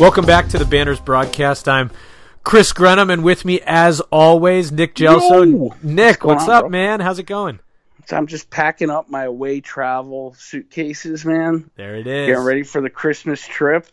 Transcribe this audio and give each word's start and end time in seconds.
Welcome 0.00 0.24
back 0.24 0.48
to 0.48 0.58
the 0.58 0.64
Banners 0.64 0.98
broadcast. 0.98 1.68
I'm 1.68 1.90
Chris 2.42 2.72
Grenham, 2.72 3.10
and 3.10 3.22
with 3.22 3.44
me, 3.44 3.60
as 3.66 4.00
always, 4.00 4.72
Nick 4.72 4.94
Gelso. 4.94 5.44
Yo! 5.44 5.76
Nick, 5.82 6.24
What's 6.24 6.38
what's 6.38 6.48
on, 6.48 6.54
up, 6.54 6.62
bro? 6.62 6.68
man? 6.70 7.00
How's 7.00 7.18
it 7.18 7.24
going? 7.24 7.60
I'm 8.10 8.26
just 8.26 8.48
packing 8.48 8.88
up 8.88 9.10
my 9.10 9.24
away 9.24 9.60
travel 9.60 10.34
suitcases, 10.38 11.26
man. 11.26 11.70
There 11.76 11.96
it 11.96 12.06
is. 12.06 12.28
Getting 12.28 12.42
ready 12.44 12.62
for 12.62 12.80
the 12.80 12.88
Christmas 12.88 13.46
trip. 13.46 13.88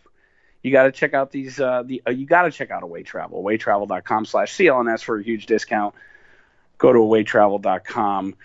You 0.64 0.72
got 0.72 0.84
to 0.84 0.94
check 0.94 1.14
out 1.14 1.32
these. 1.32 1.60
Uh, 1.60 1.84
the 1.86 2.02
uh, 2.08 2.12
you 2.12 2.26
got 2.26 2.44
to 2.44 2.52
check 2.52 2.72
out 2.72 2.84
Away 2.84 3.04
Travel. 3.04 3.44
Awaytravel.com/clns 3.44 5.04
for 5.04 5.20
a 5.20 5.24
huge 5.24 5.46
discount. 5.46 5.94
Go 6.78 6.94
to 6.94 7.00
awaytravel.com. 7.00 8.36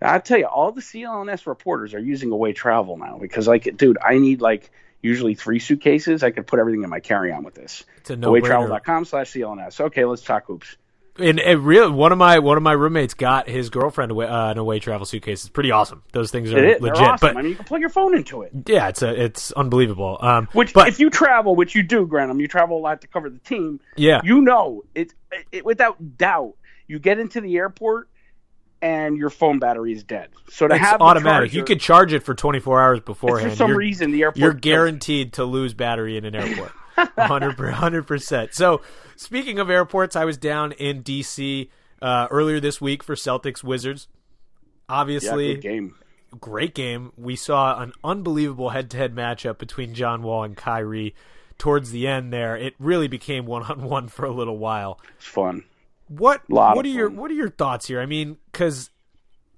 I 0.00 0.18
tell 0.18 0.38
you, 0.38 0.46
all 0.46 0.72
the 0.72 0.80
CLNS 0.80 1.46
reporters 1.46 1.94
are 1.94 2.00
using 2.00 2.32
Away 2.32 2.52
Travel 2.52 2.96
now 2.96 3.18
because, 3.20 3.46
like, 3.46 3.76
dude, 3.76 3.98
I 4.04 4.18
need 4.18 4.40
like 4.40 4.72
usually 5.02 5.34
three 5.34 5.58
suitcases. 5.58 6.22
I 6.22 6.30
could 6.30 6.46
put 6.46 6.58
everything 6.58 6.82
in 6.84 6.90
my 6.90 7.00
carry-on 7.00 7.44
with 7.44 7.54
this. 7.54 7.84
It's 7.98 8.10
a 8.10 8.16
no-brainer. 8.16 8.82
Awaytravel.com/clns. 8.84 9.80
Okay, 9.80 10.04
let's 10.04 10.22
talk 10.22 10.46
hoops. 10.46 10.76
And 11.18 11.38
it 11.38 11.58
really, 11.58 11.90
one 11.90 12.10
of 12.10 12.16
my 12.16 12.38
one 12.38 12.56
of 12.56 12.62
my 12.62 12.72
roommates 12.72 13.12
got 13.12 13.46
his 13.46 13.68
girlfriend 13.68 14.12
away, 14.12 14.26
uh, 14.26 14.52
an 14.52 14.56
away 14.56 14.78
travel 14.78 15.04
suitcase. 15.04 15.42
It's 15.42 15.50
pretty 15.50 15.70
awesome. 15.70 16.02
Those 16.12 16.30
things 16.30 16.50
are 16.54 16.56
legit. 16.56 16.82
Awesome. 16.82 17.18
But 17.20 17.36
I 17.36 17.42
mean, 17.42 17.50
you 17.50 17.56
can 17.56 17.66
plug 17.66 17.82
your 17.82 17.90
phone 17.90 18.16
into 18.16 18.40
it. 18.40 18.52
yeah, 18.66 18.88
it's 18.88 19.02
a 19.02 19.24
it's 19.24 19.52
unbelievable. 19.52 20.16
Um, 20.22 20.48
Which, 20.52 20.72
but 20.72 20.88
if 20.88 21.00
you 21.00 21.10
travel, 21.10 21.54
which 21.54 21.74
you 21.74 21.82
do, 21.82 22.06
Grenham, 22.06 22.40
you 22.40 22.48
travel 22.48 22.78
a 22.78 22.80
lot 22.80 23.02
to 23.02 23.08
cover 23.08 23.28
the 23.28 23.40
team. 23.40 23.78
Yeah. 23.94 24.22
you 24.24 24.40
know 24.40 24.84
it, 24.94 25.12
it 25.50 25.66
without 25.66 26.16
doubt. 26.16 26.54
You 26.86 26.98
get 26.98 27.18
into 27.18 27.42
the 27.42 27.58
airport, 27.58 28.08
and 28.82 29.16
your 29.16 29.30
phone 29.30 29.58
battery 29.58 29.92
is 29.92 30.02
dead. 30.04 30.28
So 30.50 30.66
to 30.68 30.74
it's 30.74 30.84
have 30.84 31.00
automatic. 31.00 31.50
charger- 31.50 31.56
you 31.56 31.64
could 31.64 31.80
charge 31.80 32.12
it 32.12 32.24
for 32.24 32.34
24 32.34 32.82
hours 32.82 33.00
beforehand. 33.00 33.52
for 33.52 33.56
some 33.56 33.68
You're- 33.70 33.78
reason 33.86 34.10
the 34.10 34.22
airport 34.22 34.36
you're 34.38 34.52
guaranteed 34.52 35.32
to 35.34 35.44
lose 35.44 35.72
battery 35.72 36.16
in 36.16 36.24
an 36.24 36.34
airport 36.34 36.72
100 37.16 38.06
percent 38.06 38.52
so 38.54 38.80
speaking 39.16 39.58
of 39.58 39.70
airports 39.70 40.14
i 40.16 40.24
was 40.24 40.36
down 40.36 40.72
in 40.72 41.02
dc 41.02 41.68
uh, 42.02 42.26
earlier 42.30 42.60
this 42.60 42.80
week 42.80 43.02
for 43.02 43.14
celtics 43.14 43.62
wizards 43.64 44.08
Yeah, 44.10 44.96
obviously 44.96 45.54
good 45.54 45.62
game. 45.62 45.94
great 46.38 46.74
game 46.74 47.12
we 47.16 47.34
saw 47.36 47.80
an 47.80 47.92
unbelievable 48.04 48.70
head-to-head 48.70 49.14
matchup 49.14 49.56
between 49.58 49.94
john 49.94 50.22
wall 50.22 50.42
and 50.44 50.56
kyrie 50.56 51.14
towards 51.58 51.92
the 51.92 52.06
end 52.06 52.32
there 52.32 52.56
it 52.56 52.74
really 52.78 53.08
became 53.08 53.46
one-on-one 53.46 54.08
for 54.16 54.24
a 54.26 54.32
little 54.32 54.58
while 54.58 55.00
It's 55.16 55.26
fun. 55.26 55.64
What 56.16 56.42
what 56.48 56.84
are 56.84 56.88
your 56.88 57.10
what 57.10 57.30
are 57.30 57.34
your 57.34 57.50
thoughts 57.50 57.86
here? 57.86 58.00
I 58.00 58.06
mean, 58.06 58.36
because 58.50 58.90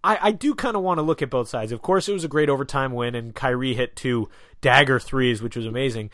I, 0.02 0.18
I 0.20 0.30
do 0.32 0.54
kind 0.54 0.76
of 0.76 0.82
want 0.82 0.98
to 0.98 1.02
look 1.02 1.22
at 1.22 1.30
both 1.30 1.48
sides. 1.48 1.72
Of 1.72 1.82
course, 1.82 2.08
it 2.08 2.12
was 2.12 2.24
a 2.24 2.28
great 2.28 2.50
overtime 2.50 2.92
win, 2.92 3.14
and 3.14 3.34
Kyrie 3.34 3.74
hit 3.74 3.96
two 3.96 4.28
dagger 4.60 5.00
threes, 5.00 5.42
which 5.42 5.56
was 5.56 5.66
amazing. 5.66 6.10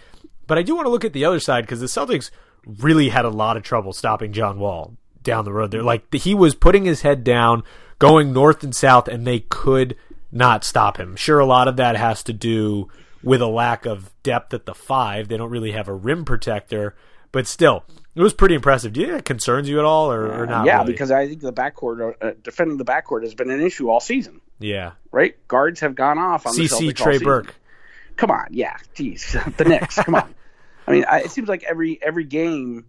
But 0.46 0.58
I 0.58 0.62
do 0.62 0.74
want 0.74 0.86
to 0.86 0.90
look 0.90 1.04
at 1.04 1.12
the 1.12 1.24
other 1.24 1.40
side 1.40 1.62
because 1.62 1.80
the 1.80 1.86
Celtics 1.86 2.30
really 2.64 3.08
had 3.08 3.24
a 3.24 3.30
lot 3.30 3.56
of 3.56 3.62
trouble 3.62 3.92
stopping 3.92 4.32
John 4.32 4.58
Wall 4.58 4.96
down 5.22 5.44
the 5.44 5.52
road. 5.52 5.70
There, 5.70 5.82
like 5.82 6.12
he 6.14 6.34
was 6.34 6.54
putting 6.54 6.84
his 6.84 7.02
head 7.02 7.24
down, 7.24 7.64
going 7.98 8.32
north 8.32 8.62
and 8.62 8.74
south, 8.74 9.08
and 9.08 9.26
they 9.26 9.40
could 9.40 9.96
not 10.32 10.64
stop 10.64 10.98
him. 10.98 11.16
Sure, 11.16 11.40
a 11.40 11.46
lot 11.46 11.68
of 11.68 11.76
that 11.76 11.96
has 11.96 12.22
to 12.24 12.32
do 12.32 12.88
with 13.22 13.42
a 13.42 13.46
lack 13.46 13.86
of 13.86 14.12
depth 14.22 14.54
at 14.54 14.66
the 14.66 14.74
five. 14.74 15.28
They 15.28 15.36
don't 15.36 15.50
really 15.50 15.72
have 15.72 15.88
a 15.88 15.94
rim 15.94 16.24
protector, 16.24 16.94
but 17.32 17.46
still, 17.46 17.84
it 18.15 18.22
was 18.22 18.34
pretty 18.34 18.54
impressive. 18.54 18.93
Do 18.93 19.00
you 19.00 19.06
think 19.06 19.19
that 19.19 19.25
concerns 19.25 19.69
you 19.69 19.78
at 19.78 19.84
all, 19.84 20.10
or, 20.12 20.43
or 20.43 20.47
not? 20.47 20.66
yeah, 20.66 20.78
really? 20.78 20.93
because 20.93 21.10
I 21.10 21.28
think 21.28 21.41
the 21.41 21.53
backcourt, 21.53 22.15
uh, 22.21 22.32
defending 22.43 22.76
the 22.76 22.84
backcourt, 22.84 23.22
has 23.22 23.34
been 23.34 23.50
an 23.50 23.60
issue 23.60 23.88
all 23.88 24.00
season. 24.00 24.41
yeah, 24.59 24.93
Right, 25.12 25.37
guards 25.48 25.81
have 25.81 25.94
gone 25.94 26.19
off 26.19 26.47
on 26.47 26.54
the 26.54 26.62
CC 26.62 26.91
Celtics 26.91 26.97
Trey. 26.97 27.19
Burke. 27.19 27.54
Come 28.16 28.31
on, 28.31 28.48
yeah, 28.50 28.76
geez, 28.94 29.37
the 29.56 29.65
Knicks. 29.65 29.97
come 29.97 30.15
on. 30.15 30.34
I 30.87 30.93
mean, 30.93 31.04
I, 31.09 31.21
it 31.21 31.31
seems 31.31 31.48
like 31.48 31.62
every 31.62 32.00
every 32.03 32.25
game, 32.25 32.87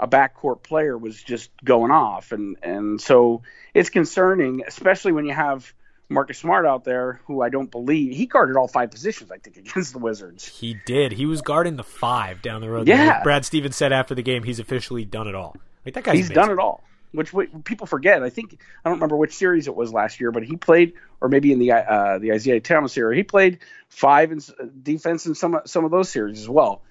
a 0.00 0.08
backcourt 0.08 0.62
player 0.62 0.96
was 0.96 1.22
just 1.22 1.50
going 1.64 1.90
off, 1.90 2.32
and 2.32 2.56
and 2.62 3.00
so 3.00 3.42
it's 3.74 3.90
concerning, 3.90 4.62
especially 4.66 5.12
when 5.12 5.26
you 5.26 5.34
have 5.34 5.72
Marcus 6.08 6.38
Smart 6.38 6.66
out 6.66 6.84
there, 6.84 7.20
who 7.26 7.42
I 7.42 7.48
don't 7.48 7.70
believe 7.70 8.14
he 8.16 8.26
guarded 8.26 8.56
all 8.56 8.68
five 8.68 8.90
positions. 8.90 9.30
I 9.30 9.38
think 9.38 9.56
against 9.68 9.92
the 9.92 9.98
Wizards. 9.98 10.46
He 10.46 10.76
did. 10.86 11.12
He 11.12 11.26
was 11.26 11.42
guarding 11.42 11.76
the 11.76 11.84
five 11.84 12.42
down 12.42 12.60
the 12.60 12.70
road. 12.70 12.88
Yeah. 12.88 13.22
Brad 13.22 13.44
Stevens 13.44 13.76
said 13.76 13.92
after 13.92 14.14
the 14.14 14.22
game, 14.22 14.42
he's 14.42 14.60
officially 14.60 15.04
done 15.04 15.26
it 15.28 15.34
all. 15.34 15.56
Like 15.84 15.94
that 15.94 16.04
guy's 16.04 16.16
He's 16.16 16.30
done 16.30 16.50
it 16.50 16.58
all. 16.58 16.82
Which 17.12 17.32
what 17.32 17.64
people 17.64 17.86
forget. 17.86 18.22
I 18.22 18.30
think 18.30 18.58
I 18.84 18.88
don't 18.88 18.98
remember 18.98 19.16
which 19.16 19.34
series 19.34 19.68
it 19.68 19.76
was 19.76 19.92
last 19.92 20.20
year, 20.20 20.32
but 20.32 20.42
he 20.42 20.56
played, 20.56 20.94
or 21.20 21.28
maybe 21.28 21.52
in 21.52 21.58
the 21.58 21.72
uh, 21.72 22.18
the 22.18 22.32
Isaiah 22.32 22.60
Thomas 22.60 22.96
era, 22.96 23.14
he 23.14 23.22
played 23.22 23.60
five 23.88 24.32
in 24.32 24.40
defense 24.82 25.24
in 25.24 25.34
some 25.34 25.60
some 25.64 25.84
of 25.84 25.90
those 25.90 26.10
series 26.10 26.40
as 26.40 26.48
well. 26.48 26.82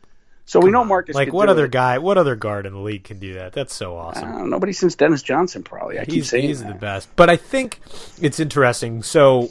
So 0.46 0.60
we 0.60 0.70
know 0.70 0.84
Marcus. 0.86 1.16
Like 1.16 1.34
what 1.34 1.50
other 1.50 1.66
it. 1.66 1.72
guy? 1.72 1.98
What 1.98 2.18
other 2.18 2.36
guard 2.36 2.66
in 2.66 2.74
the 2.74 2.80
league 2.80 3.04
can 3.04 3.18
do 3.20 3.34
that? 3.36 3.54
That's 3.54 3.74
so 3.74 3.96
awesome. 3.98 4.50
Nobody 4.50 4.74
since 4.74 4.94
Dennis 4.96 5.24
Johnson, 5.24 5.64
probably. 5.64 6.00
I 6.00 6.06
keep 6.06 6.14
he's 6.14 6.30
saying 6.30 6.48
he's 6.48 6.62
that. 6.62 6.68
the 6.74 6.80
best. 6.80 7.10
But 7.16 7.30
I 7.32 7.36
think 7.36 7.80
it's 8.22 8.40
interesting. 8.40 9.02
So 9.02 9.50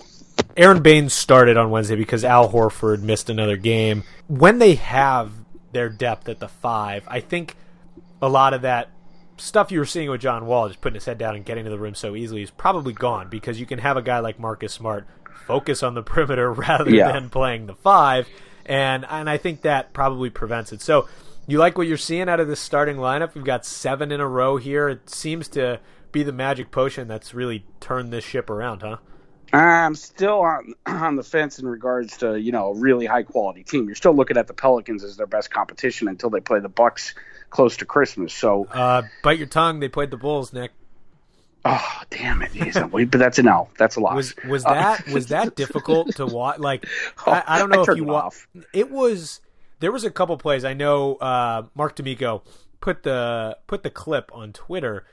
Aron 0.57 0.83
Baynes 0.83 1.13
started 1.13 1.57
on 1.57 1.71
Wednesday 1.71 1.97
because 1.97 2.25
Al 2.25 2.51
Horford 2.51 3.03
missed 3.03 3.29
another 3.29 3.57
game. 3.57 4.05
When 4.29 4.59
they 4.61 4.77
have 4.77 5.33
their 5.73 5.89
depth 5.89 6.29
at 6.29 6.39
the 6.39 6.49
five, 6.49 7.03
I 7.09 7.19
think 7.21 7.57
a 8.23 8.29
lot 8.29 8.55
of 8.55 8.63
that 8.63 8.89
stuff 9.37 9.73
you 9.73 9.81
were 9.81 9.85
seeing 9.85 10.09
with 10.09 10.21
John 10.21 10.47
Wall, 10.47 10.69
just 10.69 10.81
putting 10.81 10.95
his 10.95 11.05
head 11.07 11.19
down 11.19 11.35
and 11.35 11.45
getting 11.45 11.65
to 11.65 11.71
the 11.71 11.79
rim 11.79 11.97
so 11.97 12.15
easily, 12.15 12.43
is 12.43 12.51
probably 12.53 12.93
gone 12.93 13.29
because 13.29 13.59
you 13.59 13.67
can 13.67 13.81
have 13.81 13.97
a 13.97 14.03
guy 14.03 14.21
like 14.21 14.39
Marcus 14.39 14.73
Smart 14.73 15.09
focus 15.49 15.83
on 15.83 15.95
the 15.95 16.03
perimeter 16.05 16.53
rather 16.53 16.89
Yeah. 16.89 17.11
than 17.11 17.31
playing 17.31 17.67
the 17.67 17.75
five, 17.75 18.29
and 18.67 19.05
and 19.09 19.29
I 19.29 19.37
think 19.37 19.63
that 19.63 19.93
probably 19.93 20.31
prevents 20.31 20.73
it. 20.73 20.81
So. 20.83 21.09
You 21.47 21.59
like 21.59 21.77
what 21.77 21.87
you're 21.87 21.99
seeing 21.99 22.31
out 22.31 22.41
of 22.41 22.49
this 22.49 22.59
starting 22.59 22.97
lineup? 22.97 23.35
We've 23.35 23.45
got 23.45 23.67
seven 23.67 24.11
in 24.11 24.19
a 24.19 24.27
row 24.27 24.57
here. 24.57 24.89
It 24.89 25.11
seems 25.11 25.47
to 25.49 25.79
be 26.11 26.23
the 26.23 26.33
magic 26.33 26.71
potion 26.71 27.07
that's 27.07 27.35
really 27.35 27.67
turned 27.81 28.15
this 28.15 28.25
ship 28.25 28.49
around, 28.49 28.81
huh? 28.81 28.97
I'm 29.53 29.95
still 29.95 30.41
on 30.41 30.75
on 30.87 31.17
the 31.17 31.23
fence 31.23 31.59
in 31.59 31.69
regards 31.69 32.17
to 32.19 32.41
you 32.41 32.51
know 32.51 32.71
a 32.71 32.75
really 32.79 33.07
high 33.07 33.25
quality 33.25 33.63
team. 33.63 33.87
You're 33.87 33.95
still 33.95 34.15
looking 34.15 34.37
at 34.37 34.47
the 34.47 34.55
Pelicans 34.55 35.05
as 35.05 35.17
their 35.17 35.27
best 35.27 35.51
competition 35.51 36.09
until 36.09 36.31
they 36.31 36.41
play 36.41 36.61
the 36.61 36.69
Bucks 36.69 37.15
close 37.51 37.77
to 37.77 37.85
Christmas. 37.85 38.33
So, 38.33 38.67
Uh, 38.73 39.03
bite 39.23 39.39
your 39.39 39.47
tongue. 39.47 39.81
They 39.81 39.89
played 39.89 40.11
the 40.11 40.17
Bulls, 40.17 40.53
Nick. 40.53 40.73
Oh 41.65 42.01
damn 42.11 42.43
it, 42.43 42.53
but 43.11 43.19
that's 43.19 43.39
an 43.39 43.49
L. 43.49 43.71
That's 43.79 43.97
a 43.97 44.01
loss. 44.01 44.15
Was 44.17 44.35
was 44.49 44.65
Uh, 44.65 44.75
that 44.75 45.07
was 45.13 45.27
that 45.29 45.57
difficult 45.57 46.15
to 46.17 46.27
watch? 46.27 46.59
Like, 46.59 46.87
I, 47.27 47.43
I 47.47 47.59
don't 47.59 47.71
know 47.71 47.81
I 47.81 47.93
if 47.93 47.97
you 47.99 48.17
it. 48.17 48.65
It 48.73 48.91
was 48.91 49.41
there 49.81 49.93
was 49.93 50.05
a 50.05 50.11
couple 50.11 50.37
plays. 50.39 50.65
I 50.65 50.75
know 50.75 51.17
uh, 51.17 51.65
Mark 51.75 51.95
D'Amico 51.97 52.43
put 52.81 53.03
the 53.03 53.57
put 53.67 53.83
the 53.83 53.91
clip 53.91 54.31
on 54.35 54.53
Twitter, 54.53 55.05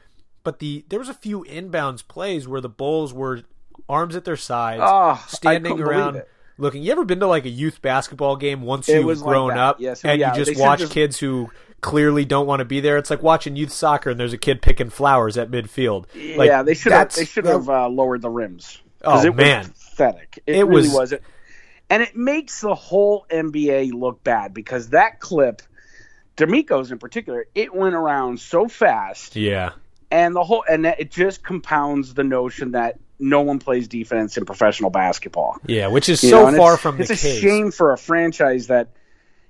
but 0.43 0.59
the 0.59 0.85
there 0.89 0.99
was 0.99 1.09
a 1.09 1.13
few 1.13 1.43
inbounds 1.45 2.07
plays 2.07 2.47
where 2.47 2.61
the 2.61 2.69
Bulls 2.69 3.13
were 3.13 3.43
arms 3.89 4.15
at 4.15 4.25
their 4.25 4.37
sides, 4.37 4.81
Oh, 4.85 5.23
standing 5.27 5.79
around. 5.79 6.23
Looking, 6.57 6.83
you 6.83 6.91
ever 6.91 7.05
been 7.05 7.19
to 7.21 7.27
like 7.27 7.45
a 7.45 7.49
youth 7.49 7.81
basketball 7.81 8.35
game 8.35 8.61
once 8.61 8.87
It 8.87 8.97
you've 8.97 9.05
was 9.05 9.21
like 9.23 9.29
grown 9.31 9.49
that. 9.49 9.57
up 9.57 9.77
Yes, 9.79 10.03
and 10.05 10.19
yeah, 10.19 10.35
you 10.35 10.45
just 10.45 10.59
watch 10.59 10.79
just- 10.81 10.91
kids 10.91 11.17
who 11.17 11.49
clearly 11.81 12.25
don't 12.25 12.45
want 12.47 12.59
to 12.59 12.65
be 12.65 12.79
there. 12.79 12.97
It's 12.97 13.09
like 13.09 13.21
watching 13.23 13.55
youth 13.55 13.71
soccer 13.71 14.11
and 14.11 14.19
there's 14.19 14.33
a 14.33 14.37
kid 14.37 14.61
picking 14.61 14.89
flowers 14.89 15.37
at 15.37 15.49
midfield. 15.51 16.05
Like, 16.37 16.47
yeah, 16.47 16.63
they 16.63 16.73
should 16.75 16.91
have 16.91 17.13
they 17.13 17.25
should 17.25 17.45
have 17.45 17.67
uh, 17.69 17.89
lowered 17.89 18.21
the 18.21 18.29
rims. 18.29 18.79
Oh, 19.03 19.19
it 19.25 19.35
man. 19.35 19.59
was 19.59 19.67
pathetic. 19.69 20.39
It, 20.45 20.55
It 20.57 20.63
really 20.65 20.87
was- 20.87 20.93
was. 20.93 21.11
It, 21.13 21.23
and 21.89 22.01
it 22.01 22.15
makes 22.15 22.61
the 22.61 22.73
whole 22.75 23.25
NBA 23.29 23.91
look 23.93 24.23
bad 24.23 24.53
because 24.53 24.89
that 24.89 25.19
clip, 25.19 25.61
D'Amico's 26.37 26.91
in 26.91 26.99
particular, 26.99 27.47
it 27.53 27.73
went 27.75 27.95
around 27.95 28.39
so 28.39 28.67
fast, 28.69 29.35
Yeah. 29.35 29.71
and 30.09 30.33
the 30.35 30.43
whole 30.43 30.63
and 30.69 30.85
it 30.85 31.11
just 31.11 31.43
compounds 31.43 32.13
the 32.13 32.23
notion 32.23 32.71
that 32.71 32.97
no 33.19 33.41
one 33.41 33.59
plays 33.59 33.87
defense 33.87 34.37
in 34.37 34.45
professional 34.45 34.89
basketball. 34.89 35.57
Yeah, 35.67 35.87
which 35.87 36.07
is 36.09 36.23
You 36.23 36.29
so 36.29 36.49
know, 36.49 36.57
far 36.57 36.73
it's, 36.73 36.81
from 36.81 36.95
the 36.97 37.01
it's 37.03 37.11
a 37.11 37.15
case. 37.17 37.39
shame 37.39 37.71
for 37.71 37.91
a 37.91 37.97
franchise 37.97 38.67
that 38.67 38.87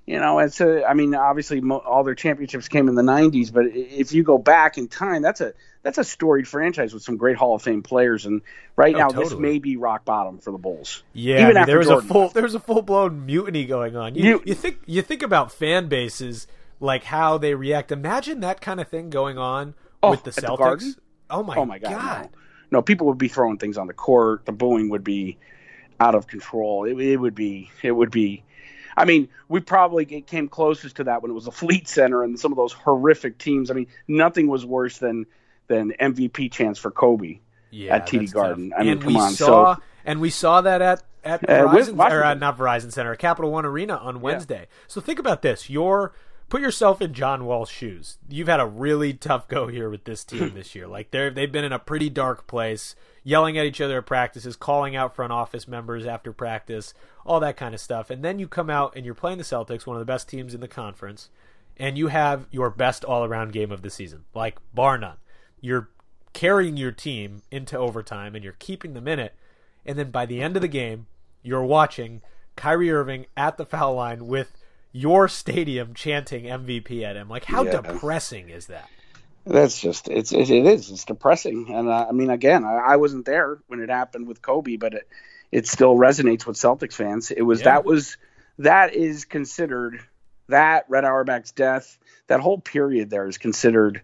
you 0.06 0.18
know 0.18 0.38
it's 0.40 0.60
a 0.60 0.84
i 0.84 0.94
mean 0.94 1.14
obviously 1.14 1.60
mo- 1.60 1.78
all 1.78 2.02
their 2.04 2.14
championships 2.14 2.68
came 2.68 2.88
in 2.88 2.94
the 2.96 3.02
90s 3.02 3.52
but 3.52 3.66
if 3.66 4.12
you 4.12 4.22
go 4.22 4.36
back 4.38 4.76
in 4.78 4.88
time 4.88 5.22
that's 5.22 5.40
a 5.40 5.52
that's 5.82 5.98
a 5.98 6.04
storied 6.04 6.46
franchise 6.48 6.92
with 6.94 7.02
some 7.02 7.16
great 7.16 7.36
hall 7.36 7.54
of 7.54 7.62
fame 7.62 7.82
players 7.82 8.26
and 8.26 8.42
right 8.76 8.94
Oh, 8.94 8.98
now 8.98 9.10
this 9.10 9.34
may 9.34 9.58
be 9.58 9.76
rock 9.76 10.04
bottom 10.04 10.38
for 10.38 10.50
the 10.50 10.58
bulls 10.58 11.02
Yeah, 11.12 11.34
even 11.34 11.44
I 11.44 11.48
mean, 11.48 11.56
after 11.58 11.70
there 11.70 11.78
was 11.78 11.86
Jordan 11.88 12.10
a 12.10 12.12
full 12.12 12.28
there 12.30 12.42
was 12.42 12.54
a 12.54 12.60
full 12.60 12.82
blown 12.82 13.26
mutiny 13.26 13.64
going 13.64 13.96
on. 13.96 14.14
You, 14.14 14.24
You- 14.24 14.42
you 14.46 14.54
think 14.54 14.78
you 14.86 15.02
think 15.02 15.22
about 15.22 15.52
fan 15.52 15.88
bases 15.88 16.46
like 16.80 17.04
how 17.04 17.38
they 17.38 17.54
react. 17.54 17.92
Imagine 17.92 18.40
that 18.40 18.60
kind 18.60 18.80
of 18.80 18.88
thing 18.88 19.08
going 19.10 19.38
on 19.38 19.74
Oh, 20.02 20.10
with 20.10 20.24
the 20.24 20.30
at 20.30 20.34
the 20.36 20.42
Celtics. 20.42 20.96
Oh 21.30 21.42
my 21.44 21.56
oh 21.56 21.64
my 21.64 21.78
god, 21.78 22.28
No. 22.32 22.78
no 22.78 22.82
people 22.82 23.06
would 23.08 23.18
be 23.18 23.28
throwing 23.28 23.58
things 23.58 23.76
on 23.78 23.86
the 23.86 23.92
court 23.94 24.44
the 24.46 24.52
booing 24.52 24.88
would 24.90 25.04
be 25.04 25.38
out 26.00 26.14
of 26.16 26.26
control 26.26 26.84
it, 26.84 26.98
it 27.00 27.16
would 27.16 27.34
be 27.36 27.70
it 27.82 27.92
would 27.92 28.10
be 28.10 28.42
I 28.96 29.04
mean, 29.04 29.28
we 29.48 29.60
probably 29.60 30.04
came 30.04 30.48
closest 30.48 30.96
to 30.96 31.04
that 31.04 31.22
when 31.22 31.30
it 31.30 31.34
was 31.34 31.44
the 31.46 31.52
Fleet 31.52 31.88
Center 31.88 32.22
and 32.24 32.38
some 32.38 32.52
of 32.52 32.56
those 32.56 32.72
horrific 32.72 33.38
teams. 33.38 33.70
I 33.70 33.74
mean, 33.74 33.86
nothing 34.08 34.48
was 34.48 34.64
worse 34.66 34.98
than 34.98 35.26
than 35.68 35.92
MVP 36.00 36.50
chance 36.52 36.78
for 36.78 36.90
Kobe. 36.90 37.38
yeah, 37.70 37.96
at 37.96 38.06
TD 38.06 38.32
Garden. 38.32 38.70
tough. 38.70 38.78
I 38.80 38.82
mean, 38.82 38.92
and 38.92 39.00
come 39.02 39.14
we 39.14 39.20
on, 39.20 39.32
Saw, 39.32 39.76
so- 39.76 39.82
and 40.04 40.20
we 40.20 40.28
saw 40.30 40.60
that 40.60 40.82
at 40.82 41.02
at 41.24 41.48
Uh, 41.48 41.68
Verizon 41.68 42.10
or 42.10 42.24
uh, 42.24 42.34
not 42.34 42.58
Verizon 42.58 42.92
Center, 42.92 43.14
Capital 43.14 43.50
One 43.52 43.64
Arena 43.64 43.96
on 43.96 44.20
Wednesday. 44.20 44.66
So 44.88 45.00
think 45.00 45.18
about 45.18 45.42
this: 45.42 45.70
you're 45.70 46.12
put 46.52 46.60
yourself 46.60 47.00
in 47.00 47.14
John 47.14 47.46
Wall's 47.46 47.70
shoes. 47.70 48.18
You've 48.28 48.48
had 48.48 48.60
a 48.60 48.66
really 48.66 49.14
tough 49.14 49.48
go 49.48 49.68
here 49.68 49.88
with 49.88 50.04
this 50.04 50.22
team 50.22 50.52
this 50.54 50.74
year. 50.74 50.86
Like 50.86 51.10
they're 51.10 51.30
they've 51.30 51.50
been 51.50 51.64
in 51.64 51.72
a 51.72 51.78
pretty 51.78 52.10
dark 52.10 52.46
place, 52.46 52.94
yelling 53.24 53.56
at 53.56 53.64
each 53.64 53.80
other 53.80 53.96
at 53.96 54.04
practices, 54.04 54.54
calling 54.54 54.94
out 54.94 55.16
front 55.16 55.32
office 55.32 55.66
members 55.66 56.04
after 56.04 56.30
practice, 56.30 56.92
all 57.24 57.40
that 57.40 57.56
kind 57.56 57.74
of 57.74 57.80
stuff. 57.80 58.10
And 58.10 58.22
then 58.22 58.38
you 58.38 58.48
come 58.48 58.68
out 58.68 58.92
and 58.94 59.06
you're 59.06 59.14
playing 59.14 59.38
the 59.38 59.44
Celtics, 59.44 59.86
one 59.86 59.96
of 59.96 60.00
the 60.00 60.12
best 60.12 60.28
teams 60.28 60.52
in 60.52 60.60
the 60.60 60.68
conference, 60.68 61.30
and 61.78 61.96
you 61.96 62.08
have 62.08 62.46
your 62.50 62.68
best 62.68 63.02
all 63.02 63.24
around 63.24 63.54
game 63.54 63.72
of 63.72 63.80
the 63.80 63.88
season, 63.88 64.24
like 64.34 64.58
bar 64.74 64.98
none. 64.98 65.16
You're 65.62 65.88
carrying 66.34 66.76
your 66.76 66.92
team 66.92 67.40
into 67.50 67.78
overtime 67.78 68.34
and 68.34 68.44
you're 68.44 68.56
keeping 68.58 68.92
them 68.92 69.08
in 69.08 69.18
it. 69.18 69.34
And 69.86 69.98
then 69.98 70.10
by 70.10 70.26
the 70.26 70.42
end 70.42 70.56
of 70.56 70.60
the 70.60 70.68
game, 70.68 71.06
you're 71.42 71.64
watching 71.64 72.20
Kyrie 72.56 72.92
Irving 72.92 73.24
at 73.38 73.56
the 73.56 73.64
foul 73.64 73.94
line 73.94 74.26
with 74.26 74.52
your 74.92 75.28
stadium 75.28 75.94
chanting 75.94 76.44
MVP 76.44 77.02
at 77.02 77.16
him. 77.16 77.28
Like, 77.28 77.44
how 77.44 77.64
Yeah. 77.64 77.80
depressing 77.80 78.50
is 78.50 78.66
that? 78.66 78.88
That's 79.44 79.80
just 79.80 80.08
it's 80.08 80.32
it, 80.32 80.50
it 80.50 80.66
is 80.66 80.90
it's 80.90 81.04
depressing, 81.04 81.74
and 81.74 81.88
uh, 81.88 82.06
I 82.08 82.12
mean 82.12 82.30
again 82.30 82.64
I, 82.64 82.74
I 82.76 82.96
wasn't 82.96 83.26
there 83.26 83.58
when 83.66 83.80
it 83.80 83.88
happened 83.90 84.28
with 84.28 84.40
Kobe, 84.40 84.76
but 84.76 84.94
it 84.94 85.08
it 85.50 85.66
still 85.66 85.96
resonates 85.96 86.46
with 86.46 86.56
Celtics 86.56 86.92
fans. 86.94 87.32
It 87.32 87.42
was 87.42 87.60
Yeah. 87.60 87.64
that 87.64 87.84
was 87.84 88.16
that 88.58 88.94
is 88.94 89.24
considered 89.24 90.00
that 90.48 90.84
Red 90.88 91.04
Auerbach's 91.04 91.50
death 91.50 91.98
that 92.28 92.38
whole 92.38 92.58
period 92.60 93.10
there 93.10 93.26
is 93.26 93.36
considered 93.38 94.02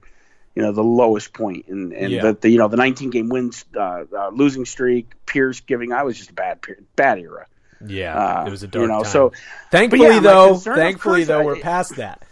you 0.57 0.63
know 0.63 0.73
the 0.73 0.83
lowest 0.83 1.33
point 1.33 1.67
and 1.69 1.93
and 1.93 2.15
Yeah. 2.15 2.23
the, 2.23 2.33
the 2.33 2.51
you 2.51 2.59
know 2.59 2.67
the 2.67 2.77
19 2.77 3.11
game 3.11 3.29
wins 3.29 3.65
uh, 3.77 4.05
uh, 4.13 4.31
losing 4.33 4.65
streak 4.65 5.13
Pierce 5.25 5.61
giving 5.61 5.93
I 5.93 6.03
was 6.03 6.19
just 6.19 6.31
a 6.31 6.35
bad 6.35 6.63
period 6.63 6.85
bad 6.97 7.21
era. 7.21 7.47
Yeah, 7.87 8.15
Uh, 8.17 8.47
it 8.47 8.51
was 8.51 8.63
a 8.63 8.67
you 8.67 8.71
dark 8.71 8.89
know, 8.89 9.03
time. 9.03 9.13
so- 9.13 9.33
thankfully, 9.71 10.07
yeah, 10.09 10.21
though, 10.21 10.55
thankfully 10.57 11.25
though, 11.25 11.45
we're 11.45 11.61
past 11.61 11.97
that. 11.97 12.25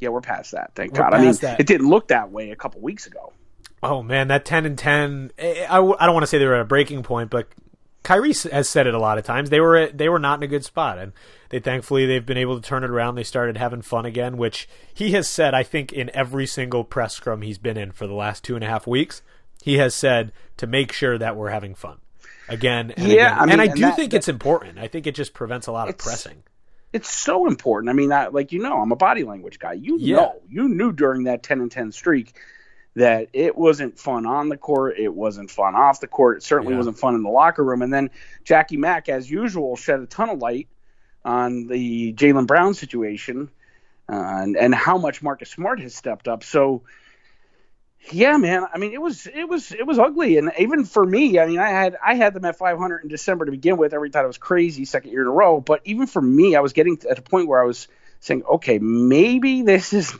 Yeah, 0.00 0.08
we're 0.08 0.20
past 0.22 0.52
that. 0.52 0.72
Thank 0.74 0.92
We're 0.92 0.98
God. 1.00 1.14
I 1.14 1.20
mean, 1.22 1.32
that. 1.34 1.60
it 1.60 1.66
didn't 1.66 1.88
look 1.88 2.08
that 2.08 2.30
way 2.30 2.50
a 2.50 2.56
couple 2.56 2.80
weeks 2.80 3.06
ago. 3.06 3.32
Oh 3.82 4.02
man, 4.02 4.28
that 4.28 4.44
ten 4.44 4.64
and 4.66 4.76
ten. 4.78 5.30
Eh, 5.38 5.54
eh, 5.58 5.66
I, 5.68 5.78
I, 5.78 6.02
I 6.02 6.06
don't 6.06 6.14
want 6.14 6.22
to 6.22 6.26
say 6.26 6.38
they 6.38 6.46
were 6.46 6.54
at 6.54 6.62
a 6.62 6.64
breaking 6.66 7.02
point, 7.02 7.30
but 7.30 7.48
Kyrie 8.02 8.32
has 8.50 8.68
said 8.68 8.86
it 8.86 8.94
a 8.94 8.98
lot 8.98 9.18
of 9.18 9.24
times. 9.24 9.50
They 9.50 9.60
were 9.60 9.76
eh, 9.76 9.90
they 9.92 10.08
were 10.08 10.18
not 10.18 10.38
in 10.38 10.42
a 10.42 10.46
good 10.46 10.64
spot, 10.64 10.98
and 10.98 11.12
they 11.50 11.60
thankfully 11.60 12.06
they've 12.06 12.24
been 12.24 12.38
able 12.38 12.58
to 12.60 12.66
turn 12.66 12.82
it 12.82 12.90
around. 12.90 13.14
They 13.14 13.24
started 13.24 13.58
having 13.58 13.82
fun 13.82 14.06
again, 14.06 14.36
which 14.38 14.68
he 14.92 15.12
has 15.12 15.28
said. 15.28 15.52
I 15.54 15.62
think 15.62 15.92
in 15.92 16.10
every 16.14 16.46
single 16.46 16.82
press 16.84 17.14
scrum 17.14 17.42
he's 17.42 17.58
been 17.58 17.76
in 17.76 17.92
for 17.92 18.06
the 18.06 18.14
last 18.14 18.42
two 18.42 18.54
and 18.54 18.64
a 18.64 18.68
half 18.68 18.86
weeks, 18.86 19.20
he 19.62 19.76
has 19.78 19.94
said 19.94 20.32
to 20.56 20.66
make 20.66 20.92
sure 20.92 21.18
that 21.18 21.36
we're 21.36 21.50
having 21.50 21.74
fun 21.74 21.98
again. 22.50 22.90
And 22.96 23.08
Yeah, 23.08 23.26
again. 23.28 23.38
I 23.38 23.40
mean, 23.46 23.52
and 23.52 23.60
I 23.60 23.64
and 23.66 23.74
do 23.74 23.80
that- 23.82 23.96
think 23.96 24.14
it's 24.14 24.28
important. 24.28 24.78
I 24.78 24.88
think 24.88 25.06
it 25.06 25.14
just 25.14 25.32
prevents 25.34 25.66
a 25.66 25.72
lot 25.72 25.88
of 25.88 25.96
pressing. 25.98 26.42
It's 26.92 27.08
so 27.08 27.46
important. 27.46 27.88
I 27.90 27.92
mean, 27.92 28.10
I, 28.12 28.26
like 28.28 28.52
you 28.52 28.60
know, 28.60 28.80
I'm 28.80 28.90
a 28.92 28.96
body 28.96 29.22
language 29.24 29.58
guy. 29.58 29.74
You 29.74 29.96
Yeah. 29.98 30.16
know, 30.16 30.42
you 30.48 30.68
knew 30.68 30.92
during 30.92 31.24
that 31.24 31.42
10 31.42 31.60
and 31.60 31.70
10 31.70 31.92
streak 31.92 32.34
that 32.96 33.28
it 33.32 33.56
wasn't 33.56 33.98
fun 33.98 34.26
on 34.26 34.48
the 34.48 34.56
court. 34.56 34.98
It 34.98 35.14
wasn't 35.14 35.50
fun 35.50 35.76
off 35.76 36.00
the 36.00 36.08
court. 36.08 36.38
It 36.38 36.42
certainly 36.42 36.72
Yeah. 36.72 36.78
wasn't 36.78 36.98
fun 36.98 37.14
in 37.14 37.22
the 37.22 37.30
locker 37.30 37.62
room. 37.64 37.82
And 37.82 37.92
then 37.92 38.10
Jackie 38.44 38.76
Mack, 38.76 39.08
as 39.08 39.30
usual, 39.30 39.76
shed 39.76 40.00
a 40.00 40.06
ton 40.06 40.28
of 40.28 40.38
light 40.40 40.66
on 41.24 41.68
the 41.68 42.12
Jaylen 42.14 42.46
Brown 42.48 42.74
situation 42.74 43.50
uh, 44.08 44.14
and 44.16 44.56
and 44.56 44.74
how 44.74 44.98
much 44.98 45.22
Marcus 45.22 45.50
Smart 45.50 45.80
has 45.80 45.94
stepped 45.94 46.26
up. 46.28 46.42
So. 46.44 46.82
Yeah, 48.10 48.36
man. 48.38 48.66
I 48.72 48.78
mean, 48.78 48.92
it 48.92 49.00
was 49.00 49.26
it 49.26 49.48
was 49.48 49.72
it 49.72 49.86
was 49.86 49.98
ugly, 49.98 50.38
and 50.38 50.52
even 50.58 50.84
for 50.84 51.04
me, 51.04 51.38
I 51.38 51.46
mean, 51.46 51.58
I 51.58 51.68
had 51.68 51.96
I 52.04 52.14
had 52.14 52.34
them 52.34 52.44
at 52.44 52.56
500 52.56 53.02
in 53.02 53.08
December 53.08 53.44
to 53.44 53.50
begin 53.50 53.76
with. 53.76 53.92
Every 53.92 54.10
thought 54.10 54.24
it 54.24 54.28
was 54.28 54.38
crazy, 54.38 54.84
second 54.84 55.10
year 55.10 55.20
in 55.22 55.26
a 55.28 55.32
row. 55.32 55.60
But 55.60 55.82
even 55.84 56.06
for 56.06 56.22
me, 56.22 56.56
I 56.56 56.60
was 56.60 56.72
getting 56.72 56.98
at 57.08 57.18
a 57.18 57.22
point 57.22 57.46
where 57.46 57.62
I 57.62 57.66
was 57.66 57.88
saying, 58.20 58.42
okay, 58.44 58.78
maybe 58.78 59.62
this 59.62 59.92
is 59.92 60.12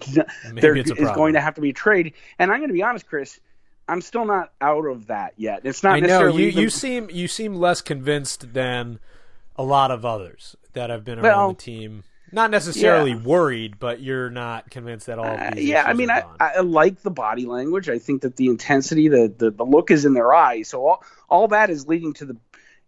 there 0.52 0.76
it's 0.76 0.90
a 0.90 0.94
is 0.94 1.10
going 1.12 1.34
to 1.34 1.40
have 1.40 1.54
to 1.54 1.60
be 1.60 1.70
a 1.70 1.74
trade. 1.74 2.14
And 2.38 2.50
I'm 2.50 2.58
going 2.58 2.68
to 2.68 2.74
be 2.74 2.82
honest, 2.82 3.06
Chris, 3.06 3.40
I'm 3.88 4.02
still 4.02 4.24
not 4.24 4.52
out 4.60 4.86
of 4.86 5.08
that 5.08 5.34
yet. 5.36 5.62
It's 5.64 5.82
not 5.82 5.94
I 5.94 6.00
know 6.00 6.06
necessarily 6.06 6.42
you, 6.42 6.48
even- 6.48 6.62
you 6.62 6.70
seem 6.70 7.10
you 7.10 7.28
seem 7.28 7.54
less 7.54 7.80
convinced 7.80 8.52
than 8.52 8.98
a 9.56 9.62
lot 9.62 9.90
of 9.90 10.04
others 10.04 10.56
that 10.74 10.90
have 10.90 11.04
been 11.04 11.18
around 11.18 11.24
Well, 11.24 11.48
the 11.48 11.54
team. 11.54 12.04
Not 12.32 12.50
necessarily 12.50 13.12
yeah. 13.12 13.18
worried, 13.18 13.78
but 13.78 14.00
you're 14.00 14.30
not 14.30 14.70
convinced 14.70 15.08
at 15.08 15.18
all. 15.18 15.26
Uh, 15.26 15.52
yeah, 15.56 15.82
I 15.84 15.94
mean, 15.94 16.10
I. 16.10 16.24
I 16.38 16.60
like 16.60 17.02
the 17.02 17.10
body 17.10 17.46
language. 17.46 17.88
I 17.88 17.98
think 17.98 18.22
that 18.22 18.36
the 18.36 18.46
intensity, 18.46 19.08
the, 19.08 19.32
the 19.36 19.50
the 19.50 19.64
look 19.64 19.90
is 19.90 20.04
in 20.04 20.14
their 20.14 20.32
eyes. 20.32 20.68
So 20.68 20.86
all 20.86 21.04
all 21.28 21.48
that 21.48 21.70
is 21.70 21.86
leading 21.88 22.12
to 22.14 22.26
the 22.26 22.36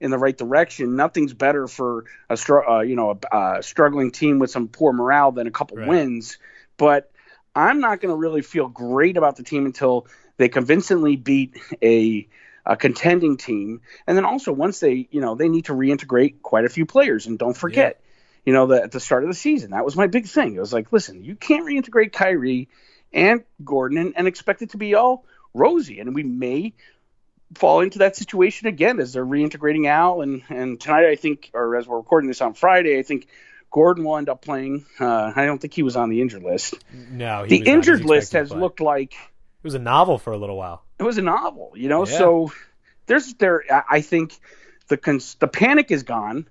in 0.00 0.10
the 0.10 0.18
right 0.18 0.36
direction. 0.36 0.96
Nothing's 0.96 1.32
better 1.32 1.66
for 1.66 2.04
a 2.28 2.36
str- 2.36 2.68
uh, 2.68 2.80
you 2.82 2.96
know 2.96 3.18
a, 3.32 3.62
struggling 3.62 4.10
team 4.10 4.38
with 4.38 4.50
some 4.50 4.68
poor 4.68 4.92
morale 4.92 5.32
than 5.32 5.46
a 5.46 5.50
couple 5.50 5.78
Right. 5.78 5.88
wins. 5.88 6.38
But 6.76 7.10
I'm 7.54 7.80
not 7.80 8.00
going 8.00 8.12
to 8.12 8.16
really 8.16 8.42
feel 8.42 8.68
great 8.68 9.16
about 9.16 9.36
the 9.36 9.42
team 9.44 9.66
until 9.66 10.06
they 10.36 10.48
convincingly 10.48 11.16
beat 11.16 11.56
a 11.82 12.28
a 12.64 12.76
contending 12.76 13.36
team, 13.36 13.80
and 14.06 14.16
then 14.16 14.24
also 14.24 14.52
once 14.52 14.80
they 14.80 15.08
you 15.10 15.20
know 15.20 15.34
they 15.34 15.48
need 15.48 15.66
to 15.66 15.72
reintegrate 15.72 16.42
quite 16.42 16.64
a 16.64 16.68
few 16.68 16.86
players. 16.86 17.26
And 17.26 17.38
don't 17.38 17.56
forget 17.56 18.00
you 18.44 18.52
know, 18.52 18.66
the, 18.66 18.82
at 18.82 18.90
the 18.92 19.00
start 19.00 19.22
of 19.24 19.28
the 19.30 19.34
season. 19.34 19.70
That 19.70 19.84
was 19.84 19.96
my 19.96 20.06
big 20.06 20.26
thing. 20.26 20.54
It 20.56 20.60
was 20.60 20.72
like, 20.72 20.92
listen, 20.92 21.24
you 21.24 21.36
can't 21.36 21.64
reintegrate 21.66 22.12
Kyrie 22.12 22.68
and 23.12 23.44
Gordon 23.64 23.98
and, 23.98 24.14
and 24.16 24.26
expect 24.26 24.62
it 24.62 24.70
to 24.70 24.78
be 24.78 24.94
all 24.94 25.24
rosy. 25.54 26.00
And 26.00 26.14
we 26.14 26.22
may 26.22 26.72
fall 27.54 27.80
into 27.80 27.98
that 27.98 28.16
situation 28.16 28.66
again 28.66 28.98
as 28.98 29.12
they're 29.12 29.26
reintegrating 29.26 29.86
Al. 29.86 30.22
And, 30.22 30.42
and 30.48 30.80
tonight, 30.80 31.06
I 31.06 31.16
think, 31.16 31.50
or 31.54 31.76
as 31.76 31.86
we're 31.86 31.98
recording 31.98 32.28
this 32.28 32.40
on 32.40 32.54
Friday, 32.54 32.98
I 32.98 33.02
think 33.02 33.28
Gordon 33.70 34.04
will 34.04 34.16
end 34.16 34.28
up 34.28 34.42
playing. 34.42 34.86
Uh, 34.98 35.32
I 35.34 35.46
don't 35.46 35.58
think 35.60 35.74
he 35.74 35.82
was 35.82 35.96
on 35.96 36.10
the 36.10 36.20
injured 36.20 36.42
list. 36.42 36.74
no, 36.92 37.44
he 37.44 37.58
The 37.58 37.70
injured 37.70 38.04
list 38.04 38.32
has 38.32 38.50
looked 38.50 38.80
like 38.80 39.12
It 39.12 39.64
was 39.64 39.74
a 39.74 39.78
novel 39.78 40.18
for 40.18 40.32
a 40.32 40.38
little 40.38 40.56
while. 40.56 40.82
it 40.98 41.04
was 41.04 41.18
a 41.18 41.22
novel, 41.22 41.72
you 41.74 41.88
know. 41.88 42.06
Yeah. 42.06 42.18
So 42.18 42.52
there's 43.06 43.34
there. 43.34 43.62
I 43.70 43.82
I 43.90 44.00
think 44.00 44.38
the 44.88 44.96
cons- 44.96 45.36
the 45.36 45.48
panic 45.48 45.90
is 45.90 46.02
gone. 46.02 46.46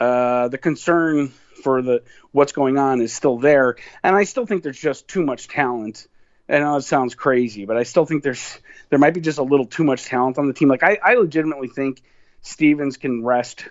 Uh, 0.00 0.48
the 0.48 0.58
concern 0.58 1.28
for 1.62 1.82
the 1.82 2.02
what's 2.32 2.52
going 2.52 2.78
on 2.78 3.00
is 3.00 3.12
still 3.12 3.38
there, 3.38 3.76
and 4.02 4.14
I 4.14 4.24
still 4.24 4.46
think 4.46 4.62
there's 4.62 4.78
just 4.78 5.08
too 5.08 5.24
much 5.24 5.48
talent. 5.48 6.06
I 6.48 6.58
know 6.58 6.76
it 6.76 6.82
sounds 6.82 7.14
crazy, 7.14 7.64
but 7.64 7.76
I 7.76 7.84
still 7.84 8.04
think 8.04 8.22
there's 8.22 8.58
there 8.90 8.98
might 8.98 9.14
be 9.14 9.20
just 9.20 9.38
a 9.38 9.42
little 9.42 9.66
too 9.66 9.84
much 9.84 10.04
talent 10.04 10.38
on 10.38 10.46
the 10.46 10.52
team. 10.52 10.68
Like 10.68 10.82
I, 10.82 10.98
I 11.02 11.14
legitimately 11.14 11.68
think 11.68 12.02
Stevens 12.42 12.96
can 12.96 13.24
rest 13.24 13.66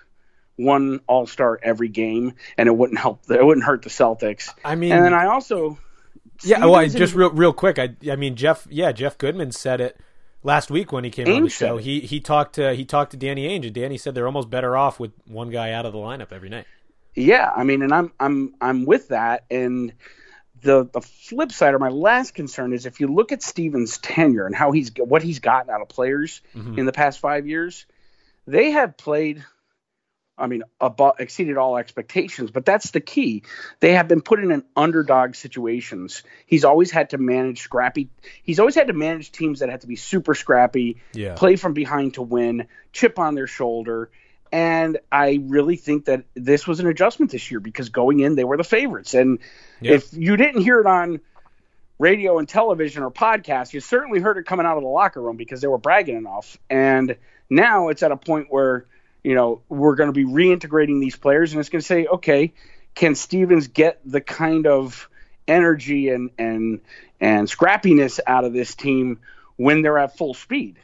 one 0.56 1.02
All 1.08 1.28
Star 1.28 1.60
every 1.62 1.90
game, 1.90 2.34
and 2.58 2.68
it 2.68 2.76
wouldn't 2.76 3.00
help. 3.00 3.30
It 3.30 3.46
wouldn't 3.46 3.66
hurt 3.66 3.84
the 3.84 3.90
Celtics. 3.90 4.50
I 4.66 4.76
mean, 4.76 4.92
and 4.92 5.06
then 5.06 5.14
I 5.14 5.28
also 5.28 5.78
yeah. 6.44 6.60
Well, 6.60 6.76
I, 6.76 6.88
just 6.88 7.14
real 7.16 7.32
real 7.32 7.54
quick. 7.54 7.80
I 7.80 7.96
I 8.10 8.16
mean, 8.16 8.36
Jeff. 8.36 8.68
Yeah, 8.70 8.92
Jeff 8.92 9.18
Goodman 9.18 9.52
said 9.52 9.82
it 9.82 10.00
last 10.44 10.70
week 10.70 10.92
when 10.92 11.04
he 11.04 11.10
came 11.10 11.28
on 11.28 11.44
the 11.44 11.50
show. 11.50 11.78
He 11.78 12.02
he 12.02 12.20
talked 12.20 12.56
to 12.56 12.76
he 12.76 12.86
talked 12.86 13.12
to 13.12 13.18
Danny 13.18 13.48
Ainge, 13.48 13.66
and 13.66 13.74
Danny 13.74 13.98
said 13.98 14.14
they're 14.16 14.28
almost 14.28 14.50
better 14.50 14.78
off 14.78 15.00
with 15.00 15.12
one 15.26 15.50
guy 15.50 15.72
out 15.72 15.86
of 15.86 15.94
the 15.94 16.00
lineup 16.00 16.32
every 16.32 16.50
night. 16.50 16.66
Yeah, 17.16 17.52
I 17.56 17.64
mean, 17.64 17.82
and 17.82 17.94
I'm 17.94 18.12
I'm 18.20 18.56
I'm 18.60 18.86
with 18.86 19.10
that, 19.10 19.46
and 19.50 19.94
the 20.62 20.90
the 20.92 21.02
flip 21.02 21.52
side 21.52 21.74
or 21.74 21.80
my 21.80 21.90
last 21.90 22.34
concern 22.34 22.74
is 22.74 22.86
if 22.86 23.00
you 23.00 23.08
look 23.08 23.32
at 23.32 23.44
Stevens' 23.44 23.98
tenure 23.98 24.46
and 24.46 24.56
how 24.56 24.72
he's 24.72 24.92
what 24.98 25.22
he's 25.22 25.40
gotten 25.40 25.70
out 25.70 25.82
of 25.82 25.90
players 25.90 26.42
mm-hmm. 26.56 26.80
in 26.80 26.86
the 26.86 26.94
past 26.94 27.20
five 27.20 27.48
years, 27.48 27.86
they 28.48 28.72
have 28.72 28.98
played. 28.98 29.44
I 30.38 30.48
mean, 30.48 30.64
above, 30.82 31.16
exceeded 31.20 31.58
all 31.58 31.78
expectations, 31.78 32.50
but 32.50 32.66
that's 32.66 32.92
the 32.92 33.00
key. 33.00 33.44
They 33.80 33.94
have 33.94 34.08
been 34.08 34.22
put 34.22 34.40
in 34.40 34.52
an 34.52 34.64
underdog 34.76 35.36
situations. 35.36 36.24
He's 36.48 36.66
always 36.66 36.90
had 36.90 37.12
to 37.12 37.20
manage 37.20 37.62
scrappy. 37.62 38.10
He's 38.42 38.60
always 38.60 38.76
had 38.76 38.88
to 38.88 38.94
manage 38.94 39.32
teams 39.32 39.60
that 39.60 39.70
had 39.70 39.82
to 39.82 39.88
be 39.88 39.96
super 39.96 40.34
scrappy, 40.34 41.02
yeah. 41.14 41.36
play 41.36 41.56
from 41.56 41.74
behind 41.74 42.16
to 42.16 42.24
win, 42.24 42.68
chip 42.92 43.20
on 43.20 43.36
their 43.36 43.48
shoulder. 43.48 44.10
And 44.52 45.00
I 45.12 45.40
really 45.44 45.76
think 45.76 46.06
that 46.06 46.26
this 46.36 46.68
was 46.68 46.80
an 46.80 46.88
adjustment 46.88 47.32
this 47.32 47.50
year 47.50 47.60
because 47.60 47.90
going 47.90 48.20
in, 48.20 48.36
they 48.36 48.44
were 48.44 48.58
the 48.58 48.64
favorites. 48.64 49.14
And 49.14 49.40
yep. 49.82 49.96
if 49.96 50.14
you 50.14 50.38
didn't 50.38 50.62
hear 50.62 50.80
it 50.80 50.88
on 50.88 51.22
radio 52.00 52.40
and 52.40 52.50
television 52.50 53.04
or 53.04 53.12
podcast, 53.12 53.74
you 53.74 53.80
certainly 53.80 54.20
heard 54.20 54.38
it 54.38 54.46
coming 54.46 54.66
out 54.66 54.78
of 54.78 54.84
the 54.84 54.90
locker 54.90 55.22
room 55.22 55.38
because 55.38 55.62
they 55.62 55.68
were 55.68 55.78
bragging 55.78 56.18
enough. 56.18 56.58
And 56.70 57.18
now 57.50 57.90
it's 57.90 58.04
at 58.04 58.12
a 58.12 58.18
point 58.18 58.48
where, 58.50 58.86
you 59.24 59.36
know, 59.36 59.62
we're 59.70 59.96
going 59.96 60.08
to 60.08 60.14
be 60.14 60.26
reintegrating 60.26 61.00
these 61.00 61.16
players 61.16 61.52
and 61.52 61.60
it's 61.60 61.70
going 61.70 61.82
to 61.82 61.86
say, 61.86 62.06
okay, 62.06 62.54
can 62.96 63.16
Stevens 63.16 63.68
get 63.68 64.00
the 64.06 64.22
kind 64.22 64.68
of 64.68 65.10
energy 65.48 66.10
and, 66.10 66.30
and, 66.38 66.82
and 67.20 67.48
scrappiness 67.48 68.20
out 68.28 68.46
of 68.46 68.54
this 68.54 68.76
team 68.76 69.20
when 69.56 69.82
they're 69.82 69.98
at 69.98 70.18
full 70.18 70.34
speed? 70.34 70.78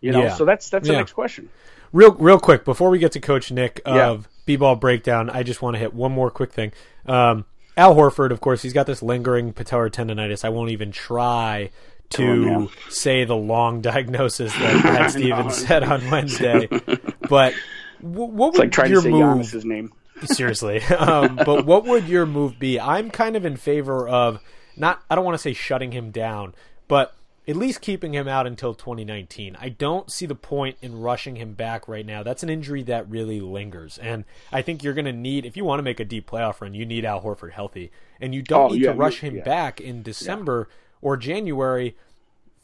You 0.00 0.12
know, 0.12 0.24
yeah. 0.24 0.34
so 0.34 0.44
that's 0.44 0.68
that's 0.68 0.86
yeah. 0.86 0.94
the 0.94 0.98
next 0.98 1.12
question. 1.12 1.48
Real, 1.92 2.12
real 2.12 2.38
quick 2.38 2.64
before 2.64 2.90
we 2.90 2.98
get 2.98 3.12
to 3.12 3.20
Coach 3.20 3.50
Nick 3.50 3.80
of 3.86 4.22
yeah. 4.22 4.28
B-ball 4.44 4.76
breakdown, 4.76 5.30
I 5.30 5.42
just 5.42 5.62
want 5.62 5.76
to 5.76 5.78
hit 5.78 5.94
one 5.94 6.12
more 6.12 6.30
quick 6.30 6.52
thing. 6.52 6.72
Um, 7.06 7.46
Al 7.76 7.94
Horford, 7.94 8.30
of 8.30 8.40
course, 8.40 8.62
he's 8.62 8.72
got 8.72 8.86
this 8.86 9.02
lingering 9.02 9.52
patellar 9.52 9.90
tendonitis. 9.90 10.44
I 10.44 10.50
won't 10.50 10.70
even 10.70 10.92
try 10.92 11.70
to 12.10 12.50
oh, 12.50 12.90
say 12.90 13.24
the 13.24 13.36
long 13.36 13.80
diagnosis 13.80 14.52
that 14.52 14.82
Brad 14.82 15.10
Stevens 15.10 15.56
said 15.56 15.82
on 15.82 16.10
Wednesday. 16.10 16.68
But 17.26 17.54
what 18.04 18.48
it's 18.48 18.58
would 18.58 18.64
like 18.64 18.72
trying 18.72 18.90
your 18.90 19.00
to 19.00 19.04
say 19.04 19.10
move? 19.10 19.22
Giannis's 19.22 19.64
name. 19.64 19.92
Seriously, 20.24 20.82
um, 20.98 21.36
but 21.36 21.66
what 21.66 21.84
would 21.84 22.08
your 22.08 22.26
move 22.26 22.58
be? 22.58 22.78
I'm 22.78 23.10
kind 23.10 23.36
of 23.36 23.44
in 23.44 23.56
favor 23.56 24.08
of 24.08 24.40
not. 24.76 25.02
I 25.10 25.14
don't 25.14 25.24
want 25.24 25.34
to 25.34 25.42
say 25.42 25.52
shutting 25.52 25.92
him 25.92 26.10
down, 26.10 26.54
but 26.88 27.14
at 27.46 27.56
least 27.56 27.80
keeping 27.80 28.14
him 28.14 28.26
out 28.26 28.46
until 28.46 28.74
2019. 28.74 29.56
I 29.60 29.68
don't 29.68 30.10
see 30.10 30.24
the 30.24 30.34
point 30.34 30.78
in 30.80 31.00
rushing 31.00 31.36
him 31.36 31.52
back 31.52 31.86
right 31.86 32.06
now. 32.06 32.22
That's 32.22 32.42
an 32.42 32.48
injury 32.48 32.82
that 32.84 33.08
really 33.08 33.40
lingers. 33.40 33.98
And 33.98 34.24
I 34.50 34.62
think 34.62 34.82
you're 34.82 34.94
going 34.94 35.04
to 35.04 35.12
need, 35.12 35.44
if 35.44 35.56
you 35.56 35.64
want 35.64 35.78
to 35.78 35.82
make 35.82 36.00
a 36.00 36.04
deep 36.04 36.30
playoff 36.30 36.62
run, 36.62 36.72
you 36.72 36.86
need 36.86 37.04
Al 37.04 37.20
Horford 37.20 37.52
healthy. 37.52 37.90
And 38.18 38.34
you 38.34 38.42
don't 38.42 38.70
oh, 38.70 38.74
need 38.74 38.82
yeah, 38.82 38.92
to 38.92 38.98
rush 38.98 39.20
him 39.20 39.36
yeah. 39.36 39.44
back 39.44 39.80
in 39.80 40.02
December 40.02 40.68
yeah. 40.70 40.74
or 41.02 41.16
January 41.18 41.96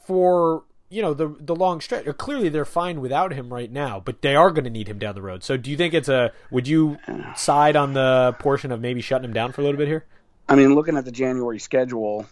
for, 0.07 0.65
you 0.91 1.01
know, 1.01 1.15
the 1.15 1.35
the 1.39 1.55
long 1.55 1.81
stretch. 1.81 2.05
Clearly 2.19 2.49
they're 2.49 2.65
fine 2.65 3.01
without 3.01 3.33
him 3.33 3.53
right 3.53 3.71
now, 3.71 4.03
but 4.05 4.23
they 4.23 4.35
are 4.35 4.51
going 4.51 4.65
to 4.65 4.71
need 4.71 4.89
him 4.89 4.99
down 4.99 5.15
the 5.15 5.23
road. 5.23 5.45
So 5.45 5.57
do 5.57 5.71
you 5.71 5.77
think 5.77 5.95
it's 5.95 6.09
a, 6.09 6.33
would 6.51 6.67
you 6.67 6.99
side 7.37 7.77
on 7.77 7.95
the 7.95 8.35
portion 8.41 8.73
of 8.73 8.81
maybe 8.81 9.01
shutting 9.01 9.25
him 9.25 9.33
down 9.33 9.53
for 9.53 9.61
a 9.61 9.65
little 9.65 9.79
bit 9.79 9.87
here? 9.87 10.05
I 10.49 10.57
mean, 10.57 10.75
looking 10.75 10.97
at 10.97 11.05
the 11.05 11.13
January 11.13 11.61
schedule, 11.61 12.27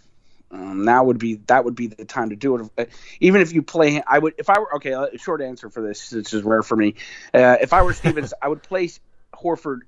um, 0.51 0.85
now 0.85 1.05
would 1.05 1.19
be 1.19 1.37
that 1.47 1.65
would 1.65 1.77
be 1.77 1.87
the 1.87 2.05
time 2.05 2.31
to 2.31 2.37
do 2.37 2.57
it. 2.57 2.71
Uh, 2.77 2.85
even 3.21 3.43
if 3.43 3.53
you 3.53 3.63
play, 3.63 3.93
him 3.93 4.03
I 4.07 4.19
would 4.19 4.35
if 4.39 4.51
I 4.51 4.59
were 4.59 4.75
okay. 4.77 4.93
Uh, 4.93 5.07
short 5.17 5.41
answer 5.41 5.71
for 5.71 5.81
this, 5.81 6.11
this 6.11 6.33
is 6.33 6.43
rare 6.43 6.63
for 6.63 6.75
me. 6.75 6.97
Uh, 7.33 7.57
if 7.61 7.73
I 7.73 7.83
were 7.83 7.93
Stevens, 7.93 8.35
I 8.43 8.49
would 8.49 8.63
place 8.63 8.99
Horford 9.33 9.81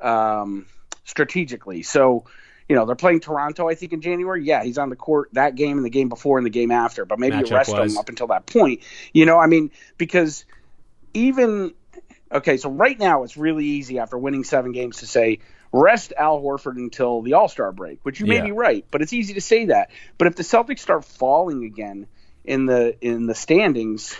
um, 0.00 0.66
strategically. 1.04 1.82
So, 1.82 2.24
you 2.68 2.74
know, 2.74 2.84
they're 2.84 2.96
playing 2.96 3.20
Toronto. 3.20 3.68
I 3.68 3.74
think 3.74 3.92
in 3.92 4.00
January. 4.00 4.44
Yeah, 4.44 4.64
he's 4.64 4.78
on 4.78 4.90
the 4.90 4.96
court 4.96 5.30
that 5.32 5.54
game 5.54 5.76
and 5.76 5.86
the 5.86 5.90
game 5.90 6.08
before 6.08 6.38
and 6.38 6.46
the 6.46 6.50
game 6.50 6.70
after. 6.70 7.04
But 7.04 7.18
maybe 7.18 7.36
Matchup 7.36 7.50
you 7.50 7.56
rest 7.56 7.72
was. 7.72 7.92
him 7.92 7.98
up 7.98 8.08
until 8.08 8.28
that 8.28 8.46
point. 8.46 8.82
You 9.12 9.26
know, 9.26 9.38
I 9.38 9.46
mean, 9.46 9.70
because 9.98 10.44
even 11.14 11.74
okay, 12.30 12.56
so 12.56 12.70
right 12.70 12.98
now 12.98 13.22
it's 13.22 13.36
really 13.36 13.64
easy 13.64 13.98
after 13.98 14.18
winning 14.18 14.44
seven 14.44 14.72
games 14.72 14.98
to 14.98 15.06
say 15.06 15.38
rest 15.72 16.12
Al 16.16 16.40
Horford 16.40 16.76
until 16.76 17.22
the 17.22 17.34
All 17.34 17.48
Star 17.48 17.72
break, 17.72 18.00
which 18.02 18.20
you 18.20 18.26
may 18.26 18.36
yeah. 18.36 18.44
be 18.44 18.52
right, 18.52 18.84
but 18.90 19.02
it's 19.02 19.12
easy 19.12 19.34
to 19.34 19.40
say 19.40 19.66
that. 19.66 19.90
But 20.18 20.26
if 20.26 20.36
the 20.36 20.42
Celtics 20.42 20.80
start 20.80 21.04
falling 21.04 21.64
again 21.64 22.06
in 22.44 22.66
the 22.66 22.96
in 23.00 23.26
the 23.26 23.34
standings, 23.34 24.16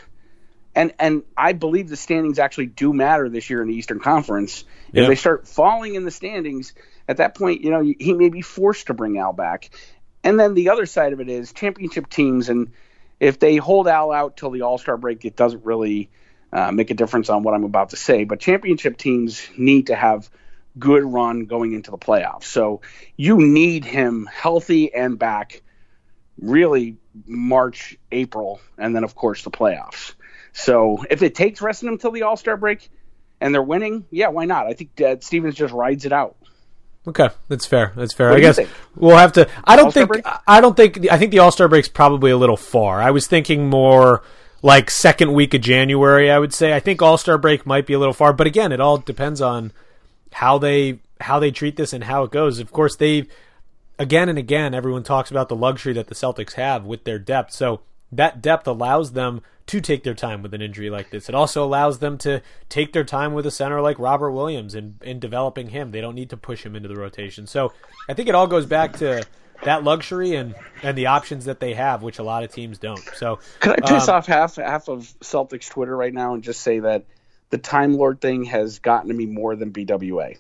and 0.75 0.93
and 0.99 1.23
I 1.37 1.53
believe 1.53 1.89
the 1.89 1.97
standings 1.97 2.39
actually 2.39 2.67
do 2.67 2.93
matter 2.93 3.29
this 3.29 3.51
year 3.51 3.63
in 3.63 3.69
the 3.69 3.75
Eastern 3.75 3.99
Conference. 3.99 4.65
If 4.93 5.09
they 5.09 5.15
start 5.15 5.47
falling 5.47 5.95
in 5.95 6.05
the 6.05 6.11
standings, 6.11 6.73
at 7.09 7.19
that 7.19 7.37
point, 7.37 7.63
you 7.63 7.71
know, 7.71 7.81
he 7.81 8.15
may 8.15 8.29
be 8.29 8.43
forced 8.43 8.89
to 8.89 8.95
bring 8.95 9.19
Al 9.19 9.33
back. 9.33 9.71
And 10.25 10.39
then 10.41 10.55
the 10.55 10.71
other 10.71 10.87
side 10.87 11.13
of 11.13 11.21
it 11.21 11.29
is 11.29 11.53
championship 11.53 12.09
teams, 12.09 12.49
and 12.49 12.73
if 13.21 13.39
they 13.39 13.57
hold 13.57 13.87
Al 13.87 14.11
out 14.13 14.37
till 14.37 14.51
the 14.51 14.63
All 14.63 14.79
Star 14.79 14.97
break, 14.97 15.25
it 15.25 15.37
doesn't 15.37 15.65
really 15.65 16.11
uh, 16.53 16.73
make 16.73 16.91
a 16.91 16.95
difference 16.95 17.31
on 17.31 17.43
what 17.43 17.55
I'm 17.55 17.65
about 17.65 17.91
to 17.91 17.97
say. 17.97 18.25
But 18.25 18.41
championship 18.41 18.97
teams 18.97 19.47
need 19.57 19.89
to 19.89 19.95
have 19.95 20.29
good 20.79 21.05
run 21.05 21.47
going 21.47 21.73
into 21.73 21.91
the 21.91 21.99
playoffs. 21.99 22.45
So 22.45 22.83
you 23.17 23.39
need 23.39 23.85
him 23.85 24.29
healthy 24.31 24.93
and 24.93 25.19
back 25.19 25.63
really 26.41 26.97
March, 27.27 27.97
April, 28.13 28.61
and 28.77 28.95
then 28.95 29.05
of 29.05 29.15
course 29.15 29.43
the 29.43 29.51
playoffs. 29.51 30.15
So 30.53 31.05
if 31.09 31.23
it 31.23 31.35
takes 31.35 31.61
resting 31.61 31.89
him 31.89 31.99
till 31.99 32.11
the 32.11 32.23
All 32.23 32.37
Star 32.37 32.57
break 32.57 32.89
and 33.41 33.55
they're 33.55 33.63
winning, 33.63 34.07
yeah, 34.11 34.29
why 34.29 34.45
not? 34.45 34.67
I 34.67 34.75
think 34.75 35.23
Stevens 35.23 35.55
just 35.55 35.73
rides 35.73 36.05
it 36.05 36.13
out. 36.13 36.37
Okay, 37.09 37.29
that's 37.49 37.67
fair. 37.67 37.93
That's 37.95 38.13
fair. 38.13 38.31
What 38.31 38.39
I 38.39 38.41
guess 38.41 38.59
we'll 38.97 39.17
have 39.17 39.33
to. 39.35 39.49
I 39.65 39.77
don't 39.77 39.87
All-Star 39.87 40.07
think. 40.07 40.25
Break? 40.25 40.41
I 40.47 40.61
don't 40.61 40.77
think. 40.77 41.11
I 41.11 41.19
think 41.19 41.31
the 41.31 41.39
All 41.39 41.53
Star 41.53 41.69
break's 41.69 41.89
probably 41.89 42.31
a 42.31 42.37
little 42.37 42.57
far. 42.57 43.01
I 43.01 43.13
was 43.13 43.27
thinking 43.27 43.71
more 43.71 44.23
like 44.63 44.91
second 44.91 45.33
week 45.33 45.55
of 45.55 45.61
January. 45.61 46.31
I 46.31 46.39
would 46.39 46.53
say. 46.53 46.75
I 46.75 46.81
think 46.81 47.03
All 47.03 47.17
Star 47.17 47.39
break 47.39 47.65
might 47.65 47.87
be 47.87 47.93
a 47.93 47.99
little 47.99 48.15
far, 48.15 48.33
but 48.33 48.47
again, 48.47 48.73
it 48.73 48.81
all 48.81 48.99
depends 48.99 49.41
on 49.41 49.73
how 50.33 50.59
they 50.59 50.99
how 51.21 51.39
they 51.39 51.51
treat 51.51 51.77
this 51.77 51.93
and 51.93 52.05
how 52.05 52.25
it 52.25 52.31
goes. 52.33 52.59
Of 52.59 52.73
course, 52.73 52.97
they 52.97 53.27
again 53.99 54.29
and 54.29 54.39
again 54.39 54.75
everyone 54.75 55.03
talks 55.03 55.31
about 55.31 55.49
the 55.49 55.57
luxury 55.57 55.93
that 55.95 56.09
the 56.09 56.15
Celtics 56.15 56.55
have 56.55 56.85
with 56.85 57.05
their 57.05 57.19
depth. 57.19 57.53
So 57.53 57.81
that 58.13 58.41
depth 58.43 58.67
allows 58.67 59.13
them 59.13 59.43
to 59.67 59.81
take 59.81 60.05
their 60.05 60.15
time 60.15 60.43
with 60.43 60.55
an 60.55 60.63
injury 60.63 60.91
like 60.91 61.11
this. 61.11 61.29
It 61.29 61.35
also 61.35 61.65
allows 61.65 61.99
them 61.99 62.19
to 62.19 62.41
take 62.69 62.93
their 62.93 63.05
time 63.05 63.35
with 63.35 63.47
a 63.47 63.51
center 63.51 63.81
like 63.81 63.99
Robert 63.99 64.31
Williams 64.31 64.75
in, 64.75 64.97
in 65.03 65.19
developing 65.19 65.71
him. 65.71 65.91
They 65.91 66.01
don't 66.01 66.15
need 66.15 66.31
to 66.31 66.37
push 66.37 66.65
him 66.65 66.77
into 66.77 66.89
the 66.89 66.97
rotation. 66.97 67.47
So 67.47 67.73
I 68.09 68.15
think 68.15 68.29
it 68.29 68.35
all 68.35 68.47
goes 68.47 68.67
back 68.67 68.99
to 68.99 69.25
that 69.65 69.83
luxury 69.83 70.35
and, 70.35 70.55
and 70.83 70.97
the 70.97 71.07
options 71.07 71.47
that 71.47 71.59
they 71.59 71.75
have, 71.75 72.03
which 72.03 72.19
a 72.19 72.23
lot 72.23 72.45
of 72.45 72.53
teams 72.53 72.79
don't. 72.79 73.03
So 73.17 73.41
could 73.61 73.73
I 73.73 73.87
piss 73.87 74.09
um, 74.09 74.17
off 74.17 74.27
half 74.27 74.57
half 74.57 74.89
of 74.89 75.01
Celtics 75.21 75.69
Twitter 75.69 75.97
right 75.97 76.15
now 76.15 76.35
and 76.35 76.45
just 76.45 76.61
say 76.61 76.81
that 76.81 77.05
the 77.51 77.59
Time 77.59 77.95
Lord 77.95 78.21
thing 78.21 78.45
has 78.45 78.79
gotten 78.79 79.09
to 79.09 79.15
me 79.15 79.27
more 79.27 79.57
than 79.57 79.73
BWA. 79.73 80.37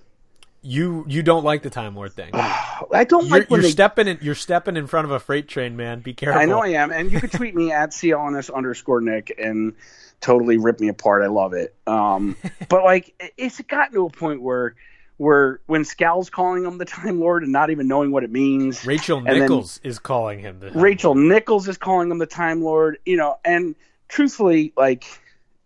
You 0.66 1.04
you 1.08 1.22
don't 1.22 1.44
like 1.44 1.62
the 1.62 1.70
Time 1.70 1.94
Lord 1.94 2.12
thing. 2.12 2.30
I 2.34 3.04
don't 3.08 3.26
you're, 3.26 3.38
like 3.38 3.50
when 3.50 3.60
you're 3.60 3.68
they... 3.68 3.70
stepping 3.70 4.08
in, 4.08 4.18
you're 4.20 4.34
stepping 4.34 4.76
in 4.76 4.86
front 4.86 5.04
of 5.04 5.12
a 5.12 5.20
freight 5.20 5.48
train, 5.48 5.76
man. 5.76 6.00
Be 6.00 6.12
careful. 6.12 6.40
I 6.40 6.44
know 6.44 6.62
I 6.62 6.68
am, 6.68 6.90
and 6.90 7.10
you 7.10 7.20
can 7.20 7.30
tweet 7.30 7.54
me 7.54 7.72
at 7.72 7.90
clns 7.90 8.52
underscore 8.52 9.00
Nick 9.00 9.34
and 9.38 9.74
totally 10.20 10.56
rip 10.56 10.80
me 10.80 10.88
apart. 10.88 11.22
I 11.22 11.28
love 11.28 11.52
it. 11.52 11.74
Um, 11.86 12.36
but 12.68 12.84
like, 12.84 13.32
it's 13.36 13.60
gotten 13.62 13.94
to 13.94 14.06
a 14.06 14.10
point 14.10 14.42
where 14.42 14.74
where 15.18 15.60
when 15.66 15.84
Scal's 15.84 16.30
calling 16.30 16.64
him 16.64 16.78
the 16.78 16.84
Time 16.84 17.20
Lord 17.20 17.42
and 17.42 17.52
not 17.52 17.70
even 17.70 17.88
knowing 17.88 18.10
what 18.10 18.24
it 18.24 18.30
means. 18.30 18.84
Rachel 18.84 19.20
Nichols 19.20 19.80
is 19.82 19.98
calling 19.98 20.40
him 20.40 20.60
the. 20.60 20.72
Rachel 20.72 21.14
Nichols 21.14 21.68
is 21.68 21.78
calling 21.78 22.10
him 22.10 22.18
the 22.18 22.26
Time 22.26 22.62
Lord. 22.62 22.98
You 23.06 23.16
know, 23.16 23.38
and 23.44 23.74
truthfully, 24.08 24.72
like 24.76 25.04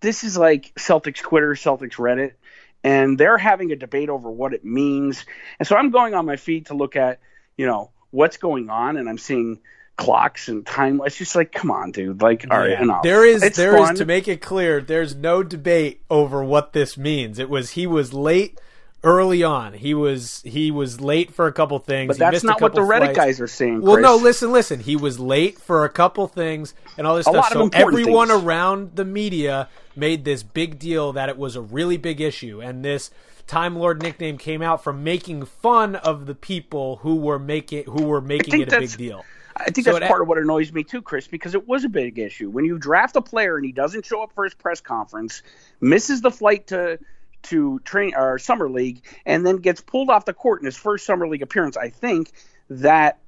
this 0.01 0.25
is 0.25 0.37
like 0.37 0.73
Celtics 0.77 1.19
Twitter, 1.19 1.55
Celtics 1.55 1.95
Reddit, 1.95 2.33
and 2.83 3.19
they're 3.19 3.39
having 3.39 3.73
a 3.73 3.77
debate 3.77 4.09
over 4.09 4.31
what 4.31 4.55
it 4.55 4.65
means. 4.65 5.25
And 5.59 5.67
so 5.67 5.77
I'm 5.77 5.91
going 5.91 6.15
on 6.15 6.27
my 6.27 6.37
feed 6.37 6.67
to 6.67 6.75
look 6.75 6.97
at, 6.97 7.21
you 7.57 7.67
know, 7.67 7.91
what's 8.11 8.37
going 8.37 8.71
on, 8.71 8.97
and 8.97 9.09
I'm 9.09 9.19
seeing 9.19 9.61
clocks 9.97 10.49
and 10.49 10.65
time. 10.65 11.01
It's 11.05 11.17
just 11.17 11.37
like, 11.37 11.53
come 11.53 11.71
on, 11.71 11.93
dude. 11.93 12.23
Like, 12.23 12.47
all 12.51 12.59
right, 12.59 12.71
yeah. 12.71 12.83
enough. 12.83 13.03
There 13.03 13.25
is, 13.25 13.43
it's 13.43 13.57
there 13.57 13.77
is, 13.77 13.99
to 13.99 14.05
make 14.07 14.29
it 14.29 14.41
clear, 14.41 14.81
there's 14.81 15.15
no 15.15 15.43
debate 15.43 16.03
over 16.11 16.43
what 16.43 16.73
this 16.73 16.97
means. 16.97 17.39
It 17.39 17.51
was 17.51 17.73
he 17.73 17.87
was 17.87 18.15
late 18.15 18.59
early 19.03 19.43
on. 19.43 19.73
He 19.73 19.95
was 19.95 20.43
he 20.45 20.71
was 20.71 21.01
late 21.01 21.33
for 21.33 21.47
a 21.47 21.53
couple 21.53 21.79
things. 21.79 22.09
But 22.09 22.19
that's 22.19 22.45
not 22.45 22.61
what 22.61 22.75
the 22.75 22.81
Reddit 22.81 23.15
guys 23.15 23.41
are 23.41 23.49
saying. 23.49 23.83
Well, 23.83 24.01
no, 24.01 24.17
listen, 24.17 24.53
listen. 24.53 24.81
He 24.81 24.97
was 24.97 25.19
late 25.19 25.59
for 25.59 25.85
a 25.85 25.89
couple 25.89 26.27
things 26.29 26.75
and 26.97 27.07
all 27.07 27.17
this 27.17 27.27
a 27.27 27.31
stuff. 27.31 27.53
so 27.53 27.71
everyone 27.73 28.29
things. 28.29 28.43
around 28.43 28.97
the 28.97 29.05
media 29.05 29.69
made 29.97 30.25
this 30.25 30.43
big 30.43 30.79
deal 30.79 31.13
that 31.13 31.29
it 31.29 31.37
was 31.37 31.57
a 31.57 31.61
really 31.61 31.97
big 31.97 32.21
issue, 32.21 32.61
and 32.61 32.85
this 32.85 33.11
Time 33.51 33.75
Lord 33.75 34.01
nickname 34.01 34.39
came 34.39 34.63
out 34.63 34.85
from 34.85 35.03
making 35.03 35.45
fun 35.45 35.97
of 35.97 36.27
the 36.27 36.37
people 36.37 36.97
who 36.97 37.17
were 37.17 37.39
making 37.39 37.83
who 37.85 38.05
were 38.05 38.21
making 38.21 38.61
it 38.61 38.73
a 38.73 38.79
big 38.79 38.97
deal. 38.97 39.25
I 39.57 39.71
think 39.71 39.87
so 39.87 39.93
that's 39.95 40.07
part 40.07 40.23
of 40.23 40.29
what 40.29 40.39
annoys 40.39 40.73
me 40.73 40.85
too, 40.85 41.03
Chris, 41.03 41.27
because 41.27 41.55
it 41.55 41.67
was 41.67 41.83
a 41.83 41.89
big 41.89 42.19
issue. 42.21 42.49
When 42.49 42.65
you 42.65 42.79
draft 42.79 43.17
a 43.17 43.21
player 43.21 43.57
and 43.57 43.67
he 43.67 43.73
doesn't 43.73 44.07
show 44.07 44.23
up 44.23 44.33
for 44.37 44.45
his 44.45 44.55
press 44.55 44.81
conference, 44.81 45.43
misses 45.81 46.21
the 46.21 46.31
flight 46.31 46.69
to 46.69 47.01
to 47.45 47.81
train 47.81 48.15
or 48.17 48.39
summer 48.39 48.69
league 48.69 49.03
and 49.25 49.47
then 49.47 49.57
gets 49.57 49.81
pulled 49.81 50.11
off 50.11 50.25
the 50.25 50.35
court 50.35 50.61
in 50.61 50.67
his 50.67 50.77
first 50.77 51.07
summer 51.07 51.29
league 51.29 51.43
appearance, 51.43 51.77
I 51.77 51.91
think 51.91 52.33
that 52.69 53.19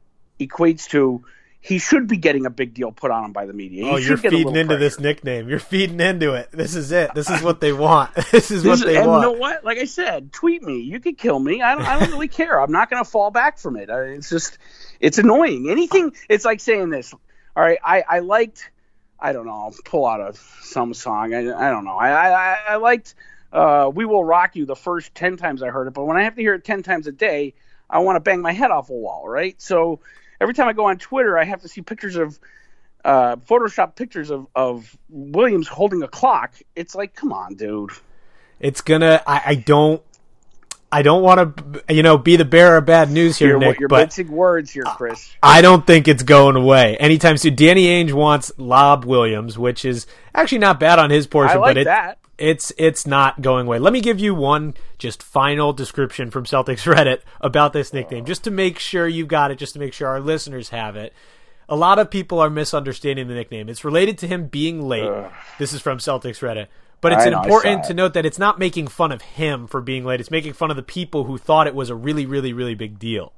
equates 0.40 0.88
to 0.90 1.25
he 1.64 1.78
should 1.78 2.09
be 2.09 2.16
getting 2.16 2.45
a 2.45 2.50
big 2.50 2.75
deal 2.75 2.90
put 2.90 3.12
on 3.12 3.25
him 3.25 3.33
by 3.33 3.47
the 3.47 3.52
media. 3.52 3.85
He 3.85 3.90
oh, 3.90 3.97
you're 3.97 4.16
feeding 4.16 4.57
into 4.57 4.66
pressure. 4.66 4.78
this 4.81 4.99
nickname. 4.99 5.49
You're 5.49 5.61
feeding 5.61 6.00
into 6.00 6.35
it. 6.35 6.50
This 6.50 6.75
is 6.75 6.90
it. 6.90 7.14
This 7.14 7.31
is 7.31 7.40
what 7.45 7.61
they 7.61 7.73
want. 7.73 8.12
this 8.33 8.50
is 8.50 8.64
this 8.64 8.81
what 8.81 8.87
they 8.87 8.97
and 8.97 9.07
want. 9.07 9.23
you 9.23 9.33
know 9.33 9.38
what? 9.38 9.64
Like 9.64 9.78
I 9.78 9.85
said, 9.85 10.33
tweet 10.33 10.64
me. 10.64 10.81
You 10.81 10.99
could 10.99 11.16
kill 11.16 11.38
me. 11.38 11.62
I 11.62 11.76
don't. 11.76 11.87
I 11.87 12.00
don't 12.00 12.11
really 12.11 12.26
care. 12.26 12.61
I'm 12.61 12.73
not 12.73 12.90
going 12.90 13.02
to 13.02 13.09
fall 13.09 13.31
back 13.31 13.61
from 13.61 13.76
it. 13.76 13.88
It's 13.90 14.28
just, 14.28 14.59
it's 14.99 15.19
annoying. 15.19 15.71
Anything. 15.71 16.12
It's 16.28 16.45
like 16.45 16.59
saying 16.59 16.90
this. 16.90 17.14
All 17.14 17.62
right. 17.62 17.78
I 17.85 18.02
I 18.09 18.19
liked. 18.19 18.69
I 19.21 19.33
don't 19.33 19.47
know. 19.47 19.73
Pull 19.85 20.04
out 20.04 20.21
a 20.21 20.37
some 20.62 20.95
song. 20.95 21.33
I 21.33 21.38
I 21.38 21.71
don't 21.71 21.85
know. 21.85 21.97
I 21.97 22.11
I 22.11 22.59
I 22.71 22.76
liked. 22.76 23.14
Uh, 23.52 23.90
we 23.94 24.04
will 24.06 24.25
rock 24.25 24.56
you 24.56 24.64
the 24.64 24.76
first 24.76 25.14
10 25.14 25.37
times 25.37 25.62
I 25.62 25.68
heard 25.68 25.87
it, 25.87 25.94
but 25.94 26.04
when 26.04 26.16
I 26.16 26.23
have 26.23 26.35
to 26.37 26.40
hear 26.40 26.54
it 26.54 26.64
10 26.64 26.82
times 26.82 27.06
a 27.06 27.12
day, 27.12 27.54
I 27.90 27.99
want 27.99 28.16
to 28.16 28.21
bang 28.21 28.40
my 28.40 28.52
head 28.52 28.71
off 28.71 28.88
a 28.88 28.94
wall, 28.94 29.28
right? 29.28 29.61
So 29.61 30.00
every 30.40 30.54
time 30.54 30.68
I 30.68 30.73
go 30.73 30.87
on 30.87 30.99
Twitter, 30.99 31.38
I 31.38 31.44
have 31.44 31.61
to 31.62 31.68
see 31.68 31.82
pictures 31.82 32.16
of 32.16 32.38
uh, 33.04 33.37
Photoshop 33.37 33.94
pictures 33.94 34.30
of, 34.30 34.47
of 34.54 34.97
Williams 35.11 35.68
holding 35.68 36.02
a 36.02 36.09
clock. 36.09 36.54
It's 36.75 36.94
like, 36.94 37.14
come 37.14 37.32
on, 37.32 37.54
dude. 37.54 37.90
It's 38.59 38.80
gonna. 38.80 39.21
I, 39.26 39.42
I 39.47 39.54
don't. 39.56 40.02
I 40.94 41.00
don't 41.00 41.23
want 41.23 41.56
to, 41.56 41.94
you 41.94 42.02
know, 42.02 42.18
be 42.18 42.37
the 42.37 42.44
bearer 42.44 42.76
of 42.76 42.85
bad 42.85 43.11
news 43.11 43.38
here, 43.38 43.49
you're, 43.49 43.59
Nick. 43.59 43.80
You're 43.80 43.88
but 43.88 44.02
mixing 44.02 44.30
words 44.30 44.71
here, 44.71 44.82
Chris. 44.85 45.35
I 45.42 45.62
don't 45.62 45.87
think 45.87 46.06
it's 46.06 46.23
going 46.23 46.54
away 46.54 46.99
anytime 46.99 47.38
soon. 47.38 47.54
Danny 47.54 47.87
Ainge 47.87 48.12
wants 48.12 48.52
Lob 48.59 49.06
Williams, 49.06 49.59
which 49.59 49.87
is 49.87 50.06
actually 50.35 50.59
not 50.59 50.78
bad 50.78 50.99
on 50.99 51.09
his 51.09 51.26
portion, 51.26 51.56
I 51.56 51.61
like 51.61 51.71
but 51.71 51.76
it, 51.78 51.85
that. 51.85 52.18
It's 52.39 52.73
it's 52.79 53.07
not 53.07 53.41
going 53.43 53.67
away. 53.67 53.79
Let 53.79 53.93
me 53.93 54.01
give 54.01 54.19
you 54.19 54.35
one 54.35 54.75
just 54.99 55.23
final 55.23 55.73
description 55.73 56.31
from 56.31 56.45
Celtics 56.45 56.93
Reddit 56.93 57.21
about 57.41 57.73
this 57.73 57.93
nickname, 57.93 58.25
just 58.25 58.45
to 58.45 58.51
make 58.51 58.79
sure 58.79 59.07
you 59.07 59.27
got 59.27 59.51
it, 59.51 59.59
just 59.59 59.75
to 59.75 59.79
make 59.79 59.93
sure 59.93 60.09
our 60.09 60.21
listeners 60.21 60.71
have 60.71 60.97
it. 60.97 61.12
A 61.69 61.77
lot 61.77 61.99
of 61.99 62.11
people 62.11 62.39
are 62.41 62.51
misunderstanding 62.51 63.29
the 63.29 63.35
nickname. 63.35 63.69
It's 63.69 63.85
related 63.85 64.19
to 64.19 64.27
him 64.27 64.47
being 64.47 64.83
late. 64.83 65.11
This 65.59 65.73
is 65.73 65.81
from 65.81 65.99
Celtics 65.99 66.41
Reddit. 66.41 66.67
But 67.01 67.12
it's 67.12 67.27
know, 67.27 67.43
important 67.43 67.85
to 67.85 67.95
note 67.95 68.15
that 68.15 68.25
it's 68.25 68.39
not 68.39 68.61
making 68.61 68.87
fun 68.87 69.11
of 69.11 69.23
him 69.23 69.67
for 69.67 69.81
being 69.81 70.05
late. 70.05 70.21
It's 70.21 70.31
making 70.31 70.53
fun 70.53 70.71
of 70.71 70.77
the 70.77 70.85
people 70.85 71.25
who 71.25 71.37
thought 71.37 71.67
it 71.67 71.75
was 71.75 71.91
a 71.91 71.97
really, 71.97 72.27
really, 72.27 72.53
really 72.53 72.77
big 72.77 72.99
deal 72.99 73.33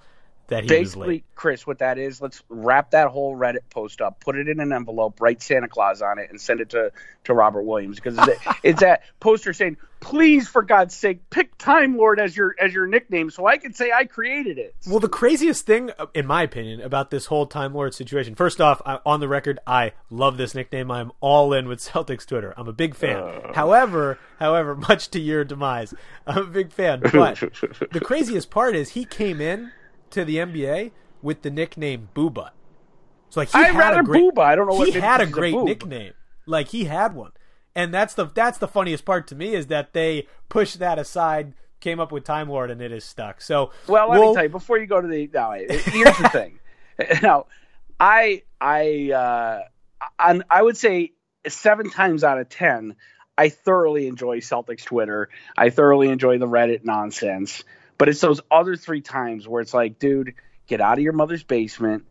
that 0.48 0.64
he 0.64 0.78
was 0.78 0.94
Basically. 0.94 1.24
Chris, 1.34 1.66
what 1.66 1.78
that 1.78 1.98
is, 1.98 2.20
let's 2.20 2.42
wrap 2.48 2.92
that 2.92 3.08
whole 3.08 3.36
Reddit 3.36 3.68
post 3.70 4.00
up, 4.00 4.20
put 4.20 4.36
it 4.36 4.48
in 4.48 4.60
an 4.60 4.72
envelope, 4.72 5.20
write 5.20 5.42
Santa 5.42 5.68
Claus 5.68 6.00
on 6.02 6.18
it, 6.18 6.30
and 6.30 6.40
send 6.40 6.60
it 6.60 6.70
to, 6.70 6.92
to 7.24 7.34
Robert 7.34 7.62
Williams 7.62 7.96
because 7.96 8.16
it's, 8.18 8.42
it's 8.62 8.80
that 8.80 9.02
poster 9.20 9.52
saying, 9.52 9.76
"Please, 10.00 10.48
for 10.48 10.62
God's 10.62 10.94
sake, 10.94 11.28
pick 11.30 11.56
Time 11.58 11.96
Lord 11.96 12.20
as 12.20 12.36
your 12.36 12.54
as 12.60 12.72
your 12.72 12.86
nickname, 12.86 13.30
so 13.30 13.46
I 13.46 13.56
can 13.56 13.74
say 13.74 13.90
I 13.90 14.04
created 14.04 14.58
it." 14.58 14.74
Well, 14.86 15.00
the 15.00 15.08
craziest 15.08 15.66
thing, 15.66 15.90
uh, 15.98 16.06
in 16.14 16.26
my 16.26 16.42
opinion, 16.42 16.80
about 16.80 17.10
this 17.10 17.26
whole 17.26 17.46
Time 17.46 17.74
Lord 17.74 17.94
situation, 17.94 18.34
first 18.34 18.60
off, 18.60 18.80
I, 18.86 18.98
on 19.04 19.20
the 19.20 19.28
record, 19.28 19.58
I 19.66 19.92
love 20.10 20.36
this 20.36 20.54
nickname. 20.54 20.90
I'm 20.90 21.12
all 21.20 21.52
in 21.52 21.68
with 21.68 21.80
Celtics 21.80 22.26
Twitter. 22.26 22.54
I'm 22.56 22.68
a 22.68 22.72
big 22.72 22.94
fan. 22.94 23.52
However, 23.54 24.18
however, 24.38 24.74
much 24.76 25.10
to 25.10 25.20
your 25.20 25.44
demise, 25.44 25.94
I'm 26.26 26.38
a 26.38 26.46
big 26.46 26.72
fan. 26.72 27.00
But 27.00 27.12
the 27.92 28.00
craziest 28.02 28.50
part 28.50 28.76
is 28.76 28.90
he 28.90 29.04
came 29.04 29.40
in 29.40 29.72
to 30.10 30.24
the 30.24 30.36
NBA 30.36 30.90
with 31.22 31.42
the 31.42 31.50
nickname 31.50 32.08
Booba. 32.14 32.50
So 33.30 33.40
like 33.40 33.50
he 33.50 33.58
I'd 33.58 33.66
had 33.72 33.76
rather 33.76 34.00
a 34.00 34.04
great, 34.04 34.22
Booba. 34.22 34.38
I 34.42 34.54
don't 34.54 34.66
know 34.68 34.74
what 34.74 34.88
he 34.88 35.00
had 35.00 35.20
a 35.20 35.24
he's 35.24 35.32
a 35.32 35.34
great 35.36 35.56
nickname. 35.56 36.12
Like 36.46 36.68
he 36.68 36.84
had 36.84 37.14
one, 37.14 37.32
and 37.74 37.92
that's 37.92 38.14
the 38.14 38.26
that's 38.26 38.58
the 38.58 38.68
funniest 38.68 39.04
part 39.04 39.26
to 39.28 39.34
me 39.34 39.54
is 39.54 39.66
that 39.68 39.92
they 39.92 40.28
pushed 40.48 40.78
that 40.78 40.98
aside, 40.98 41.54
came 41.80 41.98
up 41.98 42.12
with 42.12 42.24
Time 42.24 42.48
Lord, 42.48 42.70
and 42.70 42.80
it 42.80 42.92
is 42.92 43.04
stuck. 43.04 43.40
So 43.40 43.70
Well, 43.88 44.08
let 44.10 44.20
we'll- 44.20 44.28
me 44.30 44.34
tell 44.34 44.44
you 44.44 44.50
before 44.50 44.78
you 44.78 44.86
go 44.86 45.00
to 45.00 45.08
the. 45.08 45.28
No, 45.32 45.50
wait, 45.50 45.70
here's 45.70 46.16
the 46.18 46.28
thing. 46.28 46.58
Now, 47.22 47.46
I 47.98 48.42
I 48.60 49.10
uh, 49.10 49.62
I, 50.18 50.40
I 50.48 50.62
would 50.62 50.76
say 50.76 51.10
seven 51.48 51.90
times 51.90 52.22
out 52.22 52.38
of 52.38 52.48
ten, 52.48 52.94
I 53.36 53.48
thoroughly 53.48 54.06
enjoy 54.06 54.38
Celtics 54.40 54.84
Twitter. 54.84 55.28
I 55.56 55.70
thoroughly 55.70 56.08
enjoy 56.08 56.38
the 56.38 56.46
Reddit 56.46 56.84
nonsense. 56.84 57.64
But 58.04 58.10
it's 58.10 58.20
those 58.20 58.42
other 58.50 58.76
three 58.76 59.00
times 59.00 59.48
where 59.48 59.62
it's 59.62 59.72
like, 59.72 59.98
dude, 59.98 60.34
get 60.66 60.82
out 60.82 60.98
of 60.98 61.02
your 61.02 61.14
mother's 61.14 61.42
basement. 61.42 62.04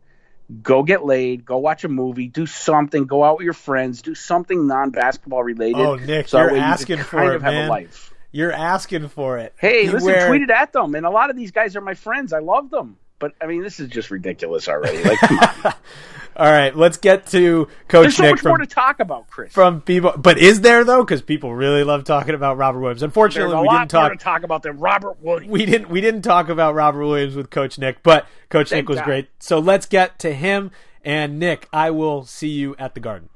Go 0.60 0.82
get 0.82 1.04
laid. 1.04 1.44
Go 1.44 1.58
watch 1.58 1.84
a 1.84 1.88
movie. 1.88 2.26
Do 2.26 2.46
something. 2.46 3.04
Go 3.04 3.22
out 3.22 3.38
with 3.38 3.44
your 3.44 3.52
friends. 3.52 4.02
Do 4.02 4.16
something 4.16 4.66
non-basketball 4.66 5.44
related. 5.44 5.76
Oh, 5.76 5.94
Nick, 5.94 6.26
so 6.26 6.38
you're 6.38 6.48
way 6.48 6.54
you 6.56 6.64
asking 6.64 6.98
for 6.98 7.18
kind 7.18 7.30
it, 7.30 7.36
of 7.36 7.42
have 7.42 7.52
man. 7.52 7.68
a 7.68 7.70
life. 7.70 8.12
You're 8.32 8.50
asking 8.50 9.06
for 9.06 9.38
it. 9.38 9.54
Hey, 9.56 9.88
listen, 9.88 10.04
wear- 10.04 10.26
tweet 10.26 10.42
it 10.42 10.50
at 10.50 10.72
them. 10.72 10.96
And 10.96 11.06
a 11.06 11.10
lot 11.10 11.30
of 11.30 11.36
these 11.36 11.52
guys 11.52 11.76
are 11.76 11.80
my 11.80 11.94
friends. 11.94 12.32
I 12.32 12.40
love 12.40 12.70
them. 12.70 12.96
But 13.20 13.34
I 13.40 13.46
mean, 13.46 13.62
this 13.62 13.78
is 13.78 13.88
just 13.88 14.10
ridiculous 14.10 14.66
already. 14.66 15.00
Like, 15.00 15.20
come 15.20 15.38
on. 15.38 15.74
All 16.36 16.50
right, 16.50 16.74
let's 16.76 16.96
get 16.96 17.26
to 17.28 17.66
Coach 17.86 18.02
There's 18.02 18.16
so 18.16 18.22
Nick 18.24 18.32
much 18.32 18.40
from 18.40 18.48
more 18.48 18.58
to 18.58 18.66
talk 18.66 18.98
about, 18.98 19.28
Chris. 19.30 19.52
from 19.52 19.80
people. 19.82 20.14
But 20.16 20.38
is 20.38 20.62
there 20.62 20.82
though? 20.82 21.04
Because 21.04 21.22
people 21.22 21.54
really 21.54 21.84
love 21.84 22.02
talking 22.04 22.34
about 22.34 22.56
Robert 22.56 22.80
Williams. 22.80 23.02
Unfortunately, 23.04 23.54
a 23.54 23.60
we 23.60 23.66
lot 23.68 23.88
didn't 23.88 23.92
more 23.92 24.08
talk. 24.10 24.18
to 24.18 24.24
talk 24.24 24.42
about 24.42 24.62
than 24.64 24.78
Robert 24.78 25.22
Williams. 25.22 25.50
we 25.50 25.64
didn't 25.64 25.90
we 25.90 26.00
didn't 26.00 26.22
talk 26.22 26.48
about 26.48 26.74
Robert 26.74 27.06
Williams 27.06 27.36
with 27.36 27.50
Coach 27.50 27.78
Nick, 27.78 28.02
but 28.02 28.26
Coach 28.48 28.70
Thank 28.70 28.84
Nick 28.84 28.88
was 28.88 28.98
God. 28.98 29.04
great. 29.04 29.28
So 29.38 29.60
let's 29.60 29.86
get 29.86 30.18
to 30.20 30.34
him 30.34 30.72
and 31.04 31.38
Nick. 31.38 31.68
I 31.72 31.90
will 31.90 32.24
see 32.24 32.48
you 32.48 32.74
at 32.80 32.94
the 32.94 33.00
Garden. 33.00 33.28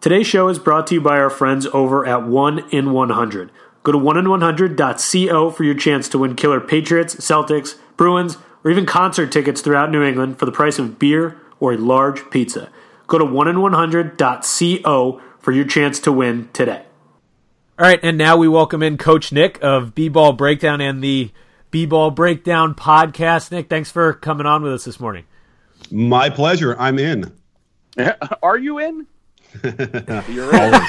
Today's 0.00 0.26
show 0.26 0.48
is 0.48 0.58
brought 0.58 0.86
to 0.88 0.94
you 0.94 1.00
by 1.00 1.18
our 1.18 1.30
friends 1.30 1.66
over 1.72 2.04
at 2.06 2.26
One 2.26 2.68
in 2.70 2.92
One 2.92 3.10
Hundred. 3.10 3.50
Go 3.84 3.92
to 3.92 3.98
onein100.co 3.98 5.50
for 5.50 5.64
your 5.64 5.74
chance 5.74 6.08
to 6.08 6.18
win 6.18 6.34
killer 6.34 6.60
Patriots, 6.60 7.14
Celtics, 7.16 7.76
Bruins, 7.96 8.36
or 8.64 8.70
even 8.70 8.84
concert 8.84 9.30
tickets 9.32 9.60
throughout 9.60 9.90
New 9.90 10.02
England 10.02 10.38
for 10.38 10.44
the 10.46 10.52
price 10.52 10.78
of 10.78 10.98
beer 10.98 11.40
or 11.60 11.72
a 11.72 11.76
large 11.76 12.30
pizza. 12.30 12.70
Go 13.06 13.18
to 13.18 13.24
onein100.co 13.24 15.20
for 15.38 15.52
your 15.52 15.64
chance 15.64 16.00
to 16.00 16.12
win 16.12 16.48
today. 16.52 16.84
All 17.78 17.86
right, 17.86 18.00
and 18.02 18.18
now 18.18 18.36
we 18.36 18.48
welcome 18.48 18.82
in 18.82 18.98
Coach 18.98 19.32
Nick 19.32 19.58
of 19.62 19.94
B-Ball 19.94 20.32
Breakdown 20.32 20.80
and 20.80 21.02
the 21.02 21.30
B-Ball 21.70 22.10
Breakdown 22.10 22.74
podcast. 22.74 23.50
Nick, 23.52 23.68
thanks 23.68 23.90
for 23.90 24.12
coming 24.12 24.46
on 24.46 24.62
with 24.62 24.72
us 24.72 24.84
this 24.84 24.98
morning. 24.98 25.24
My 25.90 26.28
pleasure. 26.28 26.76
I'm 26.78 26.98
in. 26.98 27.32
Are 28.42 28.58
you 28.58 28.78
in? 28.78 29.06
You're 30.28 30.54
in. 30.54 30.80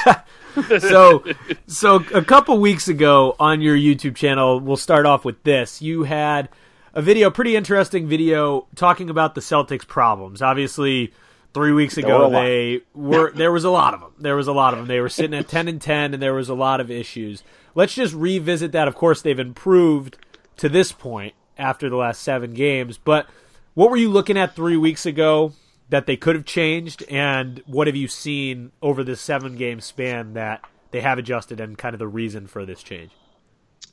so 0.79 1.23
so 1.67 2.03
a 2.13 2.23
couple 2.23 2.59
weeks 2.59 2.87
ago 2.87 3.35
on 3.39 3.61
your 3.61 3.77
YouTube 3.77 4.15
channel, 4.15 4.59
we'll 4.59 4.77
start 4.77 5.05
off 5.05 5.23
with 5.23 5.41
this. 5.43 5.81
You 5.81 6.03
had 6.03 6.49
a 6.93 7.01
video, 7.01 7.29
pretty 7.29 7.55
interesting 7.55 8.07
video, 8.07 8.67
talking 8.75 9.09
about 9.09 9.35
the 9.35 9.41
Celtics' 9.41 9.87
problems. 9.87 10.41
Obviously, 10.41 11.13
three 11.53 11.71
weeks 11.71 11.97
ago 11.97 12.29
they 12.29 12.81
were 12.93 13.31
there 13.35 13.51
was 13.51 13.63
a 13.63 13.69
lot 13.69 13.93
of 13.93 14.01
them. 14.01 14.13
There 14.19 14.35
was 14.35 14.47
a 14.47 14.53
lot 14.53 14.73
of 14.73 14.79
them. 14.79 14.87
They 14.87 14.99
were 14.99 15.09
sitting 15.09 15.37
at 15.37 15.47
ten 15.47 15.67
and 15.67 15.81
ten, 15.81 16.13
and 16.13 16.21
there 16.21 16.33
was 16.33 16.49
a 16.49 16.55
lot 16.55 16.79
of 16.81 16.91
issues. 16.91 17.43
Let's 17.75 17.93
just 17.93 18.13
revisit 18.13 18.71
that. 18.71 18.87
Of 18.87 18.95
course, 18.95 19.21
they've 19.21 19.39
improved 19.39 20.17
to 20.57 20.69
this 20.69 20.91
point 20.91 21.33
after 21.57 21.89
the 21.89 21.95
last 21.95 22.21
seven 22.21 22.53
games, 22.53 22.97
but 22.97 23.27
what 23.73 23.89
were 23.89 23.97
you 23.97 24.09
looking 24.09 24.37
at 24.37 24.55
three 24.55 24.77
weeks 24.77 25.05
ago 25.05 25.53
that 25.89 26.05
they 26.05 26.17
could 26.17 26.35
have 26.35 26.45
changed, 26.45 27.03
and 27.09 27.61
what 27.65 27.87
have 27.87 27.95
you 27.95 28.07
seen 28.07 28.71
over 28.81 29.03
this 29.03 29.21
seven 29.21 29.55
game 29.55 29.79
span 29.81 30.33
that 30.33 30.63
they 30.91 31.01
have 31.01 31.17
adjusted, 31.17 31.59
and 31.59 31.77
kind 31.77 31.95
of 31.95 31.99
the 31.99 32.07
reason 32.07 32.47
for 32.47 32.65
this 32.65 32.83
change? 32.83 33.11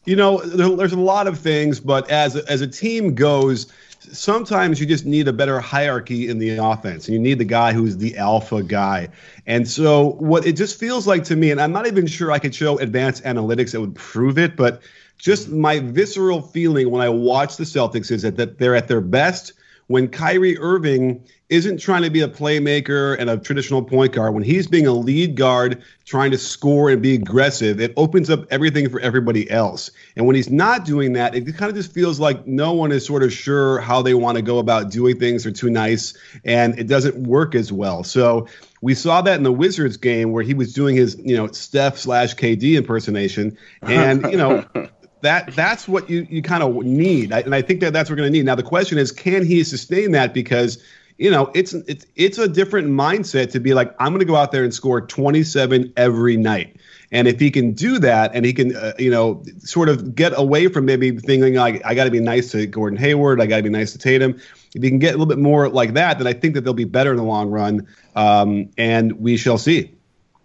You 0.07 0.17
know, 0.17 0.39
there's 0.39 0.93
a 0.93 1.01
lot 1.01 1.27
of 1.27 1.39
things, 1.39 1.81
but 1.81 2.11
as 2.11 2.37
as 2.37 2.61
a 2.61 2.67
team 2.67 3.15
goes, 3.15 3.73
sometimes 3.99 4.81
you 4.81 4.87
just 4.87 5.05
need 5.05 5.29
a 5.29 5.33
better 5.33 5.61
hierarchy 5.61 6.29
in 6.29 6.39
the 6.39 6.57
offense, 6.57 7.09
and 7.09 7.15
you 7.15 7.21
need 7.21 7.39
the 7.39 7.45
guy 7.45 7.73
who's 7.73 7.97
the 7.97 8.17
alpha 8.17 8.63
guy. 8.63 9.09
And 9.47 9.69
so, 9.69 10.13
what 10.13 10.47
it 10.47 10.53
just 10.53 10.79
feels 10.79 11.07
like 11.07 11.25
to 11.25 11.37
me, 11.37 11.51
and 11.51 11.61
I'm 11.61 11.73
not 11.73 11.87
even 11.87 12.07
sure 12.07 12.33
I 12.33 12.39
could 12.39 12.55
show 12.55 12.79
advanced 12.79 13.25
analytics 13.25 13.73
that 13.73 13.81
would 13.81 13.95
prove 13.95 14.39
it, 14.39 14.57
but 14.57 14.81
just 15.19 15.49
my 15.49 15.81
visceral 15.81 16.43
feeling 16.43 16.91
when 16.91 17.03
I 17.03 17.09
watch 17.09 17.57
the 17.57 17.65
Celtics 17.65 18.11
is 18.11 18.23
that, 18.23 18.37
that 18.37 18.59
they're 18.59 18.77
at 18.77 18.87
their 18.89 19.01
best 19.01 19.53
when 19.89 20.09
Kyrie 20.09 20.59
Irving 20.59 21.25
isn't 21.49 21.79
trying 21.79 22.03
to 22.03 22.11
be 22.11 22.21
a 22.21 22.29
playmaker 22.29 23.17
and 23.21 23.31
a 23.31 23.37
traditional 23.37 23.83
point 23.83 24.13
guard, 24.13 24.35
when 24.35 24.43
he's 24.43 24.67
being 24.67 24.87
a 24.87 24.93
lead 24.93 25.37
guard 25.37 25.81
trying 26.05 26.33
to 26.33 26.39
score 26.39 26.91
and 26.91 27.01
be 27.01 27.15
aggressive, 27.15 27.81
it 27.81 27.93
opens 27.97 28.29
up 28.29 28.47
everything 28.51 28.89
for 28.89 28.99
everybody 28.99 29.49
else. 29.49 29.93
And 30.17 30.27
when 30.27 30.35
he's 30.35 30.51
not 30.51 30.85
doing 30.85 31.13
that, 31.13 31.37
it 31.37 31.57
kind 31.57 31.71
of 31.71 31.77
just 31.77 31.93
feels 31.93 32.19
like 32.19 32.47
no 32.49 32.73
one 32.73 32.91
is 32.91 33.07
sort 33.07 33.23
of 33.23 33.33
sure 33.33 33.81
how 33.81 34.03
they 34.03 34.15
want 34.15 34.37
to 34.37 34.43
go 34.43 34.59
about 34.59 34.91
doing 34.91 35.21
things. 35.21 35.45
They're 35.45 35.53
too 35.53 35.71
nice 35.71 36.15
and 36.45 36.77
it 36.79 36.89
doesn't 36.89 37.17
work 37.17 37.55
as 37.55 37.73
well. 37.73 38.03
So 38.03 38.49
we 38.83 38.95
saw 38.95 39.23
that 39.23 39.37
in 39.37 39.43
the 39.43 39.53
Wizards 39.53 39.97
game 39.97 40.33
where 40.33 40.43
he 40.43 40.55
was 40.55 40.73
doing 40.73 40.97
his, 40.97 41.17
you 41.25 41.37
know, 41.37 41.47
Steph 41.49 41.97
slash 41.97 42.35
KD 42.35 42.77
impersonation. 42.77 43.57
And, 43.83 44.23
you 44.31 44.37
know, 44.37 44.65
that 45.27 45.55
that's 45.55 45.89
what 45.89 46.09
you, 46.09 46.27
you 46.31 46.41
kind 46.41 46.63
of 46.63 46.75
need. 46.85 47.33
I, 47.33 47.41
and 47.41 47.55
I 47.55 47.63
think 47.63 47.81
that 47.81 47.93
that's 47.93 48.09
what 48.09 48.15
we're 48.15 48.23
going 48.23 48.33
to 48.33 48.39
need. 48.39 48.47
Now, 48.47 48.55
the 48.55 48.63
question 48.63 48.97
is, 48.97 49.13
can 49.13 49.45
he 49.45 49.65
sustain 49.65 50.13
that? 50.13 50.33
Because 50.33 50.83
you 51.19 51.31
know, 51.31 51.51
it's 51.55 51.73
it's 51.73 52.07
it's 52.15 52.39
a 52.39 52.49
different 52.49 52.89
mindset 52.89 53.51
to 53.53 53.61
be 53.61 53.75
like, 53.75 53.95
I'm 53.99 54.09
going 54.09 54.21
to 54.21 54.27
go 54.27 54.37
out 54.37 54.53
there 54.53 54.65
and 54.65 54.73
score 54.73 55.01
27 55.01 55.93
every 55.97 56.37
night. 56.37 56.77
And 57.13 57.29
if 57.29 57.39
he 57.41 57.51
can 57.51 57.73
do 57.73 57.99
that, 58.01 58.33
and 58.35 58.45
he 58.45 58.53
can, 58.53 58.75
uh, 58.75 58.93
you 58.99 59.11
know, 59.11 59.43
sort 59.59 59.89
of 59.89 60.15
get 60.15 60.33
away 60.37 60.67
from 60.69 60.87
maybe 60.87 61.13
thinking 61.13 61.55
like, 61.55 61.81
I 61.85 61.95
got 61.95 62.05
to 62.05 62.11
be 62.11 62.21
nice 62.21 62.51
to 62.51 62.67
Gordon 62.67 62.99
Hayward, 62.99 63.41
I 63.41 63.47
got 63.47 63.59
to 63.59 63.63
be 63.63 63.69
nice 63.69 63.93
to 63.93 63.99
Tatum. 63.99 64.41
If 64.75 64.83
he 64.83 64.91
can 64.91 64.99
get 64.99 65.11
a 65.11 65.13
little 65.13 65.27
bit 65.27 65.39
more 65.39 65.69
like 65.69 65.95
that, 65.95 66.19
then 66.19 66.27
I 66.27 66.33
think 66.33 66.55
that 66.55 66.63
they'll 66.63 66.75
be 66.75 66.85
better 66.85 67.13
in 67.13 67.17
the 67.17 67.23
long 67.23 67.51
run. 67.51 67.87
Um, 68.17 68.69
and 68.77 69.13
we 69.13 69.37
shall 69.37 69.57
see. 69.57 69.95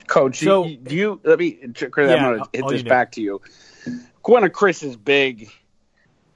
Coach, 0.07 0.39
so, 0.39 0.63
do, 0.63 0.69
you, 0.69 0.77
do 0.77 0.95
you 0.95 1.21
let 1.23 1.39
me? 1.39 1.51
Chris, 1.51 2.09
yeah, 2.09 2.15
I'm 2.15 2.35
going 2.35 2.43
to 2.43 2.49
hit 2.53 2.67
this 2.69 2.83
back 2.83 3.11
to 3.13 3.21
you. 3.21 3.41
One 4.23 4.43
of 4.43 4.53
Chris's 4.53 4.95
big 4.95 5.51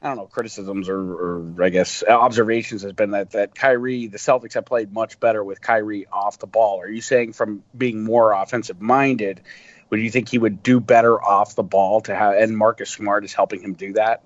I 0.06 0.10
don't 0.10 0.18
know, 0.18 0.26
criticisms 0.28 0.88
or, 0.88 1.00
or, 1.00 1.64
I 1.64 1.70
guess 1.70 2.04
observations 2.04 2.84
has 2.84 2.94
been 2.94 3.12
that 3.12 3.32
that 3.32 3.56
Kyrie, 3.56 4.06
the 4.06 4.20
Celtics 4.20 4.54
have 4.54 4.66
played 4.66 4.94
much 4.94 5.20
better 5.20 5.44
with 5.44 5.62
Kyrie 5.62 6.06
off 6.06 6.38
the 6.38 6.46
ball. 6.46 6.80
Are 6.82 6.88
you 6.88 7.02
saying 7.02 7.34
from 7.34 7.64
being 7.76 8.04
more 8.04 8.32
offensive 8.32 8.80
minded, 8.80 9.42
would 9.90 10.00
you 10.00 10.12
think 10.12 10.30
he 10.30 10.38
would 10.38 10.62
do 10.62 10.80
better 10.80 11.20
off 11.20 11.56
the 11.56 11.64
ball 11.64 12.02
to 12.02 12.14
have 12.14 12.36
and 12.36 12.56
Marcus 12.56 12.92
Smart 12.92 13.26
is 13.26 13.34
helping 13.34 13.62
him 13.62 13.74
do 13.74 13.94
that? 13.94 14.24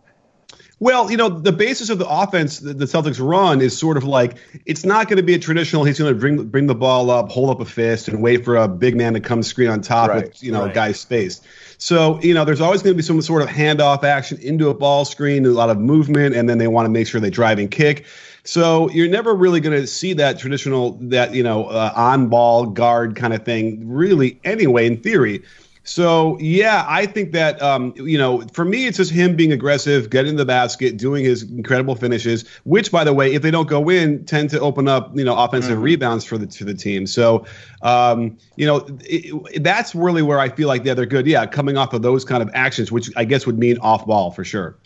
Well, 0.80 1.12
you 1.12 1.18
know, 1.18 1.30
the 1.30 1.52
basis 1.52 1.90
of 1.90 2.00
the 2.00 2.08
offense 2.08 2.60
that 2.60 2.78
the 2.78 2.86
Celtics 2.86 3.26
run 3.26 3.62
is 3.62 3.78
sort 3.78 3.96
of 3.96 4.04
like 4.04 4.38
it's 4.66 4.84
not 4.84 5.08
going 5.08 5.18
to 5.18 5.24
be 5.24 5.36
a 5.36 5.40
traditional. 5.40 5.84
He's 5.84 6.00
going 6.00 6.14
to 6.14 6.20
bring 6.20 6.44
bring 6.48 6.68
the 6.68 6.76
ball 6.76 7.10
up, 7.10 7.30
hold 7.30 7.50
up 7.52 7.60
a 7.60 7.66
fist, 7.66 8.08
and 8.08 8.22
wait 8.22 8.44
for 8.44 8.58
a 8.58 8.68
big 8.68 8.98
man 8.98 9.14
to 9.14 9.20
come 9.20 9.44
screen 9.44 9.70
on 9.70 9.82
top 9.82 10.10
right, 10.10 10.28
of 10.28 10.44
you 10.44 10.52
know 10.52 10.66
right. 10.66 10.74
guy's 10.74 11.00
space. 11.00 11.42
So, 11.80 12.22
you 12.22 12.34
know, 12.34 12.44
there's 12.44 12.60
always 12.60 12.84
going 12.84 12.94
to 12.94 12.98
be 12.98 13.04
some 13.04 13.22
sort 13.22 13.42
of 13.42 13.48
handoff 13.48 14.04
action 14.04 14.38
into 14.42 14.70
a 14.70 14.74
ball 14.74 15.06
screen, 15.06 15.46
a 15.46 15.50
lot 15.50 15.70
of 15.70 15.80
movement, 15.80 16.36
and 16.36 16.50
then 16.50 16.58
they 16.58 16.68
want 16.68 16.86
to 16.86 16.90
make 16.90 17.08
sure 17.08 17.22
they 17.22 17.30
drive 17.30 17.58
and 17.58 17.72
kick. 17.72 18.06
So 18.44 18.90
you're 18.90 19.08
never 19.08 19.34
really 19.34 19.62
going 19.62 19.80
to 19.80 19.88
see 19.88 20.12
that 20.14 20.40
traditional, 20.40 20.98
that, 21.04 21.34
you 21.34 21.42
know, 21.42 21.66
uh, 21.66 21.94
on 21.96 22.28
ball 22.28 22.66
guard 22.66 23.16
kind 23.16 23.34
of 23.34 23.46
thing, 23.46 23.88
really, 23.88 24.40
anyway, 24.44 24.88
in 24.88 24.98
theory. 24.98 25.42
So 25.90 26.38
yeah, 26.40 26.86
I 26.88 27.08
think 27.08 27.32
that 27.32 27.60
um, 27.64 27.96
you 27.96 28.18
know, 28.20 28.42
for 28.54 28.64
me, 28.64 28.86
it's 28.86 28.98
just 28.98 29.10
him 29.10 29.36
being 29.36 29.52
aggressive, 29.52 30.12
getting 30.12 30.36
the 30.36 30.46
basket, 30.46 30.98
doing 30.98 31.26
his 31.26 31.42
incredible 31.42 31.96
finishes. 31.96 32.48
Which, 32.64 32.92
by 32.92 33.04
the 33.04 33.12
way, 33.12 33.34
if 33.34 33.42
they 33.42 33.50
don't 33.50 33.68
go 33.68 33.90
in, 33.90 34.24
tend 34.26 34.52
to 34.52 34.60
open 34.60 34.88
up 34.88 35.18
you 35.18 35.24
know 35.24 35.36
offensive 35.36 35.74
mm-hmm. 35.74 35.82
rebounds 35.82 36.24
for 36.24 36.38
the 36.38 36.46
to 36.46 36.64
the 36.64 36.76
team. 36.76 37.08
So 37.08 37.44
um, 37.82 38.38
you 38.56 38.68
know, 38.68 38.86
it, 39.00 39.34
it, 39.52 39.64
that's 39.64 39.96
really 39.96 40.22
where 40.22 40.38
I 40.38 40.50
feel 40.50 40.68
like 40.68 40.86
yeah, 40.86 40.94
they're 40.94 41.08
good. 41.08 41.26
Yeah, 41.26 41.48
coming 41.48 41.76
off 41.76 41.92
of 41.94 42.04
those 42.04 42.24
kind 42.24 42.44
of 42.44 42.52
actions, 42.54 42.92
which 42.92 43.10
I 43.16 43.26
guess 43.26 43.48
would 43.48 43.58
mean 43.58 43.80
off 43.80 44.06
ball 44.06 44.30
for 44.30 44.44
sure. 44.44 44.78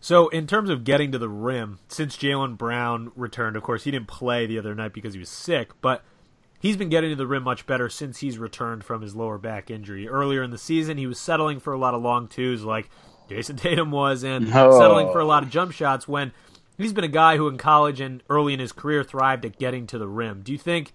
So, 0.00 0.28
in 0.28 0.46
terms 0.46 0.68
of 0.68 0.84
getting 0.84 1.12
to 1.12 1.18
the 1.18 1.30
rim, 1.30 1.78
since 1.88 2.18
Jaylen 2.18 2.58
Brown 2.58 3.10
returned, 3.16 3.56
of 3.56 3.62
course, 3.62 3.84
he 3.84 3.90
didn't 3.90 4.08
play 4.08 4.44
the 4.44 4.58
other 4.58 4.74
night 4.74 4.92
because 4.92 5.14
he 5.14 5.20
was 5.20 5.30
sick, 5.30 5.70
but 5.80 6.02
he's 6.62 6.76
been 6.76 6.88
getting 6.88 7.10
to 7.10 7.16
the 7.16 7.26
rim 7.26 7.42
much 7.42 7.66
better 7.66 7.90
since 7.90 8.18
he's 8.18 8.38
returned 8.38 8.84
from 8.84 9.02
his 9.02 9.16
lower 9.16 9.36
back 9.36 9.70
injury. 9.70 10.08
Earlier 10.08 10.42
in 10.42 10.52
the 10.52 10.58
season, 10.58 10.96
he 10.96 11.08
was 11.08 11.18
settling 11.18 11.58
for 11.58 11.72
a 11.72 11.78
lot 11.78 11.92
of 11.92 12.00
long 12.00 12.28
twos 12.28 12.62
like 12.62 12.88
Jayson 13.28 13.56
Tatum 13.58 13.90
was 13.90 14.22
and 14.22 14.46
oh. 14.54 14.78
settling 14.78 15.12
for 15.12 15.20
a 15.20 15.26
lot 15.26 15.42
of 15.42 15.50
jump 15.50 15.72
shots 15.72 16.06
when 16.06 16.32
he's 16.78 16.92
been 16.92 17.04
a 17.04 17.08
guy 17.08 17.36
who 17.36 17.48
in 17.48 17.58
college 17.58 18.00
and 18.00 18.22
early 18.30 18.54
in 18.54 18.60
his 18.60 18.72
career 18.72 19.02
thrived 19.02 19.44
at 19.44 19.58
getting 19.58 19.86
to 19.88 19.98
the 19.98 20.06
rim. 20.06 20.42
Do 20.42 20.52
you 20.52 20.58
think 20.58 20.92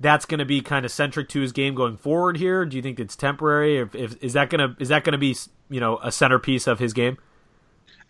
that's 0.00 0.24
going 0.24 0.38
to 0.38 0.44
be 0.44 0.60
kind 0.60 0.86
of 0.86 0.92
centric 0.92 1.28
to 1.30 1.40
his 1.40 1.50
game 1.50 1.74
going 1.74 1.96
forward 1.96 2.36
here? 2.36 2.64
Do 2.64 2.76
you 2.76 2.82
think 2.82 3.00
it's 3.00 3.16
temporary? 3.16 3.78
If, 3.78 3.96
if 3.96 4.22
is 4.22 4.34
that 4.34 4.48
going 4.48 4.70
to 4.70 4.80
is 4.80 4.88
that 4.88 5.02
going 5.02 5.12
to 5.12 5.18
be, 5.18 5.36
you 5.68 5.80
know, 5.80 5.98
a 5.98 6.12
centerpiece 6.12 6.68
of 6.68 6.78
his 6.78 6.92
game? 6.92 7.18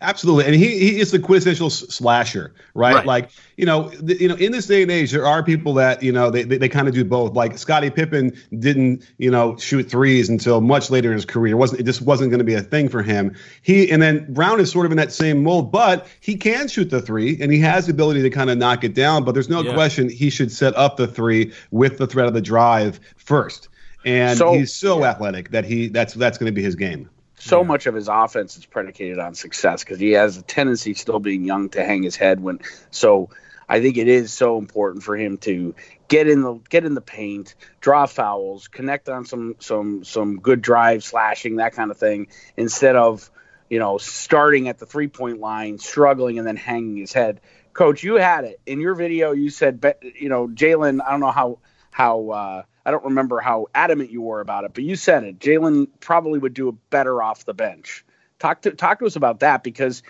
Absolutely, 0.01 0.45
and 0.45 0.55
he, 0.55 0.79
he 0.79 0.99
is 1.01 1.11
the 1.11 1.19
quintessential 1.19 1.69
slasher, 1.69 2.53
right? 2.73 2.95
right. 2.95 3.05
Like 3.05 3.31
you 3.57 3.65
know, 3.65 3.89
th- 3.89 4.21
you 4.21 4.29
know, 4.29 4.35
in 4.35 4.53
this 4.53 4.65
day 4.65 4.81
and 4.81 4.89
age, 4.89 5.11
there 5.11 5.25
are 5.25 5.43
people 5.43 5.73
that 5.73 6.01
you 6.01 6.13
know 6.13 6.31
they 6.31 6.43
they, 6.43 6.57
they 6.57 6.69
kind 6.69 6.87
of 6.87 6.93
do 6.93 7.03
both. 7.03 7.33
Like 7.33 7.57
Scottie 7.57 7.89
Pippen 7.89 8.31
didn't 8.59 9.03
you 9.17 9.29
know 9.29 9.57
shoot 9.57 9.89
threes 9.89 10.29
until 10.29 10.61
much 10.61 10.89
later 10.89 11.09
in 11.09 11.15
his 11.15 11.25
career. 11.25 11.53
It 11.53 11.57
wasn't 11.57 11.81
it 11.81 11.83
just 11.83 12.01
wasn't 12.01 12.29
going 12.29 12.39
to 12.39 12.45
be 12.45 12.53
a 12.53 12.61
thing 12.61 12.87
for 12.87 13.03
him. 13.03 13.35
He 13.61 13.91
and 13.91 14.01
then 14.01 14.31
Brown 14.33 14.61
is 14.61 14.71
sort 14.71 14.85
of 14.85 14.93
in 14.93 14.97
that 14.97 15.11
same 15.11 15.43
mold, 15.43 15.69
but 15.69 16.07
he 16.21 16.37
can 16.37 16.69
shoot 16.69 16.89
the 16.89 17.01
three 17.01 17.37
and 17.41 17.51
he 17.51 17.59
has 17.59 17.87
the 17.87 17.91
ability 17.91 18.21
to 18.21 18.29
kind 18.29 18.49
of 18.49 18.57
knock 18.57 18.85
it 18.85 18.93
down. 18.93 19.25
But 19.25 19.33
there's 19.33 19.49
no 19.49 19.63
yeah. 19.63 19.73
question 19.73 20.07
he 20.07 20.29
should 20.29 20.49
set 20.51 20.73
up 20.77 20.95
the 20.95 21.07
three 21.07 21.51
with 21.71 21.97
the 21.97 22.07
threat 22.07 22.25
of 22.25 22.33
the 22.33 22.41
drive 22.41 23.01
first. 23.17 23.67
And 24.05 24.37
so, 24.37 24.53
he's 24.53 24.73
so 24.73 25.03
athletic 25.03 25.51
that 25.51 25.65
he 25.65 25.89
that's 25.89 26.13
that's 26.13 26.37
going 26.37 26.49
to 26.49 26.55
be 26.55 26.63
his 26.63 26.75
game 26.75 27.09
so 27.39 27.61
yeah. 27.61 27.67
much 27.67 27.87
of 27.87 27.95
his 27.95 28.07
offense 28.07 28.57
is 28.57 28.65
predicated 28.65 29.17
on 29.17 29.33
success 29.33 29.83
because 29.83 29.99
he 29.99 30.11
has 30.11 30.37
a 30.37 30.41
tendency, 30.41 30.93
still 30.93 31.19
being 31.19 31.45
young, 31.45 31.69
to 31.69 31.83
hang 31.83 32.03
his 32.03 32.15
head. 32.15 32.39
When 32.39 32.59
so, 32.91 33.29
I 33.67 33.81
think 33.81 33.97
it 33.97 34.07
is 34.07 34.33
so 34.33 34.57
important 34.57 35.03
for 35.03 35.15
him 35.15 35.37
to 35.39 35.73
get 36.09 36.27
in 36.27 36.41
the 36.41 36.59
get 36.69 36.85
in 36.85 36.93
the 36.93 37.01
paint, 37.01 37.55
draw 37.79 38.05
fouls, 38.05 38.67
connect 38.67 39.07
on 39.07 39.25
some 39.25 39.55
some 39.59 40.03
some 40.03 40.39
good 40.39 40.61
drive, 40.61 41.03
slashing 41.03 41.55
that 41.55 41.73
kind 41.73 41.91
of 41.91 41.97
thing, 41.97 42.27
instead 42.57 42.95
of 42.95 43.31
you 43.69 43.79
know 43.79 43.97
starting 43.97 44.67
at 44.67 44.77
the 44.77 44.85
three 44.85 45.07
point 45.07 45.39
line, 45.39 45.79
struggling, 45.79 46.37
and 46.37 46.47
then 46.47 46.57
hanging 46.57 46.97
his 46.97 47.13
head. 47.13 47.39
Coach, 47.71 48.03
you 48.03 48.15
had 48.15 48.43
it 48.43 48.59
in 48.65 48.81
your 48.81 48.95
video. 48.95 49.31
You 49.31 49.49
said, 49.49 49.95
you 50.19 50.27
know, 50.27 50.47
Jaylen. 50.47 50.99
I 51.05 51.11
don't 51.11 51.21
know 51.21 51.31
how 51.31 51.59
how. 51.91 52.29
Uh, 52.29 52.63
I 52.89 52.91
don't 52.91 53.05
remember 53.05 53.39
how 53.39 53.67
adamant 53.75 54.09
you 54.09 54.23
were 54.23 54.41
about 54.41 54.63
it, 54.63 54.73
but 54.73 54.83
you 54.83 54.95
said 54.95 55.23
it. 55.23 55.37
Jaylen 55.37 55.89
probably 55.99 56.39
would 56.39 56.55
do 56.55 56.75
better 56.89 57.21
off 57.21 57.45
the 57.45 57.53
bench. 57.53 58.03
Talk 58.39 58.63
to 58.63 58.71
talk 58.71 58.97
to 58.97 59.05
us 59.05 59.15
about 59.15 59.41
that 59.41 59.61
because 59.61 60.01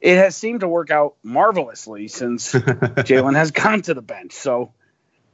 it 0.00 0.16
has 0.18 0.36
seemed 0.36 0.60
to 0.60 0.68
work 0.68 0.92
out 0.92 1.16
marvelously 1.24 2.06
since 2.06 2.52
Jaylen 2.52 3.34
has 3.34 3.50
gone 3.50 3.82
to 3.82 3.94
the 3.94 4.02
bench. 4.02 4.34
So 4.34 4.72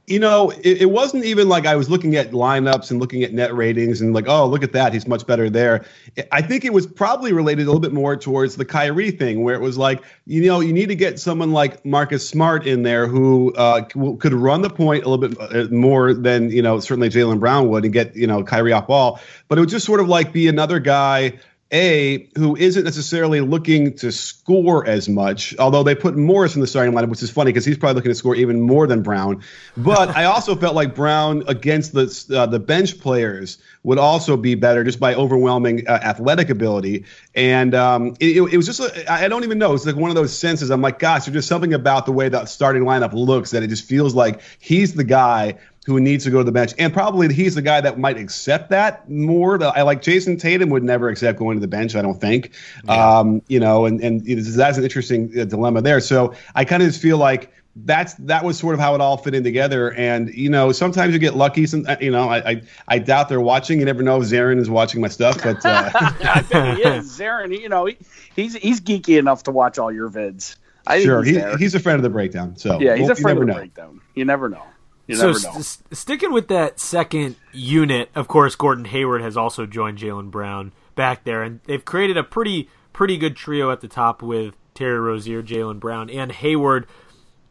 you 0.06 0.18
know, 0.18 0.50
it, 0.50 0.82
it, 0.82 0.90
wasn't 0.90 1.24
even 1.24 1.48
like 1.48 1.64
I 1.64 1.76
was 1.76 1.88
looking 1.88 2.14
at 2.14 2.32
lineups 2.32 2.90
and 2.90 3.00
looking 3.00 3.22
at 3.22 3.32
net 3.32 3.54
ratings 3.54 4.02
and 4.02 4.12
like, 4.12 4.28
oh, 4.28 4.46
look 4.46 4.62
at 4.62 4.72
that, 4.72 4.92
he's 4.92 5.08
much 5.08 5.26
better 5.26 5.48
there. 5.48 5.84
I 6.30 6.42
think 6.42 6.64
it 6.66 6.74
was 6.74 6.86
probably 6.86 7.32
related 7.32 7.62
a 7.62 7.66
little 7.66 7.80
bit 7.80 7.92
more 7.92 8.14
towards 8.14 8.56
the 8.56 8.66
Kyrie 8.66 9.10
thing, 9.10 9.42
where 9.42 9.54
it 9.54 9.62
was 9.62 9.78
like, 9.78 10.02
you 10.26 10.44
know, 10.46 10.60
you 10.60 10.74
need 10.74 10.90
to 10.90 10.94
get 10.94 11.18
someone 11.18 11.52
like 11.52 11.84
Marcus 11.86 12.28
Smart 12.28 12.66
in 12.66 12.82
there 12.82 13.06
who 13.06 13.54
uh, 13.54 13.82
could 14.18 14.34
run 14.34 14.60
the 14.60 14.68
point 14.68 15.04
a 15.04 15.08
little 15.08 15.28
bit 15.28 15.40
uh, 15.40 15.74
more 15.74 16.12
than 16.12 16.50
you 16.50 16.60
know 16.60 16.80
certainly 16.80 17.08
Jaylen 17.08 17.40
Brown 17.40 17.68
would 17.68 17.84
and 17.84 17.92
get 17.92 18.14
you 18.14 18.26
know 18.26 18.44
Kyrie 18.44 18.72
off 18.72 18.86
ball, 18.86 19.20
but 19.48 19.56
it 19.56 19.62
would 19.62 19.70
just 19.70 19.86
sort 19.86 20.00
of 20.00 20.08
like 20.08 20.32
be 20.34 20.48
another 20.48 20.80
guy 20.80 21.32
a, 21.72 22.28
who 22.36 22.56
isn't 22.56 22.84
necessarily 22.84 23.40
looking 23.40 23.94
to 23.94 24.12
score 24.12 24.86
as 24.86 25.08
much, 25.08 25.56
although 25.58 25.82
they 25.82 25.94
put 25.94 26.16
Morris 26.16 26.54
in 26.54 26.60
the 26.60 26.66
starting 26.66 26.94
lineup, 26.94 27.08
which 27.08 27.22
is 27.22 27.30
funny 27.30 27.50
because 27.50 27.64
he's 27.64 27.78
probably 27.78 27.96
looking 27.96 28.10
to 28.10 28.14
score 28.14 28.36
even 28.36 28.60
more 28.60 28.86
than 28.86 29.02
Brown. 29.02 29.42
But 29.76 30.10
I 30.16 30.24
also 30.24 30.54
felt 30.64 30.74
like 30.74 30.94
Brown 30.94 31.42
against 31.48 31.92
the 31.92 32.36
uh, 32.36 32.46
the 32.46 32.60
bench 32.60 33.00
players 33.00 33.58
would 33.84 33.98
also 33.98 34.36
be 34.36 34.54
better 34.54 34.82
just 34.82 34.98
by 34.98 35.14
overwhelming 35.14 35.86
uh, 35.86 35.92
athletic 36.02 36.48
ability. 36.48 37.04
And 37.34 37.74
um, 37.74 38.16
it, 38.18 38.36
it, 38.36 38.56
was 38.56 38.64
just, 38.64 38.80
I 39.08 39.28
don't 39.28 39.44
even 39.44 39.58
know. 39.58 39.74
It's 39.74 39.84
like 39.84 39.94
one 39.94 40.10
of 40.10 40.16
those 40.16 40.36
senses. 40.36 40.70
I'm 40.70 40.80
like, 40.80 40.98
gosh, 40.98 41.26
there's 41.26 41.34
just 41.34 41.48
something 41.48 41.74
about 41.74 42.06
the 42.06 42.12
way 42.12 42.30
that 42.30 42.48
starting 42.48 42.84
lineup 42.84 43.12
looks 43.12 43.50
that 43.50 43.62
it 43.62 43.68
just 43.68 43.84
feels 43.84 44.14
like 44.14 44.40
he's 44.58 44.94
the 44.94 45.04
guy 45.04 45.58
who 45.84 46.00
needs 46.00 46.24
to 46.24 46.30
go 46.30 46.38
to 46.38 46.44
the 46.44 46.52
bench. 46.52 46.72
And 46.78 46.92
probably 46.92 47.32
he's 47.32 47.54
the 47.54 47.62
guy 47.62 47.80
that 47.80 47.98
might 47.98 48.16
accept 48.16 48.70
that 48.70 49.08
more. 49.08 49.62
I 49.62 49.82
like 49.82 50.02
Jayson 50.02 50.38
Tatum 50.38 50.70
would 50.70 50.82
never 50.82 51.08
accept 51.08 51.38
going 51.38 51.56
to 51.56 51.60
the 51.60 51.68
bench, 51.68 51.94
I 51.94 52.02
don't 52.02 52.20
think. 52.20 52.52
Yeah. 52.84 53.18
Um, 53.18 53.42
you 53.48 53.60
know, 53.60 53.84
and, 53.84 54.00
and 54.00 54.26
that's 54.26 54.78
an 54.78 54.84
interesting 54.84 55.38
uh, 55.38 55.44
dilemma 55.44 55.82
there. 55.82 56.00
So 56.00 56.34
I 56.54 56.64
kind 56.64 56.82
of 56.82 56.88
just 56.88 57.02
feel 57.02 57.18
like 57.18 57.52
that's 57.76 58.14
that 58.14 58.44
was 58.44 58.56
sort 58.58 58.74
of 58.74 58.80
how 58.80 58.94
it 58.94 59.00
all 59.00 59.16
fit 59.16 59.34
in 59.34 59.42
together. 59.42 59.92
And 59.92 60.32
you 60.32 60.48
know, 60.48 60.72
sometimes 60.72 61.12
you 61.12 61.18
get 61.18 61.34
lucky. 61.34 61.66
Some 61.66 61.84
uh, 61.86 61.96
you 62.00 62.10
know, 62.10 62.28
I 62.28 62.50
I, 62.50 62.62
I 62.86 62.98
doubt 62.98 63.28
they're 63.28 63.40
watching. 63.40 63.80
You 63.80 63.84
never 63.84 64.02
know 64.02 64.20
if 64.20 64.28
Zarren 64.28 64.58
is 64.58 64.70
watching 64.70 65.00
my 65.00 65.08
stuff, 65.08 65.42
but 65.42 65.64
uh, 65.66 65.90
I 65.94 66.44
bet 66.48 66.76
he 66.76 66.82
is. 66.82 67.18
Zarren, 67.18 67.58
you 67.58 67.68
know, 67.68 67.86
he, 67.86 67.98
he's 68.36 68.54
he's 68.54 68.80
geeky 68.80 69.18
enough 69.18 69.42
to 69.44 69.50
watch 69.50 69.78
all 69.78 69.92
your 69.92 70.08
vids. 70.08 70.56
I 70.86 71.02
sure, 71.02 71.22
he's, 71.22 71.36
he, 71.36 71.56
he's 71.56 71.74
a 71.74 71.80
friend 71.80 71.96
of 71.96 72.02
the 72.02 72.10
breakdown. 72.10 72.56
So 72.56 72.78
yeah, 72.78 72.94
he's 72.94 73.08
a 73.08 73.16
friend 73.16 73.38
of 73.38 73.46
the 73.46 73.52
know. 73.52 73.58
breakdown. 73.58 74.00
You 74.14 74.24
never 74.24 74.48
know. 74.48 74.62
You 75.06 75.16
so 75.16 75.32
st- 75.34 75.96
sticking 75.96 76.32
with 76.32 76.48
that 76.48 76.80
second 76.80 77.36
unit, 77.52 78.10
of 78.14 78.26
course, 78.26 78.56
Gordon 78.56 78.86
Hayward 78.86 79.20
has 79.20 79.36
also 79.36 79.66
joined 79.66 79.98
Jaylen 79.98 80.30
Brown 80.30 80.72
back 80.94 81.24
there, 81.24 81.42
and 81.42 81.60
they've 81.64 81.84
created 81.84 82.16
a 82.16 82.24
pretty 82.24 82.68
pretty 82.92 83.18
good 83.18 83.36
trio 83.36 83.70
at 83.70 83.80
the 83.80 83.88
top 83.88 84.22
with 84.22 84.54
Terry 84.72 84.98
Rozier, 84.98 85.42
Jaylen 85.42 85.78
Brown, 85.78 86.08
and 86.08 86.32
Hayward. 86.32 86.86